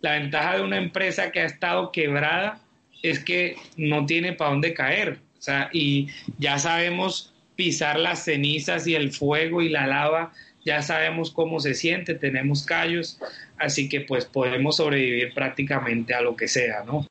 la 0.00 0.12
ventaja 0.12 0.58
de 0.58 0.62
una 0.62 0.78
empresa 0.78 1.32
que 1.32 1.40
ha 1.40 1.46
estado 1.46 1.90
quebrada 1.90 2.60
es 3.02 3.18
que 3.18 3.56
no 3.76 4.06
tiene 4.06 4.32
para 4.34 4.50
dónde 4.50 4.74
caer. 4.74 5.23
Sea, 5.44 5.68
y 5.74 6.08
ya 6.38 6.58
sabemos 6.58 7.34
pisar 7.54 7.98
las 7.98 8.24
cenizas 8.24 8.86
y 8.86 8.94
el 8.94 9.12
fuego 9.12 9.60
y 9.60 9.68
la 9.68 9.86
lava, 9.86 10.32
ya 10.64 10.80
sabemos 10.80 11.30
cómo 11.30 11.60
se 11.60 11.74
siente, 11.74 12.14
tenemos 12.14 12.64
callos, 12.64 13.20
así 13.58 13.90
que 13.90 14.00
pues 14.00 14.24
podemos 14.24 14.76
sobrevivir 14.76 15.34
prácticamente 15.34 16.14
a 16.14 16.22
lo 16.22 16.34
que 16.34 16.48
sea, 16.48 16.82
¿no? 16.84 17.06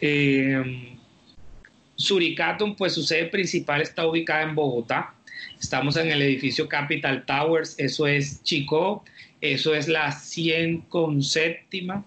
Eh, 0.00 0.98
Suricatum, 1.94 2.74
pues 2.74 2.94
su 2.94 3.04
sede 3.04 3.26
principal 3.26 3.80
está 3.80 4.08
ubicada 4.08 4.42
en 4.42 4.56
Bogotá. 4.56 5.14
Estamos 5.60 5.96
en 5.96 6.10
el 6.10 6.22
edificio 6.22 6.68
Capital 6.68 7.24
Towers, 7.26 7.76
eso 7.78 8.08
es 8.08 8.42
Chico, 8.42 9.04
eso 9.40 9.72
es 9.72 9.86
la 9.86 10.10
100 10.10 10.80
con 10.88 11.22
séptima. 11.22 12.04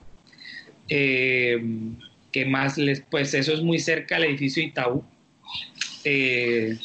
Eh, 0.89 1.63
que 2.31 2.45
más 2.45 2.77
les, 2.77 3.01
pues 3.01 3.33
eso 3.33 3.53
es 3.53 3.61
muy 3.61 3.79
cerca 3.79 4.15
del 4.15 4.25
edificio 4.25 4.61
Itaú. 4.61 5.03
Eh, 6.11 6.75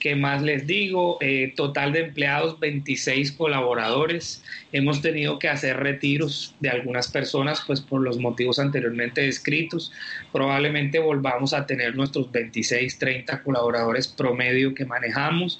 ¿Qué 0.00 0.16
más 0.16 0.42
les 0.42 0.66
digo? 0.66 1.18
Eh, 1.20 1.52
total 1.56 1.92
de 1.92 2.00
empleados, 2.00 2.58
26 2.60 3.32
colaboradores. 3.32 4.44
Hemos 4.72 5.00
tenido 5.00 5.38
que 5.38 5.48
hacer 5.48 5.76
retiros 5.76 6.54
de 6.60 6.68
algunas 6.70 7.08
personas, 7.08 7.62
pues 7.66 7.80
por 7.80 8.00
los 8.02 8.18
motivos 8.18 8.58
anteriormente 8.58 9.22
descritos. 9.22 9.92
Probablemente 10.32 10.98
volvamos 10.98 11.52
a 11.52 11.66
tener 11.66 11.96
nuestros 11.96 12.30
26, 12.30 12.98
30 12.98 13.42
colaboradores 13.42 14.08
promedio 14.08 14.74
que 14.74 14.84
manejamos. 14.84 15.58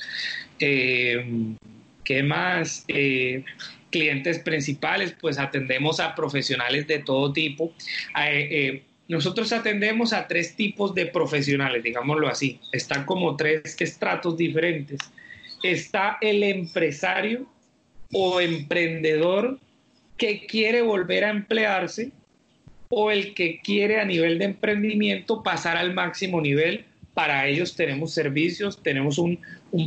Eh, 0.61 1.55
¿Qué 2.05 2.22
más? 2.22 2.84
Clientes 3.90 4.38
principales, 4.38 5.14
pues 5.20 5.38
atendemos 5.38 5.99
a 6.01 6.14
profesionales 6.14 6.86
de 6.86 7.01
todo 7.01 7.32
tipo. 7.32 7.72
Nosotros 9.09 9.52
atendemos 9.52 10.12
a 10.12 10.28
tres 10.28 10.54
tipos 10.54 10.94
de 10.94 11.06
profesionales, 11.06 11.82
digámoslo 11.82 12.28
así. 12.28 12.61
Están 12.72 13.06
como 13.06 13.36
tres 13.36 13.74
estratos 13.80 14.36
diferentes. 14.36 15.00
Está 15.62 16.18
el 16.20 16.42
empresario 16.42 17.46
o 18.12 18.40
emprendedor 18.40 19.59
que 20.18 20.46
quiere 20.46 20.82
volver 20.82 21.24
a 21.24 21.30
emplearse 21.30 22.12
o 22.90 23.11
el 23.11 23.32
que 23.34 23.61
quiere 23.62 24.00
a 24.00 24.04
nivel 24.04 24.38
de 24.38 24.46
emprendimiento 24.46 25.42
pasar 25.42 25.78
al 25.78 25.94
máximo 25.94 26.40
nivel. 26.42 26.84
Para 27.14 27.46
ellos 27.46 27.74
tenemos 27.74 28.12
servicios, 28.12 28.82
tenemos 28.82 29.18
un, 29.18 29.40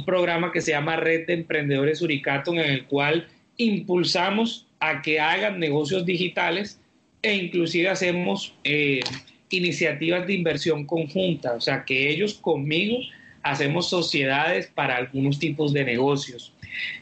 programa 0.05 0.51
que 0.51 0.61
se 0.61 0.72
llama 0.72 0.95
Red 0.95 1.28
de 1.28 1.34
Emprendedores 1.34 2.01
Uricaton 2.01 2.59
en 2.59 2.69
el 2.69 2.86
cual 2.86 3.28
impulsamos 3.57 4.67
a 4.80 5.01
que 5.01 5.19
hagan 5.19 5.59
negocios 5.59 6.05
digitales 6.05 6.81
e 7.22 7.36
inclusive 7.36 7.89
hacemos 7.89 8.53
eh, 8.63 9.01
iniciativas 9.49 10.26
de 10.26 10.34
inversión 10.34 10.86
conjunta, 10.86 11.53
o 11.53 11.61
sea 11.61 11.84
que 11.86 12.09
ellos 12.09 12.36
conmigo 12.36 12.97
hacemos 13.43 13.89
sociedades 13.89 14.67
para 14.67 14.97
algunos 14.97 15.39
tipos 15.39 15.74
de 15.74 15.84
negocios. 15.84 16.53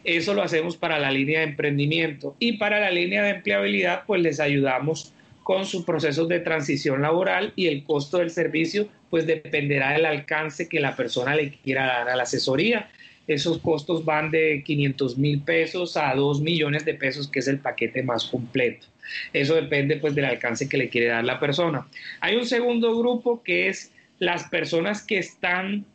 Eso 0.04 0.34
lo 0.34 0.42
hacemos 0.42 0.78
para 0.78 1.00
la 1.00 1.12
línea 1.12 1.40
de 1.40 1.48
emprendimiento 1.48 2.36
y 2.40 2.54
para 2.54 2.80
la 2.80 2.92
línea 2.92 3.24
de 3.24 3.32
empleabilidad 3.32 4.04
pues 4.08 4.22
les 4.22 4.40
ayudamos 4.40 5.14
con 5.44 5.66
sus 5.66 5.84
procesos 5.84 6.28
de 6.28 6.40
transición 6.40 7.02
laboral 7.02 7.54
y 7.56 7.68
el 7.68 7.84
costo 7.84 8.18
del 8.18 8.30
servicio 8.30 8.88
pues 9.10 9.26
dependerá 9.26 9.94
del 9.94 10.06
alcance 10.06 10.70
que 10.70 10.80
la 10.80 10.96
persona 10.96 11.36
le 11.36 11.52
quiera 11.52 11.88
dar 11.88 12.10
a 12.10 12.16
la 12.16 12.24
asesoría. 12.24 12.90
Esos 13.28 13.60
costos 13.60 14.06
van 14.06 14.32
de 14.32 14.64
500 14.66 15.18
mil 15.18 15.42
pesos 15.42 15.98
a 15.98 16.14
2 16.16 16.42
millones 16.42 16.86
de 16.86 16.96
pesos, 16.96 17.28
que 17.28 17.40
es 17.40 17.48
el 17.48 17.60
paquete 17.60 18.02
más 18.02 18.26
completo. 18.26 18.88
Eso 19.34 19.56
depende 19.56 19.98
pues 19.98 20.16
del 20.16 20.26
alcance 20.26 20.68
que 20.68 20.78
le 20.78 20.90
quiere 20.90 21.08
dar 21.08 21.24
la 21.24 21.40
persona. 21.40 21.88
Hay 22.20 22.36
un 22.36 22.46
segundo 22.46 22.98
grupo 22.98 23.44
que 23.44 23.70
es 23.70 23.92
las 24.20 24.44
personas 24.50 25.02
que 25.02 25.18
están 25.18 25.86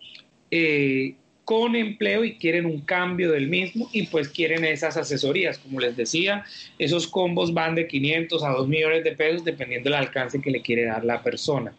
eh, 0.51 1.15
con 1.45 1.77
empleo 1.77 2.25
y 2.25 2.37
quieren 2.37 2.65
un 2.65 2.81
cambio 2.81 3.33
del 3.33 3.49
mismo 3.49 3.89
y 3.93 4.07
pues 4.07 4.29
quieren 4.29 4.65
esas 4.65 4.97
asesorías. 4.97 5.59
Como 5.59 5.81
les 5.81 5.97
decía, 5.97 6.45
esos 6.79 7.07
combos 7.07 7.53
van 7.53 7.75
de 7.75 7.87
500 7.87 8.43
a 8.43 8.51
2 8.51 8.69
millones 8.69 9.05
de 9.05 9.13
pesos 9.13 9.45
dependiendo 9.45 9.91
del 9.91 9.99
alcance 9.99 10.41
que 10.41 10.51
le 10.51 10.63
quiere 10.63 10.87
dar 10.87 11.05
la 11.05 11.23
persona. 11.23 11.75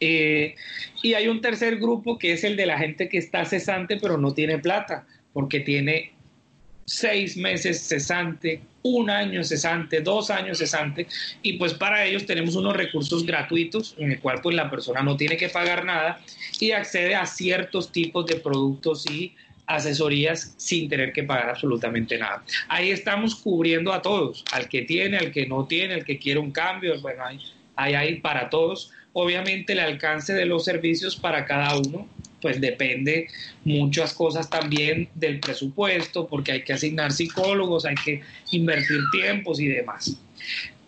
Eh, 0.00 0.54
y 1.02 1.14
hay 1.14 1.28
un 1.28 1.40
tercer 1.40 1.76
grupo 1.76 2.18
que 2.18 2.32
es 2.32 2.42
el 2.44 2.56
de 2.56 2.66
la 2.66 2.78
gente 2.78 3.08
que 3.08 3.18
está 3.18 3.44
cesante 3.44 3.98
pero 4.02 4.18
no 4.18 4.34
tiene 4.34 4.58
plata 4.58 5.06
porque 5.32 5.60
tiene 5.60 6.11
seis 6.92 7.38
meses 7.38 7.80
cesante, 7.88 8.60
un 8.82 9.08
año 9.08 9.42
cesante, 9.44 10.02
dos 10.02 10.28
años 10.28 10.58
cesante, 10.58 11.06
y 11.40 11.54
pues 11.54 11.72
para 11.72 12.04
ellos 12.04 12.26
tenemos 12.26 12.54
unos 12.54 12.76
recursos 12.76 13.24
gratuitos 13.24 13.94
en 13.96 14.12
el 14.12 14.20
cual 14.20 14.40
pues 14.42 14.54
la 14.54 14.68
persona 14.68 15.02
no 15.02 15.16
tiene 15.16 15.38
que 15.38 15.48
pagar 15.48 15.86
nada 15.86 16.20
y 16.60 16.72
accede 16.72 17.14
a 17.14 17.24
ciertos 17.24 17.92
tipos 17.92 18.26
de 18.26 18.36
productos 18.36 19.10
y 19.10 19.34
asesorías 19.64 20.52
sin 20.58 20.90
tener 20.90 21.14
que 21.14 21.22
pagar 21.22 21.48
absolutamente 21.48 22.18
nada. 22.18 22.44
Ahí 22.68 22.90
estamos 22.90 23.36
cubriendo 23.36 23.90
a 23.94 24.02
todos, 24.02 24.44
al 24.52 24.68
que 24.68 24.82
tiene, 24.82 25.16
al 25.16 25.32
que 25.32 25.46
no 25.46 25.64
tiene, 25.64 25.94
al 25.94 26.04
que 26.04 26.18
quiere 26.18 26.40
un 26.40 26.50
cambio, 26.50 27.00
bueno, 27.00 27.24
hay, 27.24 27.94
hay 27.94 28.16
para 28.16 28.50
todos. 28.50 28.90
Obviamente 29.14 29.72
el 29.72 29.80
alcance 29.80 30.34
de 30.34 30.44
los 30.44 30.66
servicios 30.66 31.16
para 31.16 31.46
cada 31.46 31.74
uno 31.78 32.06
pues 32.42 32.60
depende 32.60 33.28
muchas 33.64 34.12
cosas 34.12 34.50
también 34.50 35.08
del 35.14 35.40
presupuesto, 35.40 36.26
porque 36.26 36.52
hay 36.52 36.62
que 36.64 36.74
asignar 36.74 37.12
psicólogos, 37.12 37.86
hay 37.86 37.94
que 37.94 38.20
invertir 38.50 39.00
tiempos 39.12 39.60
y 39.60 39.68
demás. 39.68 40.18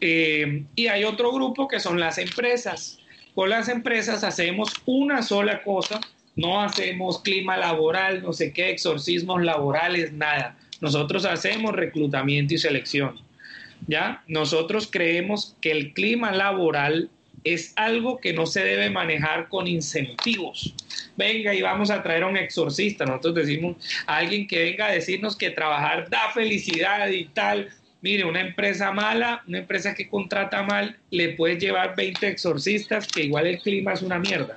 Eh, 0.01 0.65
y 0.75 0.89
hay 0.89 1.05
otro 1.05 1.33
grupo 1.33 1.69
que 1.69 1.81
son 1.81 1.99
las 1.99 2.19
empresas. 2.19 2.99
Con 3.35 3.49
las 3.49 3.69
empresas 3.69 4.25
hacemos 4.25 4.73
una 4.85 5.23
sola 5.23 5.63
cosa, 5.63 6.01
no 6.37 6.61
hacemos 6.61 7.23
clima 7.23 7.57
laboral, 7.57 8.23
no 8.23 8.33
sé 8.33 8.53
qué, 8.53 8.71
exorcismos 8.71 9.43
laborales, 9.43 10.13
nada. 10.13 10.59
Nosotros 10.81 11.25
hacemos 11.25 11.73
reclutamiento 11.73 12.55
y 12.55 12.59
selección. 12.59 13.21
¿Ya? 13.87 14.23
Nosotros 14.29 14.89
creemos 14.91 15.57
que 15.61 15.71
el 15.71 15.93
clima 15.93 16.33
laboral 16.33 17.11
es 17.45 17.75
algo 17.77 18.19
que 18.19 18.33
no 18.33 18.47
se 18.47 18.65
debe 18.65 18.89
manejar 18.89 19.49
con 19.49 19.67
incentivos. 19.67 20.75
Venga 21.17 21.55
y 21.55 21.61
vamos 21.61 21.91
a 21.91 22.03
traer 22.03 22.23
a 22.23 22.29
un 22.29 22.39
exorcista. 22.39 23.05
Nosotros 23.05 23.35
decimos 23.35 23.77
a 24.07 24.17
alguien 24.17 24.47
que 24.47 24.65
venga 24.65 24.87
a 24.87 24.93
decirnos 24.93 25.37
que 25.37 25.51
trabajar 25.51 26.09
da 26.09 26.31
felicidad 26.33 27.09
y 27.09 27.27
tal. 27.27 27.69
Mire, 28.01 28.25
una 28.25 28.41
empresa 28.41 28.93
mala, 28.93 29.43
una 29.47 29.59
empresa 29.59 29.95
que 29.95 30.09
contrata 30.09 30.63
mal, 30.63 30.97
le 31.11 31.31
puede 31.31 31.59
llevar 31.59 31.95
20 31.95 32.27
exorcistas, 32.29 33.07
que 33.07 33.25
igual 33.25 33.47
el 33.47 33.61
clima 33.61 33.93
es 33.93 34.03
una 34.03 34.19
mierda. 34.19 34.57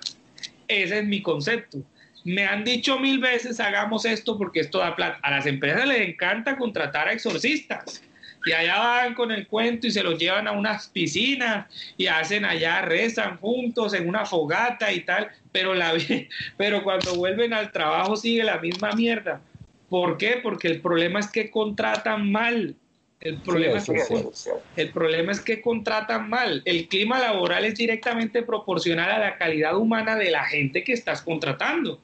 Ese 0.68 1.00
es 1.00 1.06
mi 1.06 1.22
concepto. 1.22 1.80
Me 2.24 2.46
han 2.46 2.66
dicho 2.66 3.00
mil 3.00 3.20
veces, 3.20 3.60
hagamos 3.60 4.04
esto 4.06 4.38
porque 4.38 4.62
esto 4.62 4.80
da 4.80 4.96
plata. 4.96 5.20
A 5.22 5.32
las 5.32 5.46
empresas 5.46 5.88
les 5.88 6.10
encanta 6.10 6.58
contratar 6.58 7.08
a 7.08 7.14
exorcistas 7.14 8.02
y 8.48 8.54
allá 8.54 8.80
van 8.80 9.14
con 9.14 9.32
el 9.32 9.48
cuento 9.48 9.88
y 9.88 9.92
se 9.92 10.04
los 10.04 10.18
llevan 10.18 10.48
a 10.48 10.52
unas 10.52 10.88
piscinas 10.88 11.68
y 11.98 12.08
hacen 12.08 12.46
allá, 12.46 12.82
rezan 12.82 13.38
juntos 13.38 13.94
en 13.94 14.08
una 14.08 14.26
fogata 14.26 14.92
y 14.92 15.02
tal, 15.02 15.30
pero, 15.52 15.74
la, 15.74 15.94
pero 16.58 16.84
cuando 16.84 17.16
vuelven 17.16 17.54
al 17.54 17.72
trabajo 17.72 18.16
sigue 18.16 18.44
la 18.44 18.60
misma 18.60 18.92
mierda. 18.94 19.42
¿Por 19.90 20.18
qué? 20.18 20.40
Porque 20.42 20.68
el 20.68 20.82
problema 20.82 21.20
es 21.20 21.28
que 21.28 21.50
contratan 21.50 22.32
mal. 22.32 22.76
El 23.20 23.42
problema, 23.42 23.80
es 23.80 23.86
que, 23.86 24.04
el 24.76 24.92
problema 24.92 25.32
es 25.32 25.42
que 25.42 25.60
contratan 25.60 26.30
mal. 26.30 26.62
El 26.66 26.88
clima 26.88 27.18
laboral 27.20 27.66
es 27.66 27.76
directamente 27.76 28.44
proporcional 28.44 29.12
a 29.12 29.18
la 29.18 29.38
calidad 29.38 29.76
humana 29.76 30.16
de 30.16 30.30
la 30.30 30.46
gente 30.46 30.84
que 30.84 30.94
estás 30.94 31.24
contratando. 31.24 32.00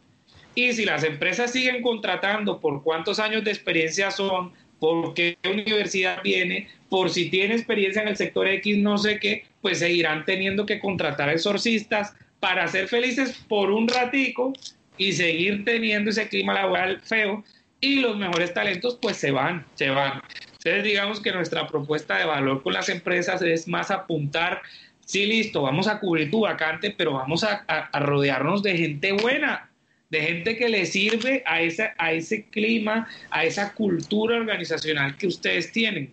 Y 0.56 0.74
si 0.74 0.86
las 0.86 1.04
empresas 1.04 1.52
siguen 1.52 1.84
contratando 1.84 2.60
por 2.60 2.84
cuántos 2.84 3.20
años 3.20 3.44
de 3.44 3.52
experiencia 3.52 4.10
son, 4.10 4.54
por 4.84 5.14
qué 5.14 5.38
universidad 5.50 6.22
viene, 6.24 6.68
por 6.90 7.10
si 7.10 7.30
tiene 7.30 7.54
experiencia 7.54 8.02
en 8.02 8.10
el 8.10 8.18
sector 8.18 8.50
X, 8.50 8.80
no 8.80 8.98
sé 8.98 9.18
qué, 9.18 9.46
pues 9.62 9.80
seguirán 9.80 10.26
teniendo 10.26 10.66
que 10.66 10.82
contratar 10.82 11.30
exorcistas 11.30 12.14
para 12.42 12.68
ser 12.68 12.90
felices 12.90 13.46
por 13.48 13.72
un 13.72 13.88
ratico 13.88 14.52
y 14.98 15.14
seguir 15.14 15.64
teniendo 15.64 16.10
ese 16.10 16.28
clima 16.28 16.54
laboral 16.54 17.00
feo 17.00 17.46
y 17.80 18.02
los 18.02 18.18
mejores 18.18 18.54
talentos 18.54 19.00
pues 19.02 19.16
se 19.16 19.32
van, 19.32 19.66
se 19.76 19.90
van. 19.90 20.22
Entonces 20.52 20.84
digamos 20.84 21.22
que 21.22 21.32
nuestra 21.32 21.66
propuesta 21.66 22.18
de 22.18 22.26
valor 22.26 22.62
con 22.62 22.74
las 22.74 22.90
empresas 22.90 23.42
es 23.42 23.70
más 23.70 23.90
apuntar, 23.90 24.64
sí 25.06 25.26
listo, 25.26 25.62
vamos 25.62 25.88
a 25.88 26.02
cubrir 26.02 26.30
tu 26.30 26.42
vacante, 26.42 26.92
pero 26.92 27.14
vamos 27.14 27.46
a 27.46 27.90
rodearnos 28.02 28.62
de 28.62 28.78
gente 28.78 29.14
buena, 29.14 29.70
de 30.14 30.22
gente 30.22 30.56
que 30.56 30.70
le 30.70 30.86
sirve 30.86 31.42
a, 31.48 31.62
esa, 31.62 31.96
a 31.98 32.14
ese 32.14 32.44
clima, 32.44 33.08
a 33.32 33.46
esa 33.46 33.74
cultura 33.74 34.38
organizacional 34.38 35.18
que 35.18 35.26
ustedes 35.26 35.72
tienen. 35.72 36.12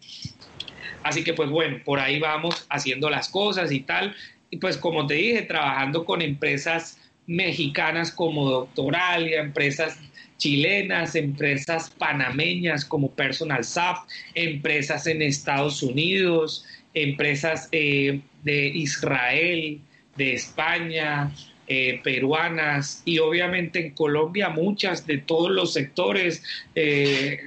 Así 1.03 1.23
que 1.23 1.35
pues 1.35 1.51
bueno, 1.51 1.83
por 1.85 2.01
ahí 2.01 2.19
vamos 2.19 2.67
haciendo 2.71 3.11
las 3.11 3.29
cosas 3.29 3.71
y 3.71 3.81
tal. 3.81 4.17
Y 4.49 4.57
pues 4.57 4.79
como 4.79 5.07
te 5.07 5.15
dije, 5.15 5.43
trabajando 5.43 6.07
con 6.07 6.23
empresas 6.23 6.99
mexicanas 7.27 8.11
como 8.11 8.49
Doctoralia, 8.49 9.43
empresas 9.43 9.99
chilenas, 10.39 11.15
empresas 11.15 11.91
panameñas 11.91 12.87
como 12.87 13.11
Personal 13.11 13.65
SAP, 13.65 13.99
empresas 14.35 15.07
en 15.07 15.21
Estados 15.21 15.83
Unidos, 15.83 16.65
empresas 16.95 17.69
eh, 17.71 18.23
de 18.45 18.67
Israel, 18.69 19.79
de 20.17 20.33
España, 20.33 21.31
eh, 21.73 22.01
peruanas 22.03 23.01
y 23.05 23.21
obviamente 23.21 23.79
en 23.79 23.95
Colombia 23.95 24.49
muchas 24.49 25.07
de 25.07 25.19
todos 25.19 25.53
los 25.53 25.73
sectores 25.73 26.43
eh, 26.75 27.39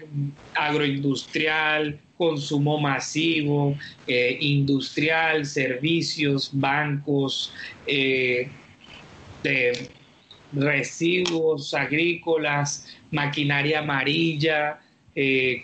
agroindustrial, 0.54 2.00
consumo 2.16 2.80
masivo, 2.80 3.78
eh, 4.08 4.38
industrial, 4.40 5.46
servicios, 5.46 6.52
bancos, 6.54 7.54
residuos 10.54 11.74
agrícolas, 11.74 12.96
maquinaria 13.12 13.80
amarilla, 13.80 14.80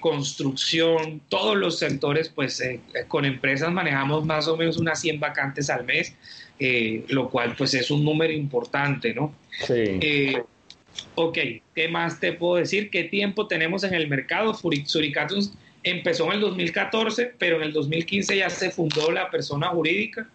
construcción, 0.02 1.22
todos 1.30 1.56
los 1.56 1.80
sectores, 1.80 2.28
pues 2.28 2.62
con 3.08 3.24
empresas 3.24 3.72
manejamos 3.72 4.26
más 4.26 4.50
o 4.50 4.58
menos 4.58 4.78
unas 4.78 5.00
100 5.00 5.22
vacantes 5.22 5.70
al 5.70 5.86
mes. 5.86 6.14
Eh, 6.60 7.06
lo 7.08 7.30
cual 7.30 7.56
pues 7.58 7.74
es 7.74 7.90
un 7.90 8.04
número 8.04 8.34
importante, 8.34 9.14
¿no? 9.14 9.34
Sí. 9.66 9.74
Eh, 10.02 10.44
ok, 11.16 11.38
¿qué 11.74 11.88
más 11.88 12.20
te 12.20 12.34
puedo 12.34 12.56
decir? 12.56 12.90
¿Qué 12.90 13.06
tiempo 13.06 13.48
tenemos 13.48 13.86
en 13.86 13.94
el 13.94 14.10
mercado? 14.10 14.54
Suricatus 14.54 15.54
empezó 15.84 16.26
en 16.26 16.34
el 16.34 16.42
2014, 16.42 17.34
pero 17.38 17.58
en 17.58 17.64
el 17.64 17.74
2015 17.74 18.38
ya 18.38 18.50
se 18.50 18.72
fundó 18.72 19.10
la 19.12 19.30
persona 19.30 19.70
jurídica 19.70 20.28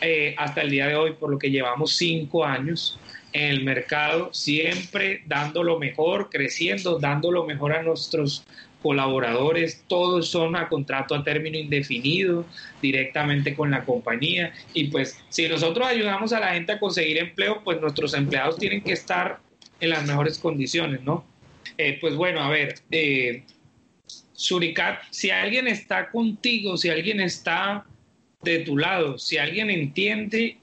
eh, 0.00 0.34
hasta 0.36 0.60
el 0.60 0.70
día 0.70 0.88
de 0.88 0.96
hoy, 0.96 1.12
por 1.12 1.30
lo 1.30 1.38
que 1.38 1.50
llevamos 1.50 1.96
cinco 1.96 2.44
años 2.44 2.98
en 3.32 3.48
el 3.48 3.64
mercado, 3.64 4.32
siempre 4.32 5.22
dando 5.26 5.62
lo 5.62 5.78
mejor, 5.78 6.28
creciendo, 6.30 6.98
dando 6.98 7.32
lo 7.32 7.44
mejor 7.44 7.72
a 7.72 7.82
nuestros 7.82 8.44
colaboradores, 8.86 9.82
todos 9.88 10.28
son 10.28 10.54
a 10.54 10.68
contrato 10.68 11.16
a 11.16 11.24
término 11.24 11.58
indefinido 11.58 12.46
directamente 12.80 13.56
con 13.56 13.72
la 13.72 13.84
compañía. 13.84 14.52
Y 14.74 14.84
pues 14.84 15.18
si 15.28 15.48
nosotros 15.48 15.84
ayudamos 15.88 16.32
a 16.32 16.38
la 16.38 16.54
gente 16.54 16.70
a 16.70 16.78
conseguir 16.78 17.18
empleo, 17.18 17.62
pues 17.64 17.80
nuestros 17.80 18.14
empleados 18.14 18.58
tienen 18.58 18.82
que 18.82 18.92
estar 18.92 19.40
en 19.80 19.90
las 19.90 20.06
mejores 20.06 20.38
condiciones, 20.38 21.02
¿no? 21.02 21.24
Eh, 21.76 21.98
pues 22.00 22.14
bueno, 22.14 22.40
a 22.40 22.48
ver, 22.48 22.76
eh, 22.92 23.42
Suricat, 24.34 25.02
si 25.10 25.30
alguien 25.30 25.66
está 25.66 26.08
contigo, 26.08 26.76
si 26.76 26.88
alguien 26.88 27.18
está 27.18 27.84
de 28.44 28.60
tu 28.60 28.78
lado, 28.78 29.18
si 29.18 29.36
alguien 29.36 29.68
entiende 29.68 30.58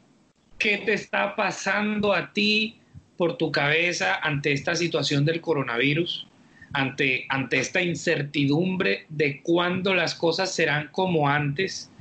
qué 0.57 0.77
te 0.77 0.93
está 0.93 1.35
pasando 1.35 2.13
a 2.13 2.31
ti 2.31 2.77
por 3.17 3.35
tu 3.35 3.51
cabeza 3.51 4.15
ante 4.15 4.53
esta 4.53 4.75
situación 4.75 5.25
del 5.25 5.41
coronavirus, 5.41 6.25
ante, 6.73 7.25
ante 7.29 7.59
esta 7.59 7.81
incertidumbre 7.81 9.05
de 9.09 9.41
cuándo 9.41 9.93
las 9.93 10.15
cosas 10.15 10.53
serán 10.53 10.89
como 10.91 11.29
antes, 11.29 11.91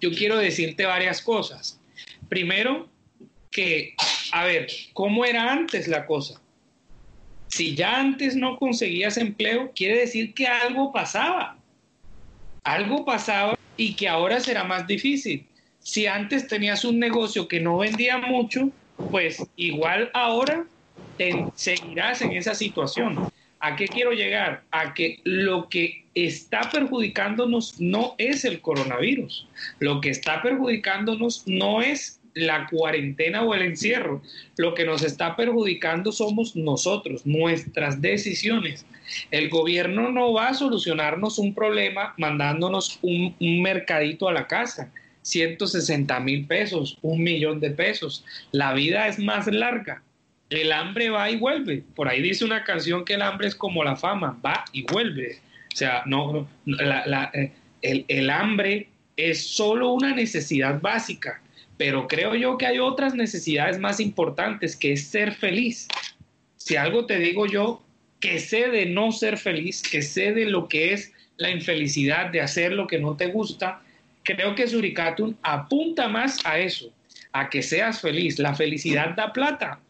yo 0.00 0.10
quiero 0.10 0.38
decirte 0.38 0.84
varias 0.86 1.22
cosas. 1.22 1.80
Primero, 2.28 2.88
que, 3.50 3.94
a 4.32 4.44
ver, 4.44 4.66
¿cómo 4.94 5.24
era 5.24 5.52
antes 5.52 5.86
la 5.86 6.06
cosa? 6.06 6.40
Si 7.48 7.74
ya 7.74 8.00
antes 8.00 8.34
no 8.34 8.58
conseguías 8.58 9.18
empleo, 9.18 9.72
quiere 9.74 9.98
decir 9.98 10.32
que 10.32 10.46
algo 10.46 10.92
pasaba. 10.92 11.58
Algo 12.64 13.04
pasaba 13.04 13.58
y 13.76 13.94
que 13.94 14.08
ahora 14.08 14.40
será 14.40 14.64
más 14.64 14.86
difícil 14.86 15.46
si 15.82 16.06
antes 16.06 16.46
tenías 16.46 16.84
un 16.84 16.98
negocio 16.98 17.48
que 17.48 17.60
no 17.60 17.78
vendía 17.78 18.18
mucho, 18.18 18.70
pues 19.10 19.44
igual 19.56 20.10
ahora 20.14 20.64
te 21.18 21.46
seguirás 21.54 22.22
en 22.22 22.32
esa 22.32 22.54
situación. 22.54 23.30
¿A 23.64 23.76
qué 23.76 23.86
quiero 23.86 24.10
llegar? 24.10 24.64
A 24.72 24.92
que 24.92 25.20
lo 25.22 25.68
que 25.68 26.04
está 26.16 26.68
perjudicándonos 26.68 27.80
no 27.80 28.16
es 28.18 28.44
el 28.44 28.60
coronavirus. 28.60 29.46
Lo 29.78 30.00
que 30.00 30.10
está 30.10 30.42
perjudicándonos 30.42 31.44
no 31.46 31.80
es 31.80 32.20
la 32.34 32.66
cuarentena 32.66 33.42
o 33.42 33.54
el 33.54 33.62
encierro. 33.62 34.20
Lo 34.56 34.74
que 34.74 34.84
nos 34.84 35.04
está 35.04 35.36
perjudicando 35.36 36.10
somos 36.10 36.56
nosotros, 36.56 37.24
nuestras 37.24 38.02
decisiones. 38.02 38.84
El 39.30 39.48
gobierno 39.48 40.10
no 40.10 40.32
va 40.32 40.48
a 40.48 40.54
solucionarnos 40.54 41.38
un 41.38 41.54
problema 41.54 42.14
mandándonos 42.18 42.98
un, 43.02 43.36
mercadito 43.62 44.28
a 44.28 44.32
la 44.32 44.48
casa 44.48 44.92
160 45.22 46.18
mil 46.18 46.48
pesos, 46.48 46.98
un 47.00 47.22
millón 47.22 47.60
de 47.60 47.70
pesos. 47.70 48.24
La 48.50 48.72
vida 48.72 49.06
es 49.06 49.20
más 49.20 49.46
larga. 49.46 50.02
El 50.52 50.70
hambre 50.72 51.08
va 51.08 51.30
y 51.30 51.36
vuelve. 51.36 51.82
Por 51.94 52.08
ahí 52.08 52.20
dice 52.20 52.44
una 52.44 52.62
canción 52.62 53.04
que 53.04 53.14
el 53.14 53.22
hambre 53.22 53.48
es 53.48 53.54
como 53.54 53.82
la 53.82 53.96
fama, 53.96 54.38
va 54.44 54.64
y 54.72 54.82
vuelve. 54.82 55.38
O 55.72 55.76
sea, 55.76 56.02
no, 56.04 56.46
eh, 56.66 57.52
el, 57.80 58.04
el 58.08 58.30
hambre 58.30 58.88
es 59.16 59.46
solo 59.46 59.92
una 59.92 60.14
necesidad 60.14 60.80
básica, 60.80 61.40
pero 61.78 62.06
creo 62.06 62.34
yo 62.34 62.58
que 62.58 62.66
hay 62.66 62.78
otras 62.78 63.14
necesidades 63.14 63.78
más 63.78 63.98
importantes, 63.98 64.76
que 64.76 64.92
es 64.92 65.06
ser 65.06 65.32
feliz. 65.32 65.88
Si 66.58 66.76
algo 66.76 67.06
te 67.06 67.18
digo 67.18 67.46
yo, 67.46 67.82
que 68.20 68.38
sé 68.38 68.68
de 68.68 68.86
no 68.86 69.10
ser 69.10 69.38
feliz, 69.38 69.82
que 69.82 70.02
sé 70.02 70.32
de 70.32 70.44
lo 70.44 70.68
que 70.68 70.92
es 70.92 71.12
la 71.38 71.50
infelicidad 71.50 72.30
de 72.30 72.40
hacer 72.40 72.72
lo 72.72 72.86
que 72.86 72.98
no 72.98 73.16
te 73.16 73.26
gusta, 73.26 73.80
creo 74.22 74.54
que 74.54 74.68
Suricatum 74.68 75.34
apunta 75.42 76.08
más 76.08 76.44
a 76.44 76.58
eso, 76.58 76.92
a 77.32 77.48
que 77.48 77.62
seas 77.62 78.00
feliz. 78.00 78.38
La 78.38 78.54
felicidad 78.54 79.16
da 79.16 79.32
plata. 79.32 79.80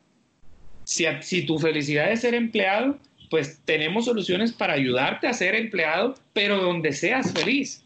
Si, 0.84 1.46
tu 1.46 1.58
felicidad 1.58 2.12
es 2.12 2.20
ser 2.20 2.34
empleado, 2.34 2.98
pues 3.30 3.60
tenemos 3.64 4.04
soluciones 4.04 4.52
para 4.52 4.74
ayudarte 4.74 5.26
a 5.26 5.32
ser 5.32 5.54
empleado, 5.54 6.14
pero 6.32 6.60
donde 6.60 6.92
seas 6.92 7.32
feliz. 7.32 7.82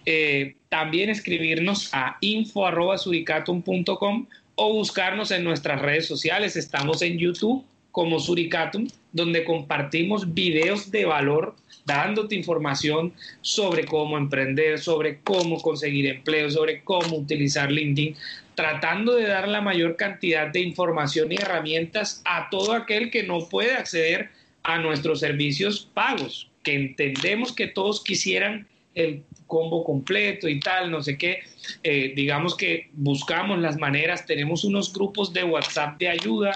Eh, 0.07 0.55
también 0.69 1.09
escribirnos 1.11 1.89
a 1.93 2.17
info.suricatum.com 2.21 4.27
o 4.55 4.73
buscarnos 4.73 5.31
en 5.31 5.45
nuestras 5.45 5.83
redes 5.83 6.07
sociales. 6.07 6.57
Estamos 6.57 7.03
en 7.03 7.19
YouTube 7.19 7.63
como 7.91 8.19
Suricatum, 8.19 8.89
donde 9.13 9.45
compartimos 9.45 10.33
videos 10.35 10.91
de 10.91 11.05
valor, 11.05 11.55
dándote 11.85 12.35
información 12.35 13.13
sobre 13.41 13.85
cómo 13.85 14.17
emprender, 14.17 14.79
sobre 14.79 15.21
cómo 15.21 15.61
conseguir 15.61 16.07
empleo, 16.07 16.51
sobre 16.51 16.83
cómo 16.83 17.17
utilizar 17.17 17.71
LinkedIn, 17.71 18.17
tratando 18.55 19.15
de 19.15 19.27
dar 19.27 19.49
la 19.49 19.61
mayor 19.61 19.97
cantidad 19.97 20.49
de 20.49 20.61
información 20.61 21.33
y 21.33 21.37
herramientas 21.37 22.23
a 22.25 22.49
todo 22.51 22.73
aquel 22.73 23.11
que 23.11 23.25
no 23.25 23.49
puede 23.49 23.75
acceder 23.75 24.31
a 24.63 24.79
nuestros 24.79 25.21
servicios 25.21 25.89
pagos, 25.93 26.51
que 26.63 26.75
entendemos 26.75 27.53
que 27.53 27.67
todos 27.67 28.03
quisieran 28.03 28.67
el 28.95 29.23
combo 29.47 29.85
completo 29.85 30.49
y 30.49 30.61
tal, 30.61 30.91
no 30.91 31.03
sé 31.03 31.19
qué. 31.19 31.41
Eh, 31.83 32.13
digamos 32.15 32.57
que 32.57 32.89
buscamos 32.93 33.59
las 33.59 33.77
maneras, 33.77 34.25
tenemos 34.25 34.65
unos 34.65 34.93
grupos 34.93 35.33
de 35.33 35.45
WhatsApp 35.45 35.99
de 35.99 36.09
ayuda 36.09 36.55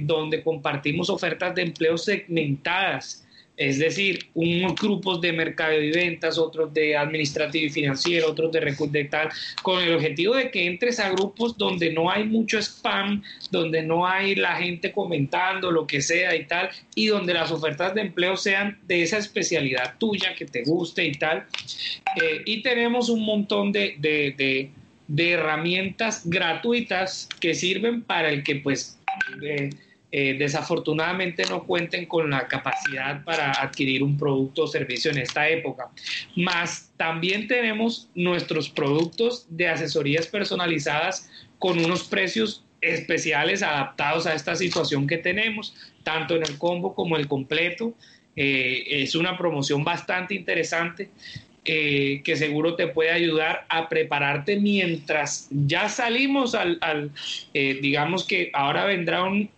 donde 0.00 0.42
compartimos 0.42 1.10
ofertas 1.10 1.54
de 1.54 1.62
empleo 1.62 1.98
segmentadas 1.98 3.27
es 3.58 3.80
decir, 3.80 4.28
unos 4.34 4.76
grupos 4.76 5.20
de 5.20 5.32
mercado 5.32 5.82
y 5.82 5.90
ventas, 5.90 6.38
otros 6.38 6.72
de 6.72 6.96
administrativo 6.96 7.66
y 7.66 7.70
financiero, 7.70 8.30
otros 8.30 8.52
de 8.52 8.60
recursos 8.60 8.92
de 8.92 9.04
tal, 9.06 9.30
con 9.62 9.82
el 9.82 9.94
objetivo 9.96 10.36
de 10.36 10.52
que 10.52 10.64
entres 10.64 11.00
a 11.00 11.10
grupos 11.10 11.58
donde 11.58 11.92
no 11.92 12.08
hay 12.08 12.22
mucho 12.22 12.58
spam, 12.58 13.20
donde 13.50 13.82
no 13.82 14.06
hay 14.06 14.36
la 14.36 14.54
gente 14.54 14.92
comentando 14.92 15.72
lo 15.72 15.88
que 15.88 16.00
sea 16.00 16.36
y 16.36 16.44
tal, 16.44 16.70
y 16.94 17.08
donde 17.08 17.34
las 17.34 17.50
ofertas 17.50 17.94
de 17.96 18.02
empleo 18.02 18.36
sean 18.36 18.78
de 18.86 19.02
esa 19.02 19.18
especialidad 19.18 19.94
tuya 19.98 20.36
que 20.36 20.46
te 20.46 20.62
guste 20.62 21.04
y 21.04 21.12
tal. 21.12 21.44
Eh, 22.22 22.42
y 22.46 22.62
tenemos 22.62 23.08
un 23.08 23.24
montón 23.24 23.72
de, 23.72 23.96
de, 23.98 24.70
de, 25.08 25.30
herramientas 25.30 26.22
gratuitas 26.24 27.28
que 27.40 27.54
sirven 27.54 28.02
para 28.02 28.30
el 28.30 28.44
que 28.44 28.54
pues... 28.56 29.00
Eh, 29.42 29.70
eh, 30.10 30.36
desafortunadamente 30.38 31.44
no 31.50 31.64
cuenten 31.64 32.06
con 32.06 32.30
la 32.30 32.48
capacidad 32.48 33.22
para 33.24 33.52
adquirir 33.52 34.02
un 34.02 34.16
producto 34.16 34.62
o 34.62 34.66
servicio 34.66 35.10
en 35.10 35.18
esta 35.18 35.48
época. 35.48 35.90
Más 36.34 36.90
también 36.96 37.46
tenemos 37.46 38.08
nuestros 38.14 38.70
productos 38.70 39.46
de 39.50 39.68
asesorías 39.68 40.26
personalizadas 40.26 41.28
con 41.58 41.78
unos 41.84 42.04
precios 42.04 42.64
especiales 42.80 43.62
adaptados 43.62 44.26
a 44.26 44.34
esta 44.34 44.56
situación 44.56 45.06
que 45.06 45.18
tenemos, 45.18 45.74
tanto 46.04 46.36
en 46.36 46.42
el 46.42 46.56
combo 46.56 46.94
como 46.94 47.18
el 47.18 47.28
completo. 47.28 47.92
Eh, 48.34 49.02
es 49.02 49.14
una 49.14 49.36
promoción 49.36 49.84
bastante 49.84 50.34
interesante 50.34 51.10
eh, 51.70 52.22
que 52.24 52.34
seguro 52.34 52.76
te 52.76 52.86
puede 52.86 53.10
ayudar 53.10 53.66
a 53.68 53.90
prepararte 53.90 54.58
mientras 54.58 55.48
ya 55.50 55.90
salimos 55.90 56.54
al, 56.54 57.10
eh, 57.52 57.78
digamos 57.82 58.24
que 58.26 58.50
ahora 58.54 58.86
vendrá 58.86 59.24
un, 59.24 59.50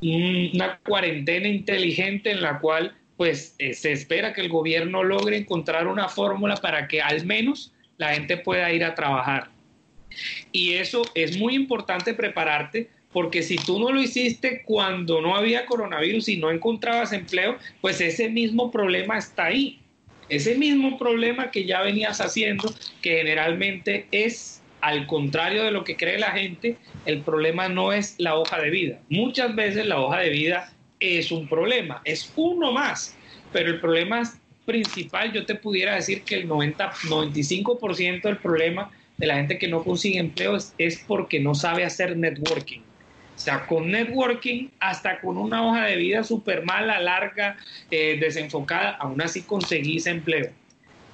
una 0.00 0.78
cuarentena 0.86 1.48
inteligente 1.48 2.30
en 2.30 2.42
la 2.42 2.60
cual 2.60 2.94
pues 3.16 3.56
eh, 3.58 3.74
se 3.74 3.90
espera 3.90 4.32
que 4.32 4.40
el 4.40 4.48
gobierno 4.48 5.02
logre 5.02 5.38
encontrar 5.38 5.88
una 5.88 6.08
fórmula 6.08 6.54
para 6.54 6.86
que 6.86 7.02
al 7.02 7.26
menos 7.26 7.72
la 7.96 8.14
gente 8.14 8.36
pueda 8.36 8.72
ir 8.72 8.84
a 8.84 8.94
trabajar. 8.94 9.50
Y 10.52 10.74
eso 10.74 11.02
es 11.16 11.36
muy 11.36 11.56
importante 11.56 12.14
prepararte 12.14 12.88
porque 13.12 13.42
si 13.42 13.56
tú 13.56 13.80
no 13.80 13.90
lo 13.90 14.00
hiciste 14.00 14.62
cuando 14.64 15.20
no 15.20 15.34
había 15.34 15.66
coronavirus 15.66 16.28
y 16.28 16.36
no 16.36 16.52
encontrabas 16.52 17.12
empleo, 17.12 17.58
pues 17.80 18.00
ese 18.00 18.28
mismo 18.28 18.70
problema 18.70 19.18
está 19.18 19.46
ahí. 19.46 19.80
Ese 20.28 20.56
mismo 20.56 20.98
problema 20.98 21.50
que 21.50 21.64
ya 21.64 21.82
venías 21.82 22.20
haciendo, 22.20 22.72
que 23.02 23.18
generalmente 23.18 24.06
es 24.10 24.62
al 24.80 25.06
contrario 25.06 25.64
de 25.64 25.70
lo 25.70 25.84
que 25.84 25.96
cree 25.96 26.18
la 26.18 26.32
gente, 26.32 26.76
el 27.04 27.20
problema 27.22 27.68
no 27.68 27.92
es 27.92 28.14
la 28.18 28.36
hoja 28.36 28.60
de 28.60 28.70
vida. 28.70 29.00
Muchas 29.08 29.54
veces 29.54 29.86
la 29.86 30.00
hoja 30.00 30.20
de 30.20 30.30
vida 30.30 30.72
es 31.00 31.32
un 31.32 31.48
problema, 31.48 32.00
es 32.04 32.32
uno 32.36 32.72
más, 32.72 33.16
pero 33.52 33.70
el 33.70 33.80
problema 33.80 34.22
principal, 34.66 35.32
yo 35.32 35.46
te 35.46 35.54
pudiera 35.54 35.94
decir 35.94 36.22
que 36.22 36.34
el 36.34 36.46
90, 36.46 36.92
95% 36.92 38.22
del 38.22 38.36
problema 38.36 38.90
de 39.16 39.26
la 39.26 39.36
gente 39.36 39.58
que 39.58 39.66
no 39.66 39.82
consigue 39.82 40.18
empleo 40.18 40.56
es 40.76 41.04
porque 41.06 41.40
no 41.40 41.54
sabe 41.54 41.84
hacer 41.84 42.16
networking. 42.16 42.80
O 43.38 43.40
sea, 43.40 43.66
con 43.66 43.88
networking, 43.88 44.66
hasta 44.80 45.20
con 45.20 45.38
una 45.38 45.64
hoja 45.64 45.84
de 45.84 45.94
vida 45.94 46.24
súper 46.24 46.64
mala, 46.64 46.98
larga, 46.98 47.56
eh, 47.88 48.18
desenfocada, 48.18 48.96
aún 48.96 49.22
así 49.22 49.42
conseguís 49.42 50.06
empleo. 50.06 50.50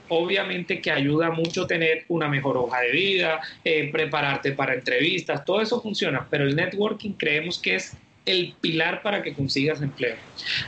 Obviamente 0.09 0.81
que 0.81 0.91
ayuda 0.91 1.31
mucho 1.31 1.67
tener 1.67 2.07
una 2.09 2.27
mejor 2.27 2.57
hoja 2.57 2.81
de 2.81 2.93
vida, 2.93 3.41
eh, 3.63 3.91
prepararte 3.93 4.53
para 4.53 4.73
entrevistas, 4.73 5.45
todo 5.45 5.61
eso 5.61 5.83
funciona, 5.83 6.27
pero 6.31 6.45
el 6.45 6.57
networking 6.57 7.13
creemos 7.13 7.59
que 7.59 7.75
es 7.75 7.95
el 8.27 8.55
pilar 8.61 9.03
para 9.03 9.23
que 9.23 9.35
consigas 9.35 9.83
empleo. 9.83 10.17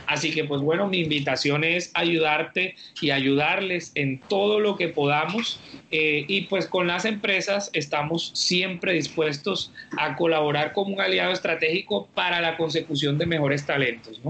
Así 0.05 0.31
que 0.31 0.43
pues 0.43 0.61
bueno, 0.61 0.87
mi 0.87 0.99
invitación 0.99 1.63
es 1.63 1.91
ayudarte 1.93 2.75
y 3.01 3.11
ayudarles 3.11 3.91
en 3.95 4.19
todo 4.27 4.59
lo 4.59 4.75
que 4.75 4.89
podamos 4.89 5.59
eh, 5.91 6.25
y 6.27 6.41
pues 6.41 6.67
con 6.67 6.87
las 6.87 7.05
empresas 7.05 7.69
estamos 7.73 8.31
siempre 8.33 8.93
dispuestos 8.93 9.71
a 9.97 10.15
colaborar 10.15 10.73
como 10.73 10.93
un 10.93 11.01
aliado 11.01 11.31
estratégico 11.31 12.07
para 12.13 12.41
la 12.41 12.57
consecución 12.57 13.17
de 13.17 13.25
mejores 13.25 13.65
talentos. 13.65 14.21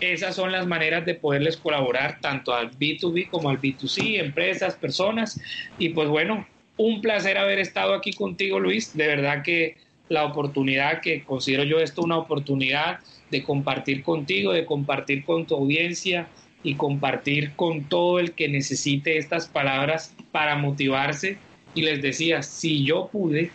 Esas 0.00 0.34
son 0.34 0.50
las 0.50 0.66
maneras 0.66 1.04
de 1.04 1.14
poderles 1.14 1.58
colaborar 1.58 2.20
tanto 2.20 2.54
al 2.54 2.70
B2B 2.70 3.28
como 3.28 3.50
al 3.50 3.60
B2C, 3.60 4.18
empresas, 4.18 4.74
personas. 4.74 5.38
Y 5.78 5.90
pues 5.90 6.08
bueno, 6.08 6.46
un 6.78 7.02
placer 7.02 7.36
haber 7.36 7.58
estado 7.58 7.92
aquí 7.92 8.14
contigo, 8.14 8.58
Luis. 8.58 8.96
De 8.96 9.06
verdad 9.06 9.42
que 9.42 9.76
la 10.10 10.24
oportunidad, 10.24 11.00
que 11.00 11.22
considero 11.22 11.62
yo 11.62 11.78
esto 11.78 12.02
una 12.02 12.18
oportunidad 12.18 12.98
de 13.30 13.44
compartir 13.44 14.02
contigo, 14.02 14.52
de 14.52 14.66
compartir 14.66 15.24
con 15.24 15.46
tu 15.46 15.54
audiencia 15.54 16.28
y 16.62 16.74
compartir 16.74 17.52
con 17.54 17.84
todo 17.84 18.18
el 18.18 18.32
que 18.32 18.48
necesite 18.48 19.16
estas 19.16 19.46
palabras 19.46 20.14
para 20.32 20.56
motivarse. 20.56 21.38
Y 21.74 21.82
les 21.82 22.02
decía, 22.02 22.42
si 22.42 22.84
yo 22.84 23.08
pude, 23.10 23.52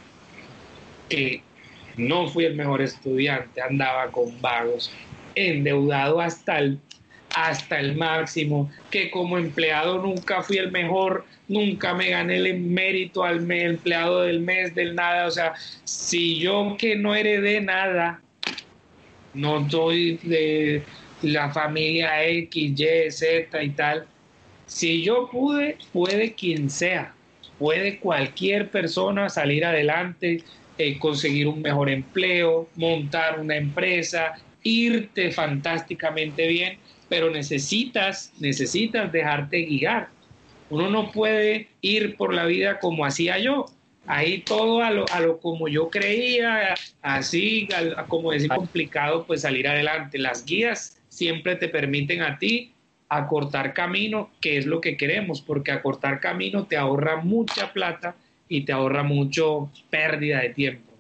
que 1.10 1.42
no 1.98 2.28
fui 2.30 2.46
el 2.46 2.56
mejor 2.56 2.82
estudiante, 2.82 3.62
andaba 3.62 4.10
con 4.12 4.40
vagos, 4.42 4.92
endeudado 5.36 6.22
hasta 6.22 6.60
el, 6.60 6.80
hasta 7.36 7.80
el 7.82 7.96
máximo, 7.98 8.72
que 8.90 9.12
como 9.12 9.38
empleado 9.38 10.02
nunca 10.02 10.42
fui 10.42 10.58
el 10.58 10.72
mejor, 10.72 11.26
nunca 11.50 11.94
me 11.94 12.10
gané 12.10 12.38
el 12.38 12.60
mérito 12.62 13.24
al 13.24 13.50
empleado 13.52 14.22
del 14.22 14.40
mes, 14.40 14.74
del 14.74 14.96
nada. 14.96 15.28
O 15.28 15.32
sea, 15.32 15.54
si 15.84 16.40
yo 16.40 16.78
que 16.80 16.96
no 16.96 17.14
heredé 17.14 17.60
nada, 17.60 18.22
no 19.34 19.70
soy 19.70 20.18
de 20.24 20.84
la 21.22 21.52
familia 21.52 22.26
X, 22.26 22.80
Y, 22.80 23.12
Z 23.12 23.64
y 23.64 23.70
tal, 23.72 24.06
si 24.66 25.04
yo 25.04 25.30
pude, 25.30 25.78
puede 25.92 26.34
quien 26.36 26.70
sea, 26.70 27.14
puede 27.60 28.00
cualquier 28.00 28.70
persona 28.70 29.28
salir 29.28 29.66
adelante, 29.66 30.42
eh, 30.78 30.98
conseguir 31.00 31.50
un 31.50 31.62
mejor 31.62 31.90
empleo, 31.90 32.70
montar 32.76 33.42
una 33.42 33.58
empresa, 33.58 34.36
irte 34.64 35.32
fantásticamente 35.32 36.48
bien, 36.48 36.78
pero 37.10 37.30
necesitas, 37.30 38.34
necesitas 38.40 39.12
dejarte 39.12 39.64
guiar. 39.64 40.10
Uno 40.70 40.90
no 40.90 41.12
puede 41.12 41.68
ir 41.82 42.16
por 42.18 42.34
la 42.34 42.46
vida 42.46 42.80
como 42.80 43.06
hacía 43.06 43.38
yo. 43.38 43.66
Ahí 44.08 44.40
todo 44.40 44.82
a 44.84 44.92
lo, 44.92 45.06
a 45.12 45.20
lo 45.20 45.40
como 45.40 45.68
yo 45.68 45.90
creía, 45.90 46.76
así, 47.02 47.68
como 48.08 48.32
decir, 48.32 48.50
complicado, 48.50 49.26
pues 49.26 49.42
salir 49.42 49.68
adelante. 49.68 50.18
Las 50.20 50.46
guías 50.46 51.02
siempre 51.10 51.56
te 51.56 51.68
permiten 51.68 52.22
a 52.22 52.38
ti 52.38 52.72
acortar 53.10 53.74
camino, 53.74 54.32
que 54.42 54.58
es 54.58 54.66
lo 54.66 54.82
que 54.82 54.98
queremos, 54.98 55.42
porque 55.42 55.72
acortar 55.72 56.20
camino 56.20 56.66
te 56.66 56.78
ahorra 56.78 57.18
mucha 57.18 57.72
plata 57.74 58.16
y 58.48 58.62
te 58.62 58.72
ahorra 58.72 59.04
mucho 59.04 59.72
pérdida 59.90 60.42
de 60.42 60.50
tiempo. 60.50 60.95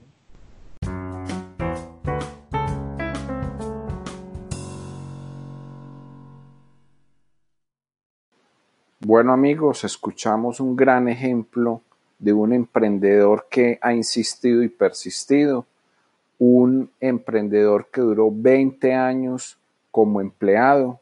Bueno 9.08 9.34
amigos, 9.34 9.84
escuchamos 9.84 10.60
un 10.60 10.76
gran 10.76 11.08
ejemplo 11.08 11.84
de 12.18 12.34
un 12.34 12.53
emprendedor 12.53 13.45
que 13.51 13.78
ha 13.84 13.93
insistido 13.93 14.64
y 14.64 14.68
persistido, 14.68 15.68
un 16.39 16.89
emprendedor 16.99 17.86
que 17.91 18.01
duró 18.01 18.32
20 18.34 18.95
años 18.95 19.60
como 19.91 20.22
empleado, 20.22 20.99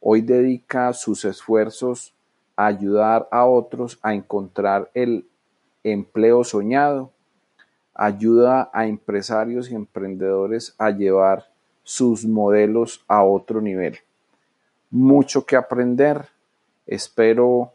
hoy 0.00 0.22
dedica 0.22 0.94
sus 0.94 1.26
esfuerzos 1.26 2.14
a 2.56 2.64
ayudar 2.68 3.28
a 3.30 3.44
otros 3.44 3.98
a 4.00 4.14
encontrar 4.14 4.90
el 4.94 5.28
empleo 5.84 6.44
soñado, 6.44 7.10
ayuda 7.92 8.70
a 8.72 8.86
empresarios 8.86 9.70
y 9.70 9.74
emprendedores 9.74 10.74
a 10.78 10.88
llevar 10.88 11.50
sus 11.82 12.24
modelos 12.24 13.04
a 13.08 13.22
otro 13.22 13.60
nivel. 13.60 13.98
Mucho 14.90 15.44
que 15.44 15.56
aprender 15.56 16.31
Espero 16.86 17.74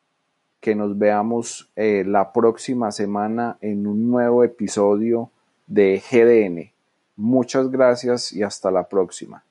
que 0.59 0.75
nos 0.75 0.97
veamos 0.97 1.71
eh, 1.75 2.03
la 2.05 2.33
próxima 2.33 2.91
semana 2.91 3.57
en 3.61 3.87
un 3.87 4.09
nuevo 4.09 4.43
episodio 4.43 5.31
de 5.65 6.01
GDN. 6.09 6.71
Muchas 7.15 7.69
gracias 7.71 8.33
y 8.33 8.43
hasta 8.43 8.71
la 8.71 8.87
próxima. 8.87 9.43